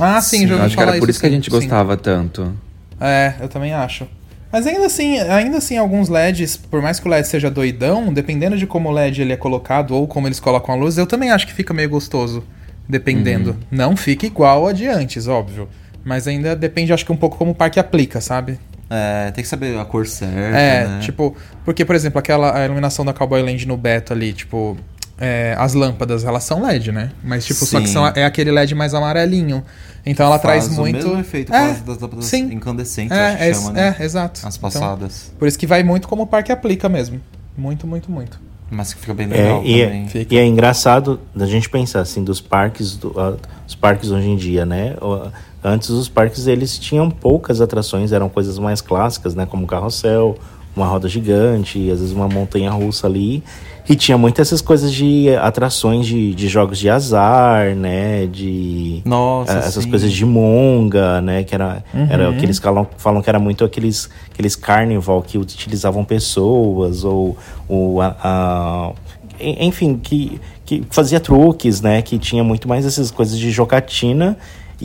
Ah, 0.00 0.20
sim, 0.22 0.46
já 0.48 0.54
Eu 0.54 0.56
ouvi 0.56 0.66
acho 0.66 0.76
que 0.76 0.82
era 0.82 0.98
por 0.98 1.08
isso 1.10 1.20
que 1.20 1.26
a 1.26 1.28
sim, 1.28 1.34
gente 1.36 1.44
sim. 1.44 1.50
gostava 1.50 1.96
tanto. 1.98 2.50
É, 2.98 3.34
eu 3.40 3.48
também 3.48 3.74
acho. 3.74 4.08
Mas 4.50 4.66
ainda 4.66 4.86
assim, 4.86 5.18
ainda 5.20 5.58
assim, 5.58 5.76
alguns 5.76 6.08
LEDs, 6.08 6.56
por 6.56 6.80
mais 6.80 6.98
que 6.98 7.06
o 7.06 7.10
LED 7.10 7.28
seja 7.28 7.50
doidão, 7.50 8.10
dependendo 8.12 8.56
de 8.56 8.66
como 8.66 8.88
o 8.88 8.92
LED 8.92 9.20
ele 9.20 9.32
é 9.34 9.36
colocado 9.36 9.90
ou 9.94 10.08
como 10.08 10.26
eles 10.26 10.40
colocam 10.40 10.74
a 10.74 10.78
luz, 10.78 10.96
eu 10.96 11.06
também 11.06 11.30
acho 11.30 11.46
que 11.46 11.52
fica 11.52 11.74
meio 11.74 11.90
gostoso. 11.90 12.42
dependendo. 12.88 13.50
Uhum. 13.50 13.56
Não 13.70 13.96
fica 13.96 14.24
igual 14.26 14.66
a 14.66 14.72
de 14.72 14.86
antes, 14.86 15.28
óbvio. 15.28 15.68
Mas 16.04 16.26
ainda 16.26 16.56
depende, 16.56 16.92
acho 16.92 17.04
que 17.04 17.12
um 17.12 17.16
pouco 17.16 17.36
como 17.36 17.50
o 17.52 17.54
parque 17.54 17.78
aplica, 17.78 18.20
sabe? 18.20 18.58
É, 18.90 19.30
tem 19.30 19.42
que 19.42 19.48
saber 19.48 19.78
a 19.78 19.84
cor 19.84 20.06
certa, 20.06 20.56
É, 20.58 20.86
né? 20.86 20.98
tipo, 21.00 21.34
porque, 21.64 21.84
por 21.84 21.96
exemplo, 21.96 22.18
aquela 22.18 22.56
a 22.56 22.64
iluminação 22.64 23.04
da 23.04 23.12
Cowboy 23.12 23.42
Land 23.42 23.66
no 23.66 23.76
Beto 23.76 24.12
ali, 24.12 24.32
tipo, 24.32 24.76
é, 25.18 25.54
as 25.58 25.72
lâmpadas, 25.74 26.24
elas 26.24 26.44
são 26.44 26.62
LED, 26.62 26.92
né? 26.92 27.10
Mas, 27.22 27.46
tipo, 27.46 27.64
só 27.64 27.80
que 27.80 27.86
Sim. 27.86 27.92
são, 27.94 28.06
é 28.06 28.24
aquele 28.24 28.50
LED 28.50 28.74
mais 28.74 28.92
amarelinho. 28.94 29.64
Então 30.04 30.26
ela 30.26 30.38
Faz 30.38 30.64
traz 30.66 30.78
o 30.78 30.80
muito. 30.82 30.96
mesmo 31.06 31.18
efeito 31.18 31.52
é, 31.54 31.72
das 31.86 31.98
lâmpadas 31.98 32.26
sim. 32.26 32.52
incandescentes, 32.52 33.16
É, 33.16 33.26
acho 33.28 33.36
que 33.38 33.42
é, 33.44 33.54
chama, 33.54 33.72
né? 33.72 33.96
é, 33.98 34.04
exato. 34.04 34.46
As 34.46 34.56
Então, 34.56 34.70
passadas. 34.70 35.32
por 35.38 35.48
isso 35.48 35.58
que 35.58 35.66
vai 35.66 35.82
muito 35.82 36.06
como 36.06 36.22
o 36.24 36.26
parque 36.26 36.52
aplica 36.52 36.88
mesmo. 36.88 37.20
Muito, 37.56 37.86
muito, 37.86 38.10
muito. 38.10 38.38
Mas 38.70 38.92
que 38.92 39.00
fica 39.00 39.14
bem 39.14 39.28
legal 39.28 39.62
É, 39.62 39.66
e, 39.66 39.84
também. 39.84 40.08
é, 40.14 40.26
e 40.30 40.38
é 40.38 40.44
engraçado 40.46 41.20
da 41.34 41.46
gente 41.46 41.70
pensar 41.70 42.00
assim 42.00 42.22
dos 42.22 42.40
parques, 42.40 42.96
do, 42.96 43.14
ah, 43.18 43.34
os 43.66 43.74
parques 43.74 44.10
hoje 44.10 44.28
em 44.28 44.36
dia, 44.36 44.66
né? 44.66 44.94
O- 45.00 45.28
Antes 45.64 45.88
os 45.88 46.08
parques 46.08 46.46
eles 46.46 46.78
tinham 46.78 47.08
poucas 47.10 47.60
atrações, 47.60 48.12
eram 48.12 48.28
coisas 48.28 48.58
mais 48.58 48.80
clássicas, 48.82 49.34
né? 49.34 49.46
Como 49.46 49.66
carrossel, 49.66 50.36
uma 50.76 50.86
roda 50.86 51.08
gigante, 51.08 51.90
às 51.90 52.00
vezes 52.00 52.12
uma 52.12 52.28
montanha 52.28 52.70
russa 52.70 53.06
ali. 53.06 53.42
E 53.88 53.94
tinha 53.94 54.16
muitas 54.16 54.48
essas 54.48 54.60
coisas 54.62 54.92
de 54.92 55.28
atrações 55.36 56.06
de, 56.06 56.34
de 56.34 56.48
jogos 56.48 56.78
de 56.78 56.88
azar, 56.88 57.74
né? 57.74 58.26
De 58.26 59.02
Nossa, 59.04 59.54
ah, 59.54 59.58
essas 59.58 59.84
sim. 59.84 59.90
coisas 59.90 60.10
de 60.12 60.24
monga, 60.24 61.20
né? 61.20 61.44
Que 61.44 61.54
era, 61.54 61.84
era 62.10 62.28
Uhum. 62.30 62.34
o 62.34 62.38
que 62.38 62.44
eles 62.46 62.58
falam, 62.58 62.86
falam 62.96 63.20
que 63.22 63.28
era 63.28 63.38
muito 63.38 63.62
aqueles, 63.64 64.08
aqueles 64.32 64.56
carnival 64.56 65.22
que 65.22 65.36
utilizavam 65.38 66.02
pessoas 66.04 67.04
ou, 67.04 67.36
ou 67.68 68.00
a, 68.00 68.16
a- 68.22 68.92
en- 69.40 69.66
enfim, 69.68 69.96
que, 70.02 70.40
que 70.64 70.82
fazia 70.90 71.20
truques, 71.20 71.80
né? 71.82 72.00
Que 72.02 72.18
tinha 72.18 72.42
muito 72.42 72.66
mais 72.66 72.84
essas 72.86 73.10
coisas 73.10 73.38
de 73.38 73.50
jogatina 73.50 74.36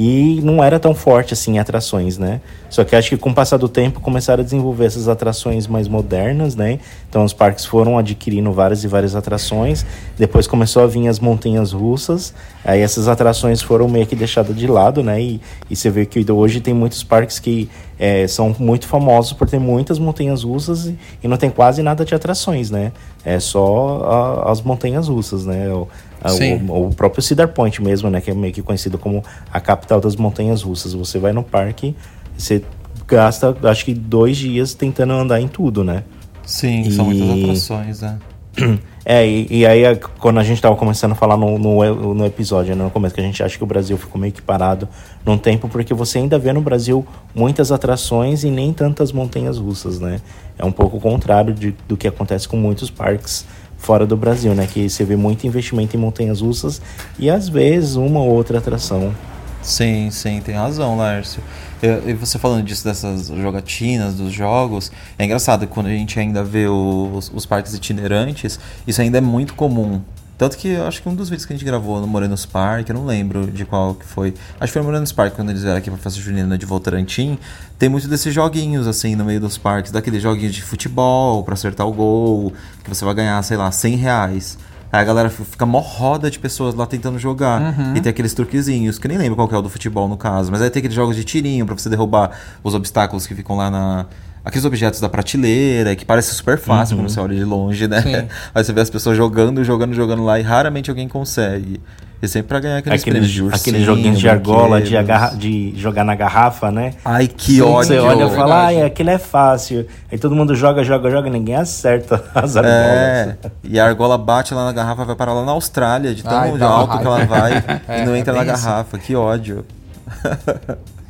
e 0.02 0.40
não 0.46 0.64
era 0.64 0.80
tão 0.80 0.96
forte 0.96 1.34
assim 1.34 1.56
em 1.56 1.60
atrações, 1.60 2.18
né? 2.18 2.40
Só 2.70 2.86
que 2.86 2.96
acho 2.96 3.10
que 3.10 3.18
com 3.18 3.32
o 3.32 3.34
passar 3.34 3.58
do 3.58 3.68
tempo 3.68 4.00
começaram 4.00 4.40
a 4.40 4.44
desenvolver 4.46 4.86
essas 4.86 5.10
atrações 5.10 5.68
mais 5.68 5.90
modernas, 5.90 6.56
né? 6.56 6.80
Então 7.10 7.26
os 7.26 7.34
parques 7.34 7.66
foram 7.66 7.98
adquirindo 7.98 8.50
várias 8.54 8.82
e 8.86 8.88
várias 8.88 9.14
atrações. 9.14 9.86
Depois 10.18 10.48
começou 10.48 10.84
a 10.84 10.88
vir 10.88 11.06
as 11.10 11.20
montanhas 11.20 11.74
russas. 11.74 12.34
Aí 12.64 12.80
essas 12.80 13.10
atrações 13.10 13.62
foram 13.62 13.90
meio 13.90 14.08
que 14.08 14.16
deixadas 14.16 14.56
de 14.56 14.68
lado, 14.68 15.04
né? 15.04 15.22
E, 15.22 15.42
e 15.70 15.76
você 15.76 15.90
vê 15.90 16.06
que 16.06 16.32
hoje 16.32 16.62
tem 16.62 16.74
muitos 16.74 17.04
parques 17.04 17.38
que 17.38 17.70
eh, 18.00 18.26
são 18.26 18.56
muito 18.58 18.88
famosos 18.88 19.34
por 19.34 19.50
ter 19.50 19.60
muitas 19.60 20.00
montanhas 20.00 20.44
russas 20.44 20.86
e, 20.86 20.98
e 21.22 21.28
não 21.28 21.36
tem 21.36 21.50
quase 21.50 21.84
nada 21.84 22.06
de 22.06 22.16
atrações, 22.16 22.72
né? 22.72 22.94
É 23.26 23.38
só 23.38 24.02
a- 24.46 24.52
as 24.52 24.62
montanhas 24.62 25.10
russas, 25.10 25.46
né? 25.46 25.66
Sim. 25.74 25.86
O, 26.24 26.88
o 26.88 26.94
próprio 26.94 27.22
Cedar 27.22 27.48
Point 27.50 27.82
mesmo, 27.82 28.10
né? 28.10 28.22
Que 28.22 28.32
é 28.32 28.34
meio 28.34 28.54
que 28.54 28.62
conhecido 28.62 28.98
como 28.98 29.24
a 29.52 29.60
capital 29.60 30.02
das 30.02 30.16
montanhas 30.16 30.62
russas. 30.62 30.94
Você 30.94 31.20
vai 31.20 31.32
no 31.32 31.44
parque, 31.44 31.96
você 32.38 32.64
gasta, 33.08 33.56
acho 33.64 33.86
que 33.86 33.94
dois 33.94 34.38
dias 34.38 34.74
tentando 34.74 35.14
andar 35.14 35.42
em 35.42 35.48
tudo, 35.48 35.84
né? 35.84 36.04
Sim, 36.46 36.90
são 36.92 37.12
E- 37.12 37.16
muitas 37.16 37.44
atrações, 37.44 38.02
né? 38.02 38.18
É, 39.06 39.26
e, 39.28 39.48
e 39.50 39.66
aí 39.66 39.96
quando 40.20 40.40
a 40.40 40.44
gente 40.44 40.62
tava 40.62 40.76
começando 40.76 41.14
a 41.14 41.16
falar 41.16 41.36
no, 41.36 41.58
no, 41.58 42.14
no 42.14 42.26
episódio, 42.28 42.76
né, 42.76 42.84
no 42.84 42.92
começo, 42.92 43.16
que 43.16 43.22
a 43.22 43.24
gente 43.24 43.42
acha 43.42 43.58
que 43.58 43.64
o 43.64 43.66
Brasil 43.66 43.98
ficou 43.98 44.22
meio 44.22 44.32
que 44.32 44.42
parado 44.42 44.88
num 45.26 45.36
tempo, 45.36 45.68
porque 45.68 45.96
você 45.96 46.20
ainda 46.20 46.38
vê 46.38 46.54
no 46.54 46.62
Brasil 46.62 47.04
muitas 47.34 47.72
atrações 47.72 48.44
e 48.44 48.52
nem 48.52 48.72
tantas 48.72 49.12
montanhas 49.12 49.58
russas, 49.58 50.00
né? 50.00 50.22
É 50.60 50.64
um 50.64 50.72
pouco 50.72 50.98
o 50.98 51.00
contrário 51.00 51.56
de, 51.56 51.74
do 51.88 51.98
que 51.98 52.08
acontece 52.08 52.48
com 52.48 52.56
muitos 52.56 52.92
parques 52.92 53.48
fora 53.80 54.06
do 54.06 54.16
Brasil, 54.16 54.54
né? 54.54 54.68
Que 54.68 54.88
você 54.88 55.04
vê 55.04 55.16
muito 55.16 55.48
investimento 55.48 55.96
em 55.96 56.00
montanhas 56.00 56.42
russas 56.42 56.80
e 57.18 57.30
às 57.30 57.50
vezes 57.50 57.96
uma 57.96 58.20
ou 58.20 58.30
outra 58.30 58.60
atração. 58.60 59.14
Sim, 59.62 60.10
sim, 60.12 60.42
tem 60.42 60.56
razão, 60.56 60.98
Lércio. 60.98 61.42
E, 61.82 62.14
você 62.14 62.38
falando 62.38 62.64
disso, 62.64 62.84
dessas 62.84 63.28
jogatinas, 63.28 64.16
dos 64.16 64.32
jogos, 64.32 64.92
é 65.18 65.26
engraçado 65.26 65.66
quando 65.68 65.88
a 65.88 65.92
gente 65.92 66.20
ainda 66.20 66.44
vê 66.44 66.68
os, 66.68 67.32
os 67.34 67.46
parques 67.46 67.74
itinerantes, 67.74 68.60
isso 68.86 69.02
ainda 69.02 69.18
é 69.18 69.22
muito 69.22 69.54
comum. 69.54 70.02
Tanto 70.40 70.58
que 70.58 70.70
eu 70.70 70.88
acho 70.88 71.04
que 71.04 71.10
um 71.10 71.14
dos 71.14 71.30
vídeos 71.30 71.46
que 71.46 71.52
a 71.52 71.56
gente 71.58 71.66
gravou 71.66 72.00
no 72.00 72.08
Morenos 72.08 72.46
Park, 72.46 72.88
eu 72.88 72.96
não 72.96 73.06
lembro 73.06 73.52
de 73.52 73.66
qual 73.66 73.94
que 73.94 74.06
foi. 74.06 74.34
Acho 74.58 74.72
que 74.72 74.72
foi 74.72 74.82
no 74.82 74.88
Morenos 74.88 75.12
Park, 75.12 75.36
quando 75.36 75.50
eles 75.50 75.64
vieram 75.64 75.78
aqui 75.78 75.92
pra 75.92 76.00
festa 76.00 76.18
junina 76.18 76.58
de 76.58 76.66
Votorantim. 76.66 77.38
Tem 77.78 77.90
muito 77.90 78.08
desses 78.08 78.34
joguinhos, 78.34 78.88
assim, 78.88 79.18
no 79.18 79.26
meio 79.26 79.42
dos 79.42 79.58
parques. 79.58 79.92
Daqueles 79.92 80.24
joguinhos 80.24 80.56
de 80.56 80.62
futebol, 80.62 81.44
pra 81.44 81.56
acertar 81.56 81.86
o 81.86 81.92
gol, 81.92 82.54
que 82.82 82.90
você 82.90 83.04
vai 83.04 83.14
ganhar, 83.16 83.44
sei 83.44 83.58
lá, 83.58 83.70
100 83.70 83.98
reais. 83.98 84.58
Aí 84.94 85.02
a 85.02 85.04
galera 85.04 85.30
fica 85.30 85.66
mó 85.66 85.80
roda 85.80 86.32
de 86.32 86.40
pessoas 86.40 86.74
lá 86.74 86.86
tentando 86.86 87.20
jogar. 87.20 87.62
Uhum. 87.62 87.98
E 87.98 88.00
tem 88.00 88.10
aqueles 88.10 88.34
truquezinhos, 88.34 88.98
que 88.98 89.08
eu 89.08 89.10
nem 89.10 89.18
lembro 89.18 89.36
qual 89.36 89.48
que 89.48 89.54
é 89.54 89.58
o 89.58 89.62
do 89.62 89.70
futebol 89.70 90.08
no 90.08 90.16
caso. 90.16 90.50
Mas 90.54 90.62
aí 90.62 90.70
tem 90.70 90.80
aqueles 90.80 90.96
jogos 90.96 91.18
de 91.18 91.26
tirinho 91.26 91.66
pra 91.66 91.78
você 91.78 91.90
derrubar 91.90 92.32
os 92.64 92.74
obstáculos 92.74 93.28
que 93.28 93.36
ficam 93.36 93.58
lá 93.58 93.70
na. 93.70 94.06
Aqueles 94.44 94.66
objetos 94.66 95.00
da 95.02 95.10
prateleira, 95.10 95.96
que 95.96 96.06
parece 96.06 96.34
super 96.34 96.58
fácil 96.58 96.96
Uhum. 96.96 97.04
quando 97.04 97.10
você 97.12 97.20
olha 97.20 97.36
de 97.36 97.44
longe, 97.44 97.88
né? 97.88 98.02
Sim. 98.02 98.16
Aí 98.56 98.64
você 98.64 98.72
vê 98.74 98.82
as 98.82 98.90
pessoas 98.90 99.16
jogando, 99.18 99.64
jogando, 99.64 99.94
jogando 99.94 100.24
lá 100.24 100.40
e 100.40 100.42
raramente 100.44 100.90
alguém 100.90 101.08
consegue. 101.08 101.80
E 102.22 102.28
sempre 102.28 102.50
pra 102.50 102.60
ganhar 102.60 102.78
aqueles, 102.80 103.02
prêmios 103.02 103.54
aqueles 103.54 103.86
joguinhos 103.86 104.20
de 104.20 104.28
argola, 104.28 104.82
de, 104.82 104.98
agarra- 104.98 105.34
de 105.38 105.74
jogar 105.78 106.04
na 106.04 106.16
garrafa, 106.16 106.70
né? 106.70 106.94
Ai, 107.06 107.28
que 107.30 107.54
Sim, 107.54 107.62
ódio. 107.62 107.88
Você 107.94 107.98
olha 107.98 108.26
e 108.26 108.30
fala, 108.36 108.56
Verdade. 108.68 108.82
ah, 108.82 108.86
aquilo 108.88 109.10
é 109.10 109.18
fácil. 109.18 109.88
Aí 110.12 110.18
todo 110.18 110.36
mundo 110.36 110.54
joga, 110.54 110.84
joga, 110.84 111.10
joga, 111.10 111.30
ninguém 111.30 111.56
acerta 111.56 112.22
as 112.36 112.58
argolas. 112.58 112.68
É, 112.78 113.38
e 113.64 113.80
a 113.80 113.86
argola 113.86 114.18
bate 114.18 114.54
lá 114.54 114.66
na 114.66 114.74
garrafa, 114.74 115.06
vai 115.06 115.16
parar 115.16 115.32
lá 115.34 115.46
na 115.46 115.54
Austrália, 115.54 116.14
de 116.14 116.22
tão 116.24 116.38
Ai, 116.38 116.62
alto 116.62 116.98
que 117.00 117.06
ela 117.08 117.24
vai 117.26 117.64
É, 117.88 118.04
e 118.04 118.06
não 118.06 118.14
entra 118.14 118.34
é 118.34 118.44
na 118.44 118.54
isso. 118.54 118.66
garrafa. 118.66 118.98
Que 118.98 119.16
ódio. 119.16 119.64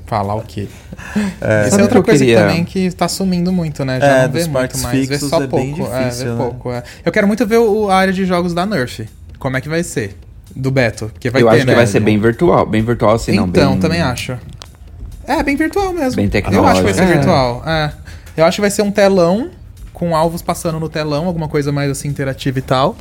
Falar 0.10 0.34
o 0.36 0.42
quê? 0.42 0.68
Sabe 1.40 1.68
Isso 1.70 1.80
é 1.80 1.82
outra 1.84 2.00
que 2.00 2.06
coisa 2.06 2.26
queria- 2.26 2.40
também 2.40 2.64
que 2.66 2.90
tá 2.92 3.08
sumindo 3.08 3.52
muito, 3.54 3.86
né? 3.86 4.00
Já 4.00 4.06
É, 4.08 4.22
não 4.24 4.32
vê 4.34 4.40
muito 4.48 4.78
mais, 4.80 5.08
vê 5.08 5.20
só 5.20 5.44
é 5.44 5.48
pouco. 5.48 5.56
bem 5.58 5.70
é, 5.70 6.00
difícil, 6.00 6.26
vê 6.26 6.32
né? 6.32 6.38
pouco. 6.38 6.72
é. 6.72 6.84
Eu 7.06 7.12
quero 7.12 7.28
muito 7.28 7.46
ver 7.46 7.58
o, 7.58 7.90
a 7.90 7.96
área 7.96 8.12
de 8.12 8.26
jogos 8.26 8.54
da 8.54 8.66
Nerf. 8.66 9.08
Como 9.38 9.56
é 9.56 9.62
que 9.62 9.70
vai 9.70 9.84
ser? 9.84 10.18
Do 10.56 10.72
Beto. 10.72 11.10
Porque 11.14 11.30
vai 11.30 11.44
eu 11.44 11.48
ter, 11.48 11.52
acho 11.56 11.62
que 11.66 11.70
né? 11.70 11.76
vai 11.76 11.86
ser 11.88 12.00
bem 12.00 12.20
virtual. 12.20 12.66
Bem 12.66 12.82
virtual, 12.84 13.14
assim, 13.16 13.34
não. 13.36 13.46
Então, 13.48 13.72
bem... 13.74 13.80
também 13.80 14.02
acho. 14.02 14.36
É, 15.28 15.44
bem 15.44 15.56
virtual 15.56 15.94
mesmo. 15.94 16.16
Bem 16.16 16.30
Eu 16.52 16.66
acho 16.66 16.80
que 16.80 16.84
vai 16.86 16.94
ser 16.94 17.02
tecnológico. 17.02 17.02
É. 17.02 17.06
virtual. 17.06 17.64
É. 17.68 17.92
Eu 18.36 18.46
acho 18.46 18.56
que 18.56 18.62
vai 18.62 18.72
ser 18.72 18.82
um 18.82 18.90
telão 18.92 19.52
com 19.94 20.16
alvos 20.16 20.42
passando 20.42 20.80
no 20.80 20.90
telão, 20.90 21.28
alguma 21.28 21.48
coisa 21.48 21.72
mais 21.72 21.92
assim 21.92 22.08
interativa 22.08 22.58
e 22.58 22.64
tal. 22.64 22.96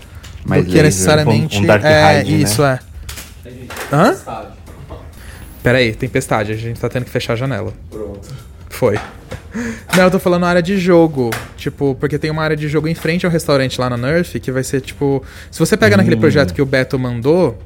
Mais 0.44 0.62
do 0.62 0.66
que 0.66 0.72
laser. 0.72 0.84
necessariamente. 0.84 1.58
Um- 1.58 1.62
um 1.62 1.66
Dark 1.66 1.82
é, 1.84 2.18
Ride, 2.18 2.32
né? 2.36 2.38
isso 2.42 2.62
é. 2.62 2.78
Hã? 3.90 4.14
Pera 5.62 5.78
aí, 5.78 5.94
tempestade, 5.94 6.52
a 6.52 6.56
gente 6.56 6.80
tá 6.80 6.88
tendo 6.88 7.04
que 7.04 7.10
fechar 7.10 7.32
a 7.32 7.36
janela. 7.36 7.72
Pronto. 7.90 8.28
Foi. 8.68 8.98
Não, 9.96 10.04
eu 10.04 10.10
tô 10.10 10.18
falando 10.18 10.42
na 10.42 10.48
área 10.48 10.62
de 10.62 10.78
jogo. 10.78 11.30
Tipo, 11.56 11.96
porque 11.98 12.18
tem 12.18 12.30
uma 12.30 12.42
área 12.42 12.56
de 12.56 12.68
jogo 12.68 12.86
em 12.86 12.94
frente 12.94 13.26
ao 13.26 13.32
restaurante 13.32 13.80
lá 13.80 13.90
na 13.90 13.96
Nerf, 13.96 14.38
que 14.38 14.52
vai 14.52 14.62
ser 14.62 14.80
tipo. 14.80 15.22
Se 15.50 15.58
você 15.58 15.76
pega 15.76 15.96
naquele 15.96 16.16
projeto 16.16 16.54
que 16.54 16.62
o 16.62 16.66
Beto 16.66 16.98
mandou, 16.98 17.58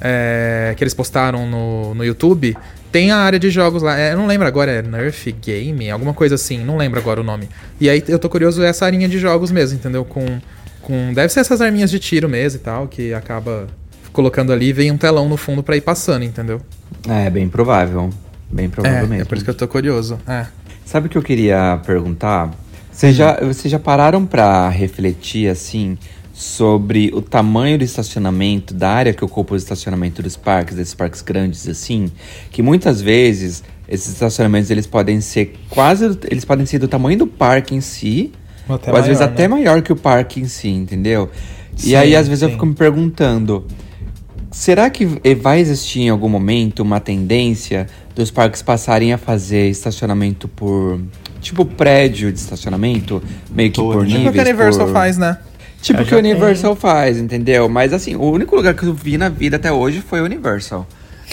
é, 0.00 0.74
que 0.76 0.82
eles 0.82 0.94
postaram 0.94 1.46
no, 1.46 1.94
no 1.94 2.04
YouTube, 2.04 2.56
tem 2.90 3.10
a 3.10 3.16
área 3.16 3.38
de 3.38 3.50
jogos 3.50 3.82
lá. 3.82 3.98
É, 3.98 4.12
eu 4.12 4.18
não 4.18 4.26
lembro 4.26 4.46
agora, 4.46 4.70
é 4.70 4.82
Nerf 4.82 5.32
Game, 5.32 5.90
alguma 5.90 6.12
coisa 6.12 6.34
assim, 6.34 6.62
não 6.62 6.76
lembro 6.76 6.98
agora 6.98 7.20
o 7.20 7.24
nome. 7.24 7.48
E 7.80 7.88
aí 7.88 8.02
eu 8.08 8.18
tô 8.18 8.28
curioso 8.28 8.62
essa 8.62 8.84
arinha 8.84 9.08
de 9.08 9.18
jogos 9.18 9.50
mesmo, 9.50 9.78
entendeu? 9.78 10.04
Com. 10.04 10.40
com 10.82 11.12
deve 11.14 11.32
ser 11.32 11.40
essas 11.40 11.60
arminhas 11.60 11.90
de 11.90 11.98
tiro 11.98 12.28
mesmo 12.28 12.60
e 12.60 12.62
tal, 12.62 12.88
que 12.88 13.14
acaba 13.14 13.66
colocando 14.12 14.52
ali 14.52 14.66
e 14.68 14.72
vem 14.72 14.90
um 14.90 14.96
telão 14.96 15.28
no 15.28 15.36
fundo 15.36 15.62
pra 15.62 15.76
ir 15.76 15.80
passando, 15.80 16.24
entendeu? 16.24 16.60
É, 17.08 17.28
bem 17.30 17.48
provável. 17.48 18.10
Bem 18.50 18.68
provável 18.68 18.98
É, 18.98 19.02
mesmo. 19.02 19.22
é 19.22 19.24
por 19.24 19.36
isso 19.36 19.44
que 19.44 19.50
eu 19.50 19.54
tô 19.54 19.68
curioso. 19.68 20.18
É. 20.26 20.46
Sabe 20.84 21.06
o 21.06 21.10
que 21.10 21.16
eu 21.16 21.22
queria 21.22 21.80
perguntar? 21.86 22.50
Vocês 22.90 23.14
já, 23.14 23.38
vocês 23.40 23.70
já 23.70 23.78
pararam 23.78 24.26
pra 24.26 24.68
refletir, 24.68 25.48
assim, 25.48 25.96
sobre 26.34 27.10
o 27.14 27.22
tamanho 27.22 27.78
do 27.78 27.84
estacionamento, 27.84 28.74
da 28.74 28.90
área 28.90 29.14
que 29.14 29.24
ocupa 29.24 29.54
o 29.54 29.56
estacionamento 29.56 30.22
dos 30.22 30.36
parques, 30.36 30.74
desses 30.74 30.94
parques 30.94 31.22
grandes, 31.22 31.68
assim? 31.68 32.10
Que 32.50 32.62
muitas 32.62 33.00
vezes 33.00 33.62
esses 33.88 34.08
estacionamentos, 34.12 34.70
eles 34.70 34.86
podem 34.86 35.20
ser 35.20 35.54
quase... 35.68 36.18
Eles 36.28 36.44
podem 36.44 36.66
ser 36.66 36.78
do 36.78 36.88
tamanho 36.88 37.18
do 37.18 37.26
parque 37.26 37.74
em 37.74 37.80
si, 37.80 38.32
Ou 38.68 38.80
ou 38.88 38.96
às 38.96 39.06
vezes 39.06 39.20
maior, 39.20 39.32
até 39.32 39.42
né? 39.42 39.48
maior 39.48 39.82
que 39.82 39.92
o 39.92 39.96
parque 39.96 40.40
em 40.40 40.46
si, 40.46 40.68
entendeu? 40.68 41.30
Sim, 41.76 41.90
e 41.90 41.96
aí, 41.96 42.16
às 42.16 42.26
vezes, 42.28 42.42
eu 42.42 42.48
sim. 42.48 42.54
fico 42.54 42.66
me 42.66 42.74
perguntando... 42.74 43.64
Será 44.50 44.90
que 44.90 45.06
vai 45.40 45.60
existir 45.60 46.00
em 46.00 46.08
algum 46.08 46.28
momento 46.28 46.80
uma 46.80 46.98
tendência 46.98 47.86
dos 48.14 48.30
parques 48.30 48.60
passarem 48.62 49.12
a 49.12 49.18
fazer 49.18 49.68
estacionamento 49.70 50.48
por. 50.48 51.00
Tipo, 51.40 51.64
prédio 51.64 52.30
de 52.32 52.38
estacionamento? 52.38 53.22
Meio 53.50 53.70
que 53.70 53.80
por 53.80 54.04
Tipo 54.06 54.18
níveis? 54.18 54.28
o 54.28 54.32
que 54.32 54.38
a 54.38 54.42
Universal 54.42 54.86
por- 54.86 54.92
faz, 54.92 55.16
né? 55.16 55.38
Tipo 55.80 56.00
É, 56.00 56.02
o 56.02 56.06
que 56.06 56.14
a 56.14 56.20
tem. 56.20 56.30
Universal 56.32 56.76
faz, 56.76 57.16
entendeu? 57.16 57.68
Mas 57.68 57.92
assim, 57.94 58.14
o 58.16 58.24
único 58.30 58.54
lugar 58.56 58.74
que 58.74 58.82
eu 58.82 58.92
vi 58.92 59.16
na 59.16 59.28
vida 59.30 59.56
até 59.56 59.72
hoje 59.72 60.02
foi 60.06 60.18
a 60.18 60.22
Universal. 60.24 60.86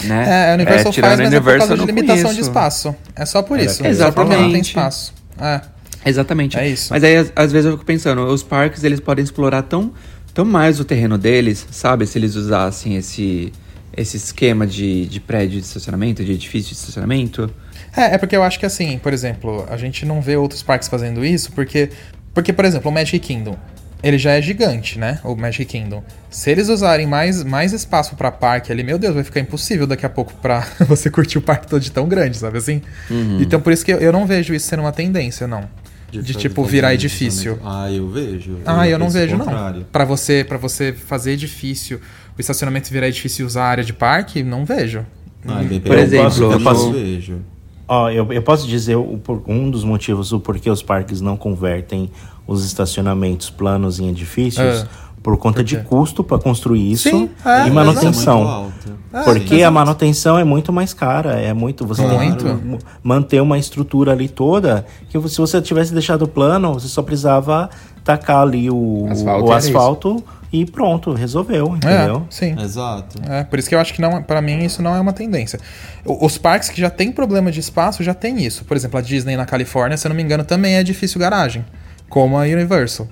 Né? 0.04 0.24
É, 0.48 0.52
a 0.52 0.54
Universal 0.54 0.92
tirando 0.92 1.10
faz, 1.16 1.20
mas 1.20 1.34
é 1.34 1.40
por 1.40 1.58
causa 1.58 1.72
eu 1.74 1.76
de 1.78 1.84
limitação 1.86 2.16
de 2.16 2.22
conheço. 2.24 2.40
espaço. 2.42 2.96
É 3.16 3.26
só 3.26 3.42
por 3.42 3.58
isso. 3.58 3.82
Só 3.82 3.82
porque 3.82 4.36
não 4.36 4.38
tem 4.38 4.60
Exatamente. 4.60 4.68
espaço. 4.68 5.12
É. 5.40 5.60
Exatamente. 6.06 6.56
É 6.56 6.68
isso. 6.68 6.88
Mas 6.92 7.02
aí, 7.04 7.16
às, 7.16 7.32
às 7.34 7.50
vezes, 7.52 7.66
eu 7.66 7.72
fico 7.72 7.84
pensando, 7.84 8.22
os 8.26 8.42
parques, 8.44 8.84
eles 8.84 9.00
podem 9.00 9.22
explorar 9.24 9.62
tão, 9.62 9.92
tão 10.38 10.44
mais 10.44 10.78
o 10.78 10.84
terreno 10.84 11.18
deles, 11.18 11.66
sabe? 11.68 12.06
Se 12.06 12.16
eles 12.16 12.36
usassem 12.36 12.94
esse, 12.94 13.52
esse 13.96 14.16
esquema 14.16 14.68
de, 14.68 15.04
de 15.06 15.18
prédio 15.18 15.58
de 15.58 15.66
estacionamento, 15.66 16.24
de 16.24 16.30
edifício 16.30 16.70
de 16.70 16.76
estacionamento? 16.76 17.52
É, 17.96 18.14
é 18.14 18.18
porque 18.18 18.36
eu 18.36 18.44
acho 18.44 18.56
que 18.56 18.64
assim, 18.64 18.98
por 18.98 19.12
exemplo, 19.12 19.66
a 19.68 19.76
gente 19.76 20.06
não 20.06 20.22
vê 20.22 20.36
outros 20.36 20.62
parques 20.62 20.86
fazendo 20.86 21.24
isso, 21.24 21.50
porque, 21.50 21.90
porque 22.32 22.52
por 22.52 22.64
exemplo, 22.64 22.88
o 22.88 22.94
Magic 22.94 23.18
Kingdom, 23.18 23.56
ele 24.00 24.16
já 24.16 24.30
é 24.30 24.40
gigante, 24.40 24.96
né? 24.96 25.18
O 25.24 25.34
Magic 25.34 25.64
Kingdom. 25.64 26.04
Se 26.30 26.52
eles 26.52 26.68
usarem 26.68 27.04
mais, 27.04 27.42
mais 27.42 27.72
espaço 27.72 28.14
para 28.14 28.30
parque 28.30 28.70
ali, 28.70 28.84
meu 28.84 28.96
Deus, 28.96 29.16
vai 29.16 29.24
ficar 29.24 29.40
impossível 29.40 29.88
daqui 29.88 30.06
a 30.06 30.08
pouco 30.08 30.32
pra 30.34 30.64
você 30.86 31.10
curtir 31.10 31.38
o 31.38 31.42
parque 31.42 31.66
todo 31.66 31.82
de 31.82 31.90
tão 31.90 32.06
grande, 32.06 32.36
sabe 32.36 32.58
assim? 32.58 32.80
Uhum. 33.10 33.38
Então 33.40 33.60
por 33.60 33.72
isso 33.72 33.84
que 33.84 33.92
eu, 33.92 33.98
eu 33.98 34.12
não 34.12 34.24
vejo 34.24 34.54
isso 34.54 34.68
sendo 34.68 34.82
uma 34.82 34.92
tendência, 34.92 35.48
não. 35.48 35.68
De, 36.10 36.18
fazer- 36.32 36.34
tipo 36.38 36.64
virar 36.64 36.94
edifício. 36.94 37.58
Ah, 37.64 37.90
eu 37.92 38.08
vejo. 38.08 38.58
Ah, 38.64 38.88
eu 38.88 38.98
não 38.98 39.10
vejo 39.10 39.36
não. 39.36 39.44
contrário. 39.44 39.86
Pra 39.92 40.04
você, 40.04 40.42
para 40.42 40.56
você 40.56 40.92
fazer 40.92 41.32
edifício, 41.32 42.00
o 42.36 42.40
estacionamento 42.40 42.90
virar 42.90 43.08
edifício 43.08 43.42
e 43.42 43.46
usar 43.46 43.64
a 43.64 43.68
área 43.68 43.84
de 43.84 43.92
parque, 43.92 44.42
não 44.42 44.64
vejo. 44.64 45.04
Ah, 45.46 45.60
Por 45.84 45.96
eu 45.96 46.02
exemplo, 46.02 46.24
posso- 46.24 46.42
eu 46.42 46.52
eu 46.52 46.60
posso- 46.60 46.92
vejo. 46.92 47.38
Ó, 47.86 48.10
eu, 48.10 48.30
eu 48.32 48.42
posso 48.42 48.66
dizer 48.66 48.96
o, 48.96 49.18
por- 49.18 49.42
um 49.46 49.70
dos 49.70 49.84
motivos 49.84 50.30
do 50.30 50.40
porquê 50.40 50.68
os 50.70 50.82
parques 50.82 51.20
não 51.20 51.36
convertem 51.36 52.10
os 52.46 52.64
estacionamentos 52.64 53.48
planos 53.50 53.98
em 54.00 54.08
edifícios 54.08 54.82
Ah, 54.82 54.88
por 55.22 55.36
conta 55.38 55.60
por 55.60 55.64
de 55.64 55.76
custo 55.78 56.22
para 56.24 56.38
construir 56.38 56.90
isso 56.92 57.08
Sim, 57.08 57.30
é, 57.44 57.58
e 57.58 57.62
Muito 57.64 57.74
manutenção. 57.74 58.46
alto. 58.48 58.97
Ah, 59.12 59.22
Porque 59.24 59.56
sim. 59.56 59.62
a 59.62 59.70
manutenção 59.70 60.38
é 60.38 60.44
muito 60.44 60.70
mais 60.72 60.92
cara, 60.92 61.40
é 61.40 61.52
muito 61.54 61.86
você 61.86 62.06
tem 62.06 62.18
Muito. 62.18 62.44
que 62.44 62.50
m- 62.50 62.78
manter 63.02 63.40
uma 63.40 63.58
estrutura 63.58 64.12
ali 64.12 64.28
toda 64.28 64.84
que 65.08 65.18
se 65.28 65.38
você 65.38 65.62
tivesse 65.62 65.92
deixado 65.94 66.28
plano, 66.28 66.74
você 66.74 66.88
só 66.88 67.00
precisava 67.02 67.70
tacar 68.04 68.42
ali 68.42 68.70
o 68.70 69.06
Asfalto 69.10 69.44
o 69.46 69.52
e 69.52 69.54
asfalto 69.54 70.24
e 70.52 70.66
pronto, 70.66 71.12
resolveu, 71.14 71.72
É, 71.74 71.76
entendeu? 71.76 72.26
sim. 72.30 72.54
Exato. 72.60 73.18
É, 73.30 73.44
por 73.44 73.58
isso 73.58 73.68
que 73.68 73.74
eu 73.74 73.78
acho 73.80 73.92
que 73.94 74.00
não, 74.02 74.22
para 74.22 74.40
mim 74.42 74.62
isso 74.64 74.82
não 74.82 74.94
é 74.94 75.00
uma 75.00 75.12
tendência. 75.12 75.58
Os 76.04 76.36
parques 76.38 76.68
que 76.68 76.80
já 76.80 76.90
têm 76.90 77.10
problema 77.12 77.50
de 77.50 77.60
espaço 77.60 78.02
já 78.02 78.12
tem 78.14 78.42
isso. 78.44 78.64
Por 78.64 78.76
exemplo, 78.76 78.98
a 78.98 79.02
Disney 79.02 79.36
na 79.36 79.44
Califórnia, 79.46 79.96
se 79.96 80.06
eu 80.06 80.10
não 80.10 80.16
me 80.16 80.22
engano, 80.22 80.44
também 80.44 80.74
é 80.76 80.82
difícil 80.82 81.18
garagem, 81.20 81.64
como 82.10 82.36
a 82.38 82.42
Universal. 82.42 83.06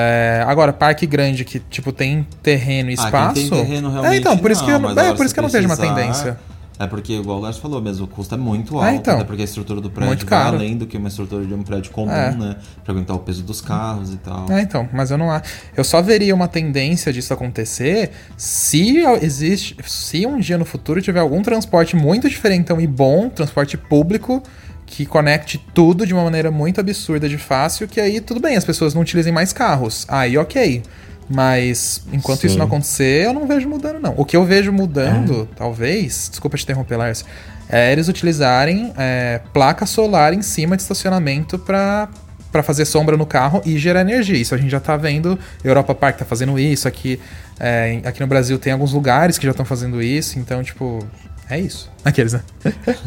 É, 0.00 0.44
agora, 0.46 0.72
parque 0.72 1.06
grande 1.06 1.44
que 1.44 1.58
tipo 1.58 1.90
tem 1.90 2.24
terreno 2.40 2.88
e 2.90 2.94
Ah, 2.96 3.04
espaço. 3.04 3.34
tem 3.34 3.50
terreno 3.50 3.90
realmente 3.90 4.14
é, 4.14 4.18
então, 4.18 4.38
por 4.38 4.50
isso 4.50 4.64
que 4.64 4.70
eu, 4.70 4.78
não, 4.78 4.94
não- 4.94 5.02
é, 5.02 5.12
por 5.12 5.26
isso 5.26 5.34
que 5.34 5.40
eu 5.40 5.42
não 5.42 5.50
vejo 5.50 5.66
uma 5.66 5.76
tendência. 5.76 6.38
É 6.80 6.86
porque, 6.86 7.12
igual 7.14 7.38
o 7.38 7.40
Lars 7.40 7.58
falou 7.58 7.82
mesmo, 7.82 8.04
o 8.04 8.08
custo 8.08 8.36
é 8.36 8.38
muito 8.38 8.80
É, 8.80 8.90
alto, 8.90 8.94
então. 9.00 9.18
né? 9.18 9.24
Porque 9.24 9.42
a 9.42 9.44
estrutura 9.44 9.80
do 9.80 9.90
prédio 9.90 10.24
vai 10.28 10.42
além 10.46 10.76
do 10.76 10.86
que 10.86 10.96
uma 10.96 11.08
estrutura 11.08 11.44
de 11.44 11.52
um 11.52 11.64
prédio 11.64 11.90
comum, 11.90 12.12
É. 12.12 12.30
né? 12.30 12.56
Pra 12.84 12.92
aguentar 12.94 13.16
o 13.16 13.18
peso 13.18 13.42
dos 13.42 13.60
carros 13.60 14.12
e 14.14 14.16
tal. 14.18 14.46
É, 14.48 14.60
então, 14.60 14.88
mas 14.92 15.10
eu 15.10 15.18
não 15.18 15.28
acho. 15.28 15.50
Eu 15.76 15.82
só 15.82 16.00
veria 16.00 16.32
uma 16.32 16.46
tendência 16.46 17.12
disso 17.12 17.34
acontecer 17.34 18.12
se 18.36 18.98
existe. 19.20 19.76
Se 19.84 20.24
um 20.24 20.38
dia 20.38 20.56
no 20.56 20.64
futuro 20.64 21.02
tiver 21.02 21.18
algum 21.18 21.42
transporte 21.42 21.96
muito 21.96 22.28
diferentão 22.28 22.80
e 22.80 22.86
bom, 22.86 23.28
transporte 23.28 23.76
público, 23.76 24.40
que 24.88 25.04
conecte 25.06 25.58
tudo 25.74 26.06
de 26.06 26.14
uma 26.14 26.24
maneira 26.24 26.50
muito 26.50 26.80
absurda 26.80 27.28
de 27.28 27.36
fácil, 27.38 27.86
que 27.86 28.00
aí 28.00 28.20
tudo 28.20 28.40
bem, 28.40 28.56
as 28.56 28.64
pessoas 28.64 28.94
não 28.94 29.02
utilizem 29.02 29.32
mais 29.32 29.52
carros. 29.52 30.04
Aí 30.08 30.36
ok. 30.36 30.82
Mas 31.30 32.02
enquanto 32.10 32.44
isso 32.44 32.54
Sim. 32.54 32.58
não 32.58 32.66
acontecer, 32.66 33.26
eu 33.26 33.34
não 33.34 33.46
vejo 33.46 33.68
mudando, 33.68 34.00
não. 34.00 34.14
O 34.16 34.24
que 34.24 34.34
eu 34.34 34.46
vejo 34.46 34.72
mudando, 34.72 35.46
talvez, 35.54 36.28
desculpa 36.30 36.56
te 36.56 36.64
interromper, 36.64 36.96
Lars, 36.96 37.22
é 37.68 37.92
eles 37.92 38.08
utilizarem 38.08 38.94
é, 38.96 39.42
placa 39.52 39.84
solar 39.84 40.32
em 40.32 40.40
cima 40.40 40.74
de 40.74 40.82
estacionamento 40.82 41.58
para 41.58 42.08
para 42.50 42.62
fazer 42.62 42.86
sombra 42.86 43.14
no 43.14 43.26
carro 43.26 43.60
e 43.64 43.76
gerar 43.76 44.00
energia. 44.00 44.38
Isso 44.38 44.54
a 44.54 44.58
gente 44.58 44.70
já 44.70 44.80
tá 44.80 44.96
vendo. 44.96 45.38
Europa 45.62 45.94
Park 45.94 46.16
tá 46.16 46.24
fazendo 46.24 46.58
isso. 46.58 46.88
Aqui, 46.88 47.20
é, 47.60 48.00
aqui 48.04 48.20
no 48.20 48.26
Brasil 48.26 48.58
tem 48.58 48.72
alguns 48.72 48.90
lugares 48.92 49.36
que 49.36 49.44
já 49.44 49.50
estão 49.50 49.66
fazendo 49.66 50.02
isso. 50.02 50.38
Então, 50.38 50.62
tipo, 50.62 51.06
é 51.50 51.60
isso. 51.60 51.90
Aqueles, 52.04 52.32
né? 52.32 52.42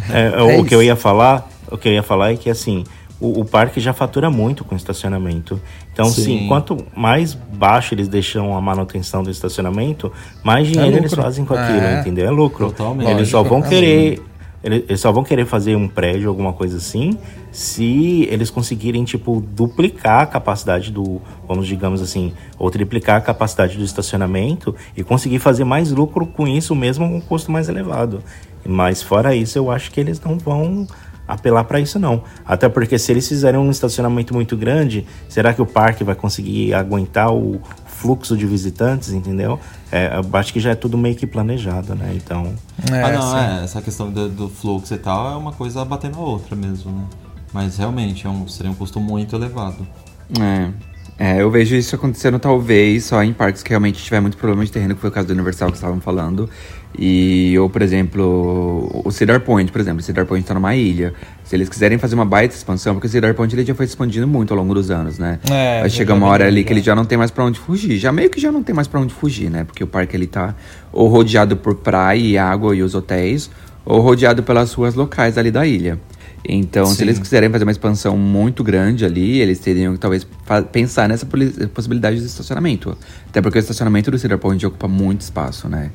É, 0.09 0.31
É 0.35 0.41
o 0.59 0.63
que 0.65 0.73
eu 0.75 0.81
isso. 0.81 0.87
ia 0.89 0.95
falar, 0.95 1.47
o 1.71 1.77
que 1.77 1.87
eu 1.87 1.93
ia 1.93 2.03
falar 2.03 2.31
é 2.33 2.35
que 2.35 2.49
assim, 2.49 2.83
o, 3.19 3.41
o 3.41 3.45
parque 3.45 3.79
já 3.79 3.93
fatura 3.93 4.29
muito 4.29 4.63
com 4.65 4.75
estacionamento. 4.75 5.61
Então, 5.93 6.05
Sim. 6.05 6.23
sim, 6.23 6.47
quanto 6.47 6.77
mais 6.95 7.33
baixo 7.33 7.93
eles 7.93 8.07
deixam 8.07 8.55
a 8.57 8.61
manutenção 8.61 9.21
do 9.23 9.29
estacionamento, 9.29 10.11
mais 10.43 10.67
dinheiro 10.67 10.97
eles 10.97 11.11
lucro. 11.11 11.23
fazem 11.23 11.45
com 11.45 11.53
aquilo, 11.53 11.79
É. 11.81 11.99
entendeu? 11.99 12.25
É 12.27 12.31
lucro. 12.31 12.67
Totalmente. 12.67 13.09
Eles 13.11 13.29
só 13.29 13.43
vão 13.43 13.59
é 13.59 13.69
querer 13.69 14.21
eles, 14.63 14.99
só 14.99 15.11
vão 15.11 15.23
querer 15.23 15.45
fazer 15.45 15.75
um 15.75 15.87
prédio, 15.87 16.29
alguma 16.29 16.53
coisa 16.53 16.77
assim, 16.77 17.17
se 17.51 18.27
eles 18.29 18.49
conseguirem, 18.49 19.03
tipo, 19.03 19.41
duplicar 19.41 20.21
a 20.21 20.25
capacidade 20.25 20.91
do, 20.91 21.21
vamos 21.47 21.67
digamos 21.67 22.01
assim, 22.01 22.33
ou 22.57 22.69
triplicar 22.69 23.17
a 23.17 23.21
capacidade 23.21 23.77
do 23.77 23.83
estacionamento 23.83 24.75
e 24.95 25.03
conseguir 25.03 25.39
fazer 25.39 25.63
mais 25.63 25.91
lucro 25.91 26.25
com 26.25 26.47
isso 26.47 26.75
mesmo 26.75 27.07
com 27.07 27.17
um 27.17 27.21
custo 27.21 27.51
mais 27.51 27.69
elevado. 27.69 28.23
Mas 28.65 29.01
fora 29.01 29.35
isso, 29.35 29.57
eu 29.57 29.71
acho 29.71 29.91
que 29.91 29.99
eles 29.99 30.21
não 30.21 30.37
vão 30.37 30.87
apelar 31.27 31.63
para 31.63 31.79
isso 31.79 31.97
não. 31.97 32.23
Até 32.45 32.67
porque 32.69 32.99
se 32.99 33.11
eles 33.11 33.27
fizerem 33.27 33.59
um 33.59 33.71
estacionamento 33.71 34.33
muito 34.33 34.57
grande, 34.57 35.05
será 35.29 35.53
que 35.53 35.61
o 35.61 35.65
parque 35.65 36.03
vai 36.03 36.15
conseguir 36.15 36.73
aguentar 36.73 37.33
o 37.33 37.61
fluxo 38.01 38.35
de 38.35 38.47
visitantes, 38.47 39.11
entendeu? 39.11 39.59
É, 39.91 40.17
eu 40.17 40.37
acho 40.37 40.51
que 40.51 40.59
já 40.59 40.71
é 40.71 40.75
tudo 40.75 40.97
meio 40.97 41.15
que 41.15 41.27
planejado, 41.27 41.93
né? 41.93 42.13
Então, 42.15 42.53
É, 42.91 43.03
ah, 43.03 43.11
não, 43.11 43.21
sim. 43.21 43.37
é. 43.37 43.63
Essa 43.63 43.81
questão 43.81 44.11
do, 44.11 44.27
do 44.27 44.49
fluxo 44.49 44.93
e 44.93 44.97
tal 44.97 45.31
é 45.31 45.35
uma 45.35 45.51
coisa 45.51 45.85
batendo 45.85 46.17
a 46.17 46.21
outra 46.21 46.55
mesmo, 46.55 46.91
né? 46.91 47.05
Mas 47.53 47.77
realmente 47.77 48.25
é 48.25 48.29
um, 48.29 48.47
seria 48.47 48.71
um 48.71 48.75
custo 48.75 48.99
muito 48.99 49.35
elevado. 49.35 49.85
É. 50.39 50.71
É, 51.19 51.39
eu 51.39 51.51
vejo 51.51 51.75
isso 51.75 51.95
acontecendo 51.95 52.39
talvez 52.39 53.05
só 53.05 53.21
em 53.23 53.31
parques 53.31 53.61
que 53.61 53.69
realmente 53.69 54.03
tiver 54.03 54.19
muito 54.19 54.37
problema 54.37 54.65
de 54.65 54.71
terreno, 54.71 54.95
que 54.95 55.01
foi 55.01 55.11
o 55.11 55.13
caso 55.13 55.27
do 55.27 55.33
Universal 55.33 55.69
que 55.69 55.75
estavam 55.75 56.01
falando. 56.01 56.49
E, 56.97 57.57
ou, 57.57 57.69
por 57.69 57.81
exemplo, 57.81 59.01
o 59.05 59.11
Cedar 59.11 59.39
Point, 59.41 59.71
por 59.71 59.79
exemplo. 59.79 59.99
O 59.99 60.03
Cedar 60.03 60.25
Point 60.25 60.45
tá 60.45 60.53
numa 60.53 60.75
ilha. 60.75 61.13
Se 61.43 61.55
eles 61.55 61.69
quiserem 61.69 61.97
fazer 61.97 62.15
uma 62.15 62.25
baita 62.25 62.55
expansão, 62.55 62.93
porque 62.93 63.07
o 63.07 63.09
Cedar 63.09 63.33
Point 63.33 63.55
ele 63.55 63.65
já 63.65 63.73
foi 63.73 63.85
expandindo 63.85 64.27
muito 64.27 64.53
ao 64.53 64.59
longo 64.59 64.73
dos 64.73 64.91
anos, 64.91 65.17
né? 65.17 65.39
É, 65.49 65.87
chegar 65.89 66.13
já 66.13 66.17
uma 66.17 66.27
vi 66.27 66.33
hora 66.33 66.47
ali 66.47 66.63
que 66.63 66.73
ele 66.73 66.81
já. 66.81 66.95
não 66.95 67.05
tem 67.05 67.17
mais 67.17 67.31
pra 67.31 67.45
onde 67.45 67.59
fugir. 67.59 67.97
Já 67.97 68.11
meio 68.11 68.29
que 68.29 68.39
já 68.39 68.51
não 68.51 68.61
tem 68.63 68.75
mais 68.75 68.87
pra 68.87 68.99
onde 68.99 69.13
fugir, 69.13 69.49
né? 69.49 69.63
Porque 69.63 69.83
o 69.83 69.87
parque 69.87 70.15
ele 70.15 70.27
tá 70.27 70.53
ou 70.91 71.07
rodeado 71.07 71.55
por 71.57 71.75
praia 71.75 72.19
e 72.19 72.37
água 72.37 72.75
e 72.75 72.83
os 72.83 72.93
hotéis, 72.93 73.49
ou 73.85 74.01
rodeado 74.01 74.43
pelas 74.43 74.73
ruas 74.73 74.93
locais 74.93 75.37
ali 75.37 75.51
da 75.51 75.65
ilha. 75.65 75.99
Então, 76.47 76.85
se 76.87 76.95
Sim. 76.95 77.03
eles 77.03 77.19
quiserem 77.19 77.49
fazer 77.49 77.63
uma 77.65 77.71
expansão 77.71 78.17
muito 78.17 78.63
grande 78.63 79.05
ali, 79.05 79.39
eles 79.39 79.59
teriam 79.59 79.93
que 79.93 79.99
talvez 79.99 80.25
pensar 80.71 81.07
nessa 81.07 81.25
possibilidade 81.73 82.19
de 82.19 82.25
estacionamento. 82.25 82.97
Até 83.29 83.41
porque 83.41 83.59
o 83.59 83.61
estacionamento 83.61 84.09
do 84.09 84.17
Cedar 84.17 84.39
Point 84.39 84.65
ocupa 84.65 84.87
muito 84.87 85.21
espaço, 85.21 85.69
né? 85.69 85.91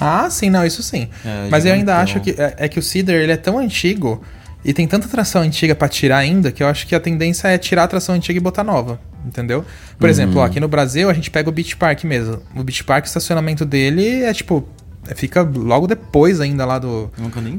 Ah, 0.00 0.28
sim, 0.30 0.50
não, 0.50 0.64
isso 0.64 0.82
sim. 0.82 1.08
É, 1.24 1.48
Mas 1.50 1.64
eu 1.64 1.72
ainda 1.72 1.96
acho 1.98 2.20
que 2.20 2.30
é, 2.30 2.54
é 2.58 2.68
que 2.68 2.78
o 2.78 2.82
Cedar 2.82 3.16
ele 3.16 3.32
é 3.32 3.36
tão 3.36 3.58
antigo 3.58 4.22
e 4.64 4.72
tem 4.72 4.86
tanta 4.86 5.06
atração 5.06 5.42
antiga 5.42 5.74
pra 5.74 5.88
tirar 5.88 6.18
ainda 6.18 6.50
que 6.50 6.62
eu 6.62 6.66
acho 6.68 6.86
que 6.86 6.94
a 6.94 7.00
tendência 7.00 7.48
é 7.48 7.56
tirar 7.58 7.82
a 7.82 7.84
atração 7.84 8.14
antiga 8.14 8.36
e 8.36 8.40
botar 8.40 8.64
nova, 8.64 9.00
entendeu? 9.24 9.64
Por 9.98 10.08
exemplo, 10.08 10.40
ó, 10.40 10.44
aqui 10.44 10.60
no 10.60 10.68
Brasil 10.68 11.08
a 11.08 11.12
gente 11.14 11.30
pega 11.30 11.48
o 11.48 11.52
Beach 11.52 11.76
Park 11.76 12.04
mesmo. 12.04 12.40
O 12.56 12.62
Beach 12.62 12.84
Park, 12.84 13.04
o 13.04 13.06
estacionamento 13.08 13.64
dele 13.64 14.22
é 14.22 14.32
tipo 14.34 14.66
é, 15.08 15.14
fica 15.14 15.42
logo 15.42 15.86
depois 15.86 16.40
ainda 16.40 16.64
lá 16.66 16.78
do 16.78 17.10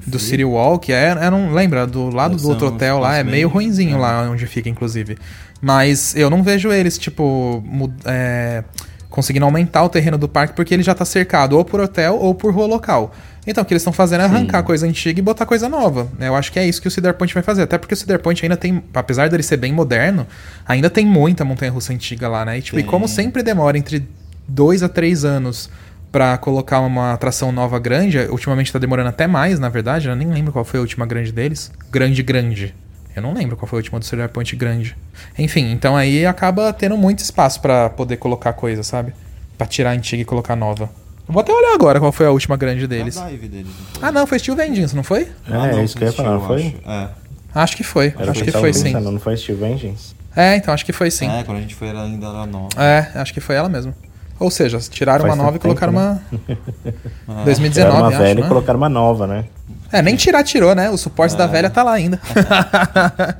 do. 0.05 0.19
City 0.19 0.43
Walk, 0.43 0.91
é, 0.91 1.09
é 1.19 1.29
não 1.29 1.51
lembra 1.53 1.87
do 1.87 2.09
lado 2.09 2.31
Deve 2.31 2.43
do 2.43 2.49
outro 2.49 2.67
ser 2.67 2.71
um 2.73 2.75
hotel 2.75 2.99
lá, 2.99 3.15
é 3.17 3.23
meio 3.23 3.47
bem- 3.47 3.53
ruinzinho 3.53 3.95
é. 3.95 3.99
lá 3.99 4.29
onde 4.29 4.45
fica 4.45 4.69
inclusive. 4.69 5.17
Mas 5.61 6.15
eu 6.15 6.29
não 6.29 6.43
vejo 6.43 6.71
eles 6.71 6.97
tipo 6.97 7.63
é, 8.05 8.63
conseguindo 9.10 9.45
aumentar 9.45 9.84
o 9.84 9.89
terreno 9.89 10.18
do 10.18 10.28
parque 10.28 10.53
porque 10.53 10.74
ele 10.74 10.84
já 10.84 10.93
tá 10.93 11.03
cercado 11.03 11.57
ou 11.57 11.66
por 11.66 11.80
hotel 11.80 12.16
ou 12.16 12.36
por 12.36 12.53
rua 12.53 12.68
local. 12.68 13.14
Então 13.47 13.64
o 13.64 13.66
que 13.66 13.74
eles 13.74 13.82
estão 13.82 13.93
fazendo 13.93 14.22
é 14.22 14.26
arrancar 14.26 14.62
coisa 14.64 14.86
antiga 14.86 15.20
e 15.20 15.24
botar 15.24 15.45
coisa 15.45 15.68
nova. 15.68 16.07
Eu 16.20 16.36
acho 16.36 16.51
que 16.51 16.60
é 16.60 16.68
isso 16.68 16.82
que 16.82 16.88
o 16.88 16.91
Cedar 16.91 17.16
Point 17.16 17.34
vai 17.34 17.41
fazer, 17.41 17.64
até 17.64 17.78
porque 17.78 17.93
o 17.93 17.97
Cedar 17.97 18.20
Point 18.20 18.45
ainda 18.45 18.55
tem, 18.55 18.84
apesar 18.93 19.30
dele 19.30 19.41
ser 19.41 19.57
bem 19.57 19.74
moderno, 19.74 20.28
ainda 20.68 20.89
tem 20.89 21.05
muita 21.05 21.43
montanha 21.43 21.72
russa 21.72 21.91
antiga 21.91 22.28
lá, 22.28 22.45
né? 22.45 22.60
E, 22.60 22.62
tipo, 22.62 22.80
e 22.80 22.84
como 22.84 23.07
sempre 23.07 23.41
demora 23.41 23.78
entre 23.78 24.07
dois 24.47 24.84
a 24.84 24.89
três 24.89 25.26
anos 25.26 25.70
pra 26.12 26.38
colocar 26.38 26.80
uma 26.82 27.14
atração 27.14 27.51
nova 27.51 27.80
grande. 27.80 28.20
Ultimamente 28.30 28.72
tá 28.72 28.80
demorando 28.80 29.10
até 29.10 29.26
mais, 29.28 29.60
na 29.60 29.70
verdade. 29.70 30.07
Eu 30.07 30.16
nem 30.16 30.30
lembro 30.32 30.51
qual 30.51 30.66
foi 30.66 30.80
a 30.80 30.82
última 30.82 31.05
grande 31.05 31.32
deles. 31.32 31.72
Grande, 31.91 32.22
grande. 32.22 32.76
Eu 33.20 33.24
não 33.24 33.34
lembro 33.34 33.57
qual 33.57 33.67
foi 33.67 33.78
a 33.78 33.82
última 33.82 33.99
do 33.99 34.05
Cedar 34.05 34.30
Point 34.30 34.55
grande. 34.55 34.95
Enfim, 35.38 35.72
então 35.72 35.95
aí 35.95 36.26
acaba 36.26 36.72
tendo 36.72 36.97
muito 36.97 37.20
espaço 37.20 37.59
pra 37.59 37.89
poder 37.89 38.15
colocar 38.15 38.53
coisa, 38.53 38.82
sabe? 38.82 39.13
Pra 39.57 39.67
tirar 39.67 39.91
a 39.91 39.93
antiga 39.93 40.22
e 40.22 40.26
colocar 40.26 40.55
nova. 40.55 40.89
Vou 41.28 41.41
até 41.41 41.53
olhar 41.53 41.76
agora 41.76 41.99
qual 41.99 42.13
foi 42.13 42.26
a 42.26 42.32
última 42.32 42.55
grande 42.55 42.88
deles. 42.88 43.17
É 43.17 43.22
a 43.22 43.28
dive 43.28 43.47
deles, 43.49 43.67
não 43.67 43.86
foi? 43.86 44.07
Ah, 44.07 44.11
não, 44.11 44.26
foi 44.26 44.39
Steel 44.39 44.55
Vengeance, 44.55 44.95
não 44.95 45.03
foi? 45.03 45.28
é, 45.47 45.51
não, 45.51 45.84
isso 45.84 45.97
que 45.97 46.03
eu 46.03 46.07
ia 46.07 46.13
foi 46.13 46.26
falar, 46.26 46.39
foi? 46.39 46.61
acho. 46.65 46.89
É. 46.89 47.09
Acho 47.53 47.78
que 47.78 47.84
foi. 47.84 48.13
Era 48.17 48.32
acho 48.32 48.43
que 48.43 48.51
foi 48.51 48.74
sim. 48.74 48.84
pensando, 48.84 49.11
Não 49.11 49.20
foi 49.20 49.36
Steel 49.36 49.57
Vengeance? 49.57 50.15
É, 50.36 50.55
então 50.55 50.74
acho 50.74 50.86
que 50.86 50.93
foi 50.93 51.11
sim. 51.11 51.30
É, 51.30 51.43
quando 51.43 51.57
a 51.57 51.61
gente 51.61 51.76
foi 51.76 51.89
ela 51.89 52.03
ainda 52.03 52.26
era 52.26 52.45
nova. 52.45 52.70
É, 52.78 53.11
acho 53.15 53.34
que 53.34 53.41
foi 53.41 53.55
ela 53.55 53.67
mesmo. 53.67 53.93
Ou 54.39 54.49
seja, 54.49 54.80
tiraram 54.80 55.26
Faz 55.26 55.34
uma 55.34 55.43
nova 55.43 55.57
e 55.57 55.59
colocaram 55.59 55.91
tempo, 55.91 56.05
uma. 56.05 56.95
Ah, 57.41 57.43
2019, 57.43 57.72
Tiraram 57.74 57.99
uma 57.99 58.07
acho, 58.07 58.17
velha 58.17 58.39
né? 58.39 58.45
e 58.45 58.47
colocaram 58.47 58.80
uma 58.80 58.89
nova, 58.89 59.28
né? 59.28 59.45
É, 59.91 60.01
nem 60.01 60.15
tirar, 60.15 60.43
tirou, 60.43 60.75
né? 60.75 60.89
O 60.89 60.97
suporte 60.97 61.35
da 61.35 61.47
velha 61.47 61.69
tá 61.69 61.83
lá 61.83 61.93
ainda. 61.93 62.19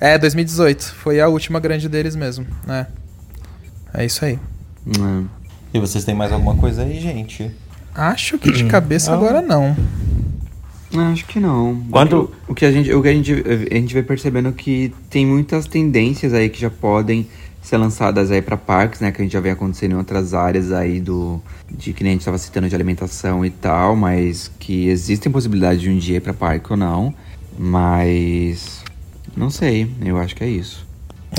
é, 0.00 0.18
2018. 0.18 0.94
Foi 0.94 1.20
a 1.20 1.28
última 1.28 1.60
grande 1.60 1.88
deles 1.88 2.16
mesmo. 2.16 2.46
É. 2.68 2.86
É 3.94 4.04
isso 4.04 4.24
aí. 4.24 4.38
Hum. 4.98 5.26
E 5.72 5.78
vocês 5.78 6.04
têm 6.04 6.14
mais 6.14 6.32
alguma 6.32 6.56
coisa 6.56 6.82
aí, 6.82 7.00
gente? 7.00 7.50
Acho 7.94 8.38
que 8.38 8.50
de 8.52 8.64
cabeça 8.64 9.12
agora 9.12 9.40
não. 9.40 9.76
Acho 11.12 11.24
que 11.26 11.40
não. 11.40 11.82
Quando- 11.90 12.32
O 12.48 12.54
que 12.54 12.64
a 12.64 12.72
gente, 12.72 12.92
o 12.92 13.02
que 13.02 13.08
a 13.08 13.12
gente, 13.12 13.32
a 13.70 13.74
gente 13.74 13.94
vai 13.94 14.02
percebendo 14.02 14.52
que 14.52 14.94
tem 15.10 15.26
muitas 15.26 15.66
tendências 15.66 16.32
aí 16.32 16.48
que 16.48 16.60
já 16.60 16.70
podem 16.70 17.26
ser 17.66 17.76
lançadas 17.78 18.30
aí 18.30 18.40
para 18.40 18.56
parques, 18.56 19.00
né? 19.00 19.10
Que 19.10 19.20
a 19.20 19.24
gente 19.24 19.32
já 19.32 19.40
vem 19.40 19.50
acontecendo 19.52 19.92
em 19.92 19.96
outras 19.96 20.32
áreas 20.34 20.70
aí 20.72 21.00
do 21.00 21.40
de 21.70 21.92
que 21.92 22.02
nem 22.04 22.12
a 22.12 22.14
gente 22.14 22.20
estava 22.20 22.38
citando 22.38 22.68
de 22.68 22.74
alimentação 22.74 23.44
e 23.44 23.50
tal, 23.50 23.96
mas 23.96 24.50
que 24.58 24.88
existem 24.88 25.30
possibilidades 25.32 25.80
de 25.80 25.90
um 25.90 25.98
dia 25.98 26.18
ir 26.18 26.20
para 26.20 26.32
parque 26.32 26.70
ou 26.70 26.76
não, 26.76 27.12
mas 27.58 28.82
não 29.36 29.50
sei. 29.50 29.90
Eu 30.04 30.16
acho 30.18 30.34
que 30.36 30.44
é 30.44 30.48
isso. 30.48 30.86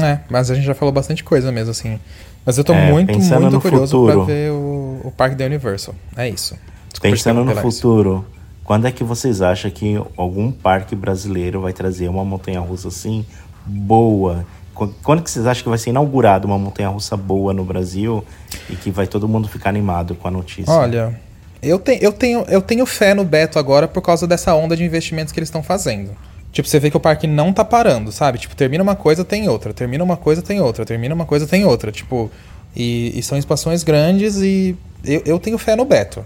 É, 0.02 0.20
mas 0.30 0.52
a 0.52 0.56
gente 0.56 0.66
já 0.66 0.76
falou 0.76 0.94
bastante 0.94 1.24
coisa 1.24 1.52
mesmo, 1.52 1.72
assim. 1.72 2.00
Mas 2.46 2.58
eu 2.58 2.64
tô 2.64 2.74
É, 2.74 2.92
muito, 2.92 3.18
muito 3.18 3.50
no 3.50 3.62
curioso 3.62 3.98
futuro. 3.98 4.26
pra 4.26 4.34
ver 4.34 4.52
o, 4.52 5.02
o 5.06 5.14
parque 5.16 5.36
da 5.36 5.46
Universal. 5.46 5.96
É 6.16 6.30
isso. 6.30 6.56
Desculpa 6.90 7.16
Pensando 7.16 7.44
no 7.44 7.56
futuro, 7.56 8.26
quando 8.64 8.86
é 8.86 8.92
que 8.92 9.04
vocês 9.04 9.42
acham 9.42 9.72
que 9.72 9.96
algum 10.16 10.52
parque 10.52 10.96
brasileiro 10.96 11.62
vai 11.62 11.74
trazer 11.74 12.10
uma 12.10 12.24
montanha-russa 12.26 12.90
assim 12.90 13.26
boa? 13.66 14.46
Qu- 14.78 14.94
Quando 15.04 15.22
que 15.24 15.32
vocês 15.32 15.46
acham 15.48 15.64
que 15.64 15.70
vai 15.70 15.78
ser 15.78 15.90
inaugurada 15.90 16.46
uma 16.46 16.58
montanha-russa 16.60 17.18
boa 17.18 17.54
no 17.54 17.64
Brasil 17.64 18.24
e 18.70 18.76
que 18.76 18.92
vai 18.92 19.08
todo 19.08 19.28
mundo 19.28 19.48
ficar 19.48 19.70
animado 19.70 20.14
com 20.16 20.28
a 20.28 20.32
notícia? 20.32 20.72
Olha, 20.72 21.20
eu, 21.62 21.80
te, 21.80 21.98
eu, 22.02 22.12
tenho, 22.14 22.42
eu 22.48 22.62
tenho 22.62 22.86
fé 22.86 23.14
no 23.14 23.24
Beto 23.24 23.58
agora 23.58 23.88
por 23.88 24.02
causa 24.02 24.28
dessa 24.28 24.54
onda 24.54 24.76
de 24.78 24.84
investimentos 24.84 25.34
que 25.34 25.40
eles 25.40 25.48
estão 25.50 25.64
fazendo. 25.64 26.12
Tipo, 26.52 26.68
você 26.68 26.80
vê 26.80 26.90
que 26.90 26.98
o 26.98 27.00
parque 27.00 27.28
não 27.28 27.52
tá 27.52 27.64
parando, 27.66 28.12
sabe? 28.12 28.38
Tipo, 28.38 28.56
termina 28.56 28.82
uma 28.84 28.96
coisa, 28.96 29.24
tem 29.26 29.48
outra. 29.50 29.74
Termina 29.74 30.04
uma 30.04 30.18
coisa, 30.18 30.42
tem 30.42 30.62
outra. 30.62 30.86
Termina 30.86 31.14
uma 31.14 31.26
coisa, 31.26 31.46
tem 31.46 31.66
outra. 31.66 31.92
Tipo, 31.92 32.32
e, 32.76 33.12
e 33.18 33.22
são 33.24 33.38
expansões 33.38 33.84
grandes 33.84 34.38
e 34.38 34.76
eu, 35.04 35.22
eu 35.26 35.40
tenho 35.40 35.58
fé 35.58 35.76
no 35.76 35.86
Beto. 35.86 36.24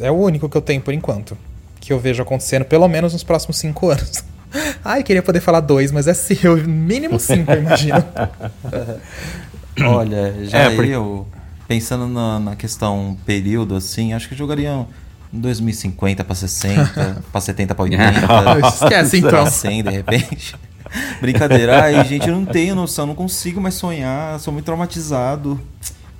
É 0.00 0.10
o 0.10 0.14
único 0.14 0.48
que 0.48 0.56
eu 0.56 0.62
tenho 0.62 0.80
por 0.80 0.92
enquanto. 0.94 1.36
Que 1.80 1.92
eu 1.92 1.98
vejo 1.98 2.22
acontecendo, 2.22 2.64
pelo 2.64 2.86
menos 2.88 3.12
nos 3.12 3.22
próximos 3.24 3.58
cinco 3.58 3.88
anos. 3.90 4.22
Ai, 4.84 5.02
queria 5.02 5.22
poder 5.22 5.40
falar 5.40 5.60
dois, 5.60 5.92
mas 5.92 6.06
é 6.08 6.14
sim, 6.14 6.38
eu- 6.42 6.56
mínimo 6.66 7.18
cinco, 7.20 7.50
eu 7.52 7.58
imagino. 7.60 8.02
Olha, 9.86 10.34
já 10.44 10.58
É, 10.58 10.70
porque- 10.74 10.90
eu, 10.90 11.26
pensando 11.66 12.06
na, 12.08 12.40
na 12.40 12.56
questão 12.56 13.16
período, 13.24 13.76
assim, 13.76 14.12
acho 14.12 14.26
que 14.28 14.34
eu 14.34 14.38
jogaria 14.38 14.72
um 14.72 14.86
2050 15.40 16.24
pra 16.24 16.34
60, 16.34 17.22
pra 17.30 17.40
70 17.40 17.74
pra 17.74 17.84
80. 17.84 18.10
Esquece, 18.68 19.18
então. 19.18 19.30
pra 19.30 19.46
100, 19.46 19.82
de 19.84 19.90
repente. 19.90 20.56
Brincadeira. 21.20 21.82
Ai, 21.84 22.04
gente, 22.04 22.26
eu 22.28 22.34
não 22.34 22.46
tenho 22.46 22.74
noção, 22.74 23.06
não 23.06 23.14
consigo 23.14 23.60
mais 23.60 23.74
sonhar, 23.74 24.40
sou 24.40 24.52
muito 24.52 24.64
traumatizado. 24.64 25.60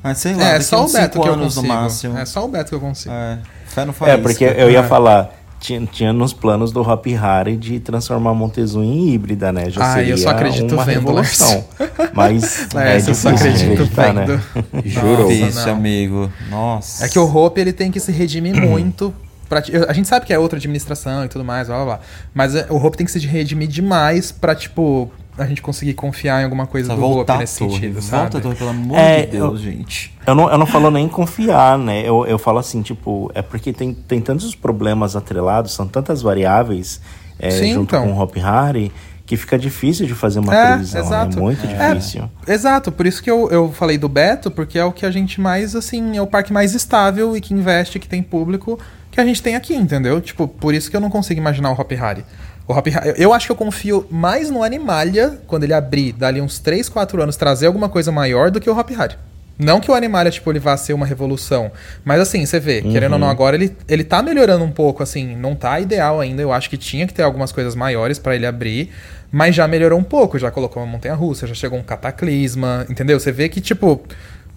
Ah, 0.05 0.15
sei 0.15 0.35
lá, 0.35 0.51
É, 0.51 0.61
só 0.61 0.85
o 0.85 0.93
Beto 0.93 1.21
que 1.21 1.29
eu 1.29 1.33
anos 1.33 1.57
no 1.57 1.63
consigo. 1.63 1.75
máximo. 1.83 2.19
É 2.19 2.25
só 2.27 2.45
o 2.45 2.49
Beto 2.49 2.69
que 2.69 2.75
eu 2.75 2.81
consigo. 2.81 3.13
É, 3.13 3.39
fé 3.67 3.85
no 3.85 3.95
É, 4.03 4.17
porque 4.19 4.45
eu 4.45 4.71
ia 4.71 4.79
É. 4.81 4.83
falar, 4.85 5.31
tinha, 5.61 5.85
tinha 5.87 6.13
nos 6.13 6.33
planos 6.33 6.73
do 6.73 6.81
Hop 6.81 7.07
Harry 7.07 7.57
de 7.57 7.81
transformar 7.81 8.35
Montezuma 8.35 8.85
em 8.85 9.11
híbrida, 9.13 9.53
né? 9.53 9.69
Já 9.71 9.83
Ah, 9.83 9.95
seria 9.95 10.13
eu 10.15 10.19
só 10.19 10.31
acredito 10.31 10.73
uma 10.75 10.85
vendo, 10.85 10.95
revolução. 11.01 11.65
Mas 12.13 12.67
é 12.75 12.77
Lércio, 12.77 13.11
eu 13.11 13.15
só 13.15 13.31
acredito 13.31 13.83
né? 13.83 14.25
vendo. 14.25 14.43
Jurou. 14.89 15.29
Nossa, 15.31 15.33
Isso, 15.49 15.67
não. 15.67 15.73
amigo. 15.75 16.33
Nossa. 16.51 17.05
É 17.07 17.09
que 17.09 17.19
o 17.19 17.25
Hope 17.37 17.61
ele 17.61 17.73
tem 17.73 17.91
que 17.91 18.01
se 18.01 18.13
redimir 18.13 18.55
muito. 18.61 19.13
Pra, 19.49 19.63
a 19.89 19.93
gente 19.95 20.07
sabe 20.07 20.27
que 20.27 20.33
é 20.33 20.39
outra 20.39 20.59
administração 20.59 21.25
e 21.25 21.29
tudo 21.29 21.43
mais, 21.45 21.69
blá 21.69 21.77
blá 21.77 21.85
blá. 21.87 22.01
Mas 22.35 22.55
é, 22.55 22.67
o 22.69 22.77
Hope 22.77 22.97
tem 22.99 23.07
que 23.07 23.13
se 23.13 23.19
redimir 23.27 23.67
demais 23.69 24.31
pra, 24.31 24.55
tipo, 24.55 25.11
a 25.39 25.47
gente 25.47 25.63
conseguir 25.63 25.95
confiar 25.95 26.41
em 26.41 26.45
alguma 26.45 26.67
coisa 26.67 26.95
Precisa 26.95 27.25
do 27.25 27.39
nesse 27.39 27.59
torre. 27.59 27.71
sentido, 27.73 28.01
Volta 28.01 28.17
a 28.17 28.31
sabe? 28.31 28.41
torre, 28.43 28.55
pelo 28.57 28.71
amor 28.71 28.99
É, 28.99 29.21
de 29.23 29.33
Deus, 29.33 29.53
eu- 29.53 29.57
gente. 29.73 30.15
Eu 30.27 30.35
não, 30.35 30.51
eu 30.51 30.59
não 30.59 30.67
falo 30.67 30.91
nem 30.91 31.09
confiar, 31.09 31.79
né? 31.79 32.03
Eu, 32.07 32.27
eu 32.27 32.39
falo 32.39 32.59
assim, 32.59 32.83
tipo, 32.83 33.31
é 33.35 33.41
porque 33.43 33.73
tem, 33.73 33.95
tem 33.95 34.21
tantos 34.21 34.55
problemas 34.55 35.17
atrelados, 35.17 35.73
são 35.73 35.87
tantas 35.87 36.21
variáveis 36.23 37.01
é, 37.39 37.51
Sim, 37.51 37.75
junto 37.75 37.95
então. 37.97 38.05
com 38.07 38.13
o 38.15 38.21
Hop 38.21 38.35
Harry 38.37 38.93
que 39.25 39.37
fica 39.37 39.59
difícil 39.59 40.07
de 40.07 40.15
fazer 40.15 40.39
uma 40.41 40.55
É, 40.57 40.67
previsão, 40.69 41.01
exato. 41.03 41.37
né? 41.37 41.43
Muito 41.43 41.67
É, 41.67 41.93
difícil. 41.95 42.31
Exato, 42.47 42.91
por 42.91 43.07
isso 43.07 43.23
que 43.23 43.31
eu, 43.31 43.51
eu 43.51 43.71
falei 43.71 43.99
do 43.99 44.09
Beto, 44.09 44.51
porque 44.51 44.79
é 44.79 44.85
o 44.85 44.91
que 44.91 45.05
a 45.05 45.11
gente 45.11 45.39
mais, 45.39 45.77
assim, 45.77 46.17
é 46.17 46.23
o 46.23 46.27
parque 46.27 46.51
mais 46.51 46.75
estável 46.75 47.37
e 47.37 47.41
que 47.41 47.53
investe, 47.53 47.99
que 47.99 48.09
tem 48.09 48.23
público, 48.23 48.79
que 49.11 49.21
a 49.21 49.25
gente 49.27 49.43
tem 49.43 49.55
aqui, 49.55 49.75
entendeu? 49.75 50.19
Tipo, 50.23 50.49
por 50.49 50.73
isso 50.73 50.91
que 50.91 50.97
eu 50.97 51.01
não 51.01 51.11
consigo 51.11 51.39
imaginar 51.39 51.71
o 51.71 51.75
Hop 51.79 51.93
Harry. 51.93 52.25
O 52.69 52.75
Hop 52.75 52.87
eu 53.17 53.33
acho 53.33 53.47
que 53.47 53.53
eu 53.53 53.57
confio 53.57 54.07
mais 54.11 54.51
no 54.51 54.63
Animalia, 54.63 55.41
quando 55.47 55.65
ele 55.65 55.73
abrir, 55.73 56.13
dali 56.13 56.39
uns 56.39 56.59
3, 56.59 56.87
4 56.91 57.23
anos, 57.23 57.35
trazer 57.35 57.67
alguma 57.67 57.89
coisa 57.89 58.13
maior 58.13 58.51
do 58.51 58.61
que 58.61 58.69
o 58.69 58.79
Hop 58.79 58.91
Harry. 58.91 59.17
Não 59.59 59.81
que 59.81 59.91
o 59.91 59.95
Animalia, 59.95 60.31
tipo, 60.31 60.53
ele 60.53 60.61
vá 60.61 60.77
ser 60.77 60.93
uma 60.93 61.05
revolução. 61.07 61.73
Mas 62.05 62.21
assim, 62.21 62.47
você 62.47 62.61
vê, 62.61 62.81
querendo 62.81 63.15
ou 63.15 63.19
não, 63.19 63.29
agora 63.29 63.57
ele, 63.57 63.75
ele 63.89 64.05
tá 64.05 64.23
melhorando 64.23 64.63
um 64.63 64.71
pouco, 64.71 65.03
assim, 65.03 65.35
não 65.35 65.57
tá 65.57 65.81
ideal 65.81 66.21
ainda. 66.21 66.41
Eu 66.43 66.53
acho 66.53 66.71
que 66.71 66.77
tinha 66.77 67.07
que 67.07 67.15
ter 67.15 67.23
algumas 67.23 67.51
coisas 67.51 67.75
maiores 67.75 68.21
pra 68.21 68.37
ele 68.37 68.47
abrir. 68.47 68.93
Mas 69.33 69.55
já 69.55 69.67
melhorou 69.67 69.99
um 69.99 70.05
pouco, 70.05 70.39
já 70.39 70.51
colocou 70.51 70.83
uma 70.83 70.91
montanha 70.91 71.15
russa, 71.15 71.47
já 71.47 71.55
chegou 71.55 71.79
um 71.79 71.83
cataclisma, 71.83 72.87
entendeu? 72.89 73.19
Você 73.19 73.33
vê 73.33 73.49
que, 73.49 73.61
tipo, 73.61 74.01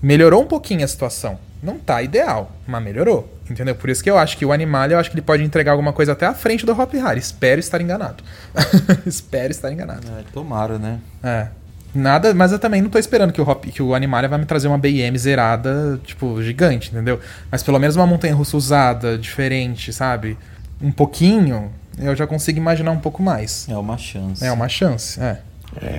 melhorou 0.02 0.41
um 0.41 0.47
pouquinho 0.47 0.84
a 0.84 0.88
situação. 0.88 1.38
Não 1.62 1.78
tá 1.78 2.02
ideal, 2.02 2.52
mas 2.66 2.84
melhorou, 2.84 3.32
entendeu? 3.49 3.76
Por 3.76 3.89
isso 3.89 4.04
que 4.04 4.10
eu 4.10 4.18
acho 4.18 4.36
que 4.36 4.43
o 4.43 4.52
Animalia, 4.52 4.95
eu 4.95 4.99
acho 4.99 5.12
que 5.12 5.16
ele 5.16 5.22
pode 5.22 5.43
entregar 5.43 5.74
alguma 5.74 5.93
coisa 5.93 6.14
até 6.14 6.26
à 6.26 6.34
frente 6.34 6.66
do 6.66 6.72
Hop 6.72 6.91
Harry. 6.93 7.20
Espero 7.20 7.60
estar 7.60 7.80
enganado. 7.80 8.24
Espero 9.06 9.52
estar 9.52 9.72
enganado. 9.72 10.08
É, 10.20 10.24
tomara, 10.34 10.80
né? 10.80 10.99
É. 11.22 11.47
Nada, 11.93 12.34
mas 12.34 12.52
eu 12.52 12.58
também 12.58 12.82
não 12.82 12.89
tô 12.89 12.97
esperando 12.97 13.32
que 13.32 13.41
o, 13.41 13.47
Hop, 13.47 13.66
que 13.66 13.84
o 13.84 13.93
Animalia 13.93 14.30
vai 14.30 14.39
me 14.39 14.45
trazer 14.45 14.68
uma 14.68 14.78
BM 14.78 15.16
zerada, 15.18 15.99
tipo, 16.04 16.41
gigante, 16.41 16.89
entendeu? 16.89 17.20
Mas 17.52 17.62
pelo 17.62 17.78
menos 17.78 17.95
uma 17.95 18.08
montanha 18.08 18.34
russa 18.34 18.58
usada, 18.58 19.18
diferente, 19.18 19.91
sabe? 19.93 20.38
Um 20.82 20.91
pouquinho, 20.91 21.72
eu 21.99 22.16
já 22.16 22.26
consigo 22.26 22.58
imaginar 22.58 22.91
um 22.91 22.99
pouco 22.99 23.22
mais. 23.22 23.68
É 23.70 23.78
uma 23.78 23.97
chance. 23.97 24.43
É 24.43 24.52
uma 24.52 24.70
chance, 24.70 25.22
é. 25.22 25.41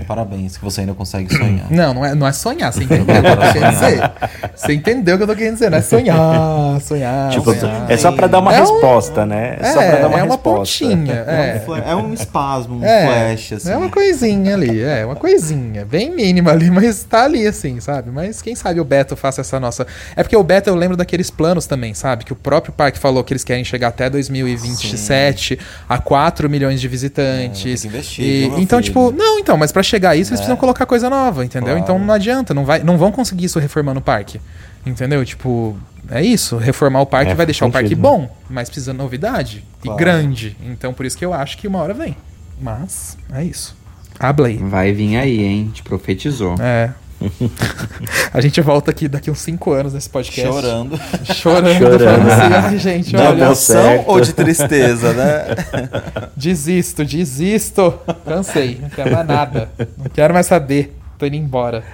Parabéns, 0.06 0.56
que 0.56 0.64
você 0.64 0.82
ainda 0.82 0.92
consegue 0.94 1.34
sonhar. 1.34 1.66
Não, 1.70 1.94
não 1.94 2.04
é, 2.04 2.14
não 2.14 2.26
é 2.26 2.32
sonhar, 2.32 2.72
você 2.72 2.84
entendeu 2.84 3.04
o 3.04 3.22
que 3.22 3.28
eu 3.28 3.36
tô 3.36 3.52
querendo 3.52 3.70
dizer. 3.72 4.10
Você 4.54 4.72
entendeu 4.74 5.14
o 5.14 5.18
que 5.18 5.22
eu 5.24 5.28
tô 5.28 5.34
querendo 5.36 5.54
dizer, 5.54 5.70
não 5.70 5.78
é 5.78 5.82
sonhar, 5.82 6.80
sonhar. 6.82 7.30
Tipo, 7.30 7.54
sonhar. 7.54 7.90
é 7.90 7.96
só 7.96 8.12
pra 8.12 8.26
dar 8.26 8.40
uma 8.40 8.54
É 8.54 8.58
um- 8.58 8.60
resposta, 8.60 9.24
né? 9.24 9.56
É, 9.60 9.64
só 9.72 9.78
pra 9.78 9.98
dar 10.00 10.08
uma 10.08 10.18
é 10.18 10.22
uma 10.22 10.34
resposta. 10.34 10.40
pontinha. 10.84 11.14
É, 11.14 11.64
um 11.68 11.74
É. 11.76 11.90
é 11.92 11.96
um 11.96 12.12
espasmo, 12.14 12.78
um 12.80 12.84
É, 12.84 13.06
flash, 13.34 13.52
assim. 13.54 13.70
é 13.70 13.76
uma 13.76 13.88
coisinha 13.88 14.54
ali, 14.54 14.82
é 14.82 15.04
uma 15.06 15.16
coisinha, 15.16 15.84
bem 15.84 16.10
mínima 16.14 16.50
ali, 16.50 16.68
mas 16.70 17.02
tá 17.04 17.24
ali 17.24 17.46
assim, 17.46 17.80
sabe? 17.80 18.10
Mas 18.10 18.42
quem 18.42 18.54
sabe 18.54 18.78
o 18.80 18.84
Beto 18.84 19.16
faça 19.16 19.40
essa 19.40 19.58
nossa. 19.58 19.86
É 20.14 20.22
porque 20.22 20.36
o 20.36 20.42
Beto 20.42 20.68
eu 20.68 20.74
lembro 20.74 20.96
daqueles 20.96 21.30
planos 21.30 21.66
também, 21.66 21.94
sabe? 21.94 22.24
Que 22.24 22.32
o 22.32 22.36
próprio 22.36 22.72
parque 22.72 22.98
falou 22.98 23.24
que 23.24 23.32
eles 23.32 23.42
querem 23.44 23.64
chegar 23.64 23.88
até 23.88 24.10
2027 24.10 25.58
a 25.88 25.98
4 25.98 26.48
milhões 26.48 26.80
de 26.80 26.88
visitantes. 26.88 27.60
É, 27.60 27.64
tem 27.64 27.76
que 27.76 27.86
investir, 27.88 28.24
E- 28.24 28.44
então, 28.60 28.78
filho? 28.78 28.82
tipo, 28.82 29.10
não, 29.12 29.38
então, 29.38 29.56
mas 29.62 29.70
pra 29.72 29.82
chegar 29.82 30.10
a 30.10 30.16
isso 30.16 30.30
eles 30.30 30.40
É. 30.40 30.42
precisam 30.42 30.56
colocar 30.56 30.84
coisa 30.86 31.08
nova, 31.08 31.44
entendeu? 31.44 31.68
Claro. 31.76 31.80
Então 31.80 31.98
não 31.98 32.12
adianta, 32.12 32.52
não, 32.52 32.64
vai, 32.64 32.82
não 32.82 32.98
vão 32.98 33.12
conseguir 33.12 33.44
isso 33.44 33.58
reformando 33.58 34.00
o 34.00 34.02
parque. 34.02 34.40
Entendeu? 34.84 35.24
Tipo, 35.24 35.76
é 36.10 36.20
isso. 36.22 36.56
Reformar 36.56 37.00
o 37.02 37.06
parque 37.06 37.30
É, 37.30 37.34
vai 37.34 37.46
deixar 37.46 37.66
o 37.66 37.70
parque 37.70 37.90
sentido, 37.90 38.02
bom, 38.02 38.28
mas 38.50 38.68
precisa 38.68 38.90
de 38.92 38.98
novidade 38.98 39.64
Claro. 39.80 39.96
e 39.96 40.04
grande. 40.04 40.56
Então 40.66 40.92
por 40.92 41.06
isso 41.06 41.16
que 41.16 41.24
eu 41.24 41.32
acho 41.32 41.56
que 41.56 41.68
uma 41.68 41.78
hora 41.78 41.94
vem. 41.94 42.16
Mas 42.60 43.16
é 43.32 43.44
isso. 43.44 43.76
Hablei. 44.18 44.58
Vai 44.58 44.92
vir 44.92 45.16
aí, 45.16 45.42
hein? 45.42 45.70
Te 45.72 45.82
profetizou. 45.82 46.56
É. 46.60 46.90
a 48.32 48.40
gente 48.40 48.60
volta 48.60 48.90
aqui 48.90 49.08
daqui 49.08 49.30
uns 49.30 49.40
5 49.40 49.72
anos 49.72 49.92
nesse 49.94 50.08
podcast. 50.08 50.42
Chorando. 50.52 51.00
Chorando. 51.24 51.78
Chorando. 51.78 51.98
falando 51.98 52.30
assim, 52.30 52.54
Ai, 52.54 52.78
gente, 52.78 53.06
De 53.10 53.16
Não 53.16 53.26
olha. 53.26 53.44
emoção 53.44 54.04
ou 54.06 54.20
de 54.20 54.32
tristeza, 54.32 55.12
né? 55.12 55.44
Desisto, 56.36 57.04
desisto. 57.04 57.94
Cansei. 58.24 58.78
Não 58.80 58.88
quero 58.88 59.12
mais 59.12 59.26
nada. 59.26 59.70
Não 59.96 60.06
quero 60.12 60.34
mais 60.34 60.46
saber. 60.46 60.96
Tô 61.18 61.26
indo 61.26 61.36
embora. 61.36 61.84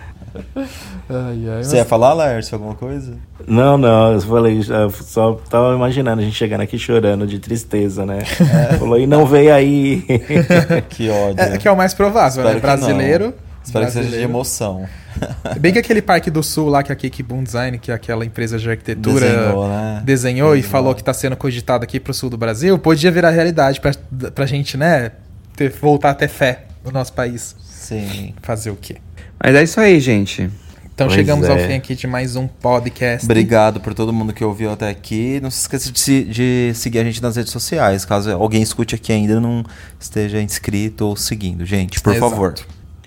Ai, 1.11 1.49
ai, 1.57 1.65
Você 1.65 1.77
ia 1.77 1.85
falar, 1.85 2.13
Lércio, 2.13 2.55
alguma 2.55 2.75
coisa? 2.75 3.15
Não, 3.47 3.79
não, 3.79 4.13
eu 4.13 4.21
falei, 4.21 4.59
eu 4.59 4.91
só 4.91 5.35
tava 5.49 5.75
imaginando 5.75 6.21
a 6.21 6.25
gente 6.25 6.37
chegando 6.37 6.61
aqui 6.61 6.79
chorando 6.79 7.27
de 7.27 7.39
tristeza, 7.39 8.05
né? 8.05 8.21
Falou, 8.79 8.99
e 8.99 9.07
não 9.07 9.25
veio 9.27 9.53
aí. 9.53 10.05
Que 10.91 11.09
ódio. 11.11 11.41
É, 11.41 11.59
que 11.59 11.67
é 11.67 11.73
o 11.73 11.77
mais 11.77 11.95
provável, 11.95 12.45
Espero 12.45 12.55
né? 12.55 12.87
que 12.87 12.93
não. 12.93 13.35
Brasileiro. 13.73 13.87
Espero 13.87 13.87
que 13.87 13.93
seja 13.93 14.05
de 14.05 14.11
brasileiro. 14.11 14.31
emoção. 14.31 14.89
Bem 15.61 15.73
que 15.73 15.79
aquele 15.79 16.03
Parque 16.03 16.31
do 16.31 16.43
Sul 16.43 16.69
lá, 16.69 16.83
que 16.83 16.93
é 16.93 16.95
a 16.95 16.97
Cake 16.97 17.23
Boom 17.23 17.43
Design, 17.43 17.79
que 17.79 17.91
é 17.91 17.95
aquela 17.95 18.25
empresa 18.25 18.59
de 18.59 18.69
arquitetura 18.69 19.27
Desenhou, 19.27 19.69
né? 19.69 20.03
desenhou 20.05 20.49
e 20.55 20.57
Desenhou. 20.59 20.71
falou 20.71 20.95
que 20.95 21.03
tá 21.03 21.13
sendo 21.13 21.37
cogitado 21.37 21.85
aqui 21.85 21.99
pro 21.99 22.15
sul 22.15 22.31
do 22.31 22.37
Brasil, 22.39 22.79
podia 22.79 23.11
virar 23.11 23.31
realidade 23.31 23.81
pra, 23.81 23.93
pra 24.35 24.47
gente, 24.47 24.77
né? 24.77 25.13
Ter, 25.57 25.71
voltar 25.71 26.11
a 26.11 26.15
ter 26.15 26.29
fé 26.29 26.67
no 26.85 26.91
nosso 26.93 27.13
país. 27.13 27.57
Sim. 27.69 28.35
Fazer 28.43 28.71
o 28.71 28.77
quê? 28.77 28.97
Mas 29.43 29.55
é 29.55 29.63
isso 29.63 29.81
aí, 29.81 29.99
gente. 30.01 30.51
Então 30.95 31.07
Pois 31.07 31.17
chegamos 31.17 31.49
ao 31.49 31.57
é. 31.57 31.69
fim 31.69 31.75
aqui 31.75 31.95
de 31.95 32.09
mais 32.09 32.35
um 32.35 32.49
podcast. 32.49 33.25
Obrigado 33.25 33.79
por 33.81 33.95
todo 33.95 34.13
mundo 34.13 34.33
que 34.33 34.43
ouviu 34.45 34.73
até 34.73 34.89
aqui. 34.89 35.39
Não 35.41 35.49
se 35.49 35.61
esqueça 35.61 35.93
de, 35.93 36.25
de 36.25 36.73
seguir 36.75 36.99
a 36.99 37.05
gente 37.05 37.23
nas 37.23 37.37
redes 37.37 37.53
sociais, 37.53 38.05
caso 38.05 38.33
alguém 38.33 38.61
escute 38.63 38.97
aqui 38.97 39.13
ainda 39.13 39.35
e 39.35 39.41
não 39.41 39.65
esteja 40.01 40.43
inscrito 40.43 41.07
ou 41.07 41.15
seguindo. 41.17 41.65
Gente, 41.65 42.01
por 42.01 42.15
Exato. 42.17 42.31
favor. 42.31 42.55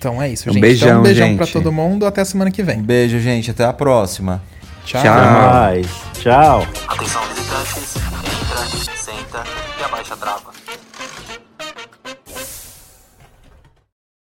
Então 0.02 0.20
é 0.20 0.30
isso, 0.30 0.50
Um 0.50 0.54
gente. 0.54 0.62
beijão, 0.64 0.88
então, 0.90 1.00
um 1.00 1.04
beijão 1.04 1.28
gente. 1.28 1.38
pra 1.38 1.46
todo 1.46 1.72
mundo. 1.72 2.08
Até 2.08 2.22
a 2.22 2.26
semana 2.26 2.50
que 2.50 2.64
Um 2.64 2.66
vem. 2.66 2.82
beijo, 2.82 3.20
gente. 3.20 3.52
Até 3.52 3.66
a 3.66 3.72
próxima. 3.72 4.42
Tchau. 4.84 5.00
Tchau. 5.04 5.82
Tchau. 6.14 6.68
Atenção, 6.88 7.22
visitante. 7.28 7.70
touches, 7.70 7.96
entra, 8.82 8.98
senta 8.98 9.44
e 9.80 9.84
abaixa 9.84 10.16
a 10.16 10.18
trava. 10.18 10.52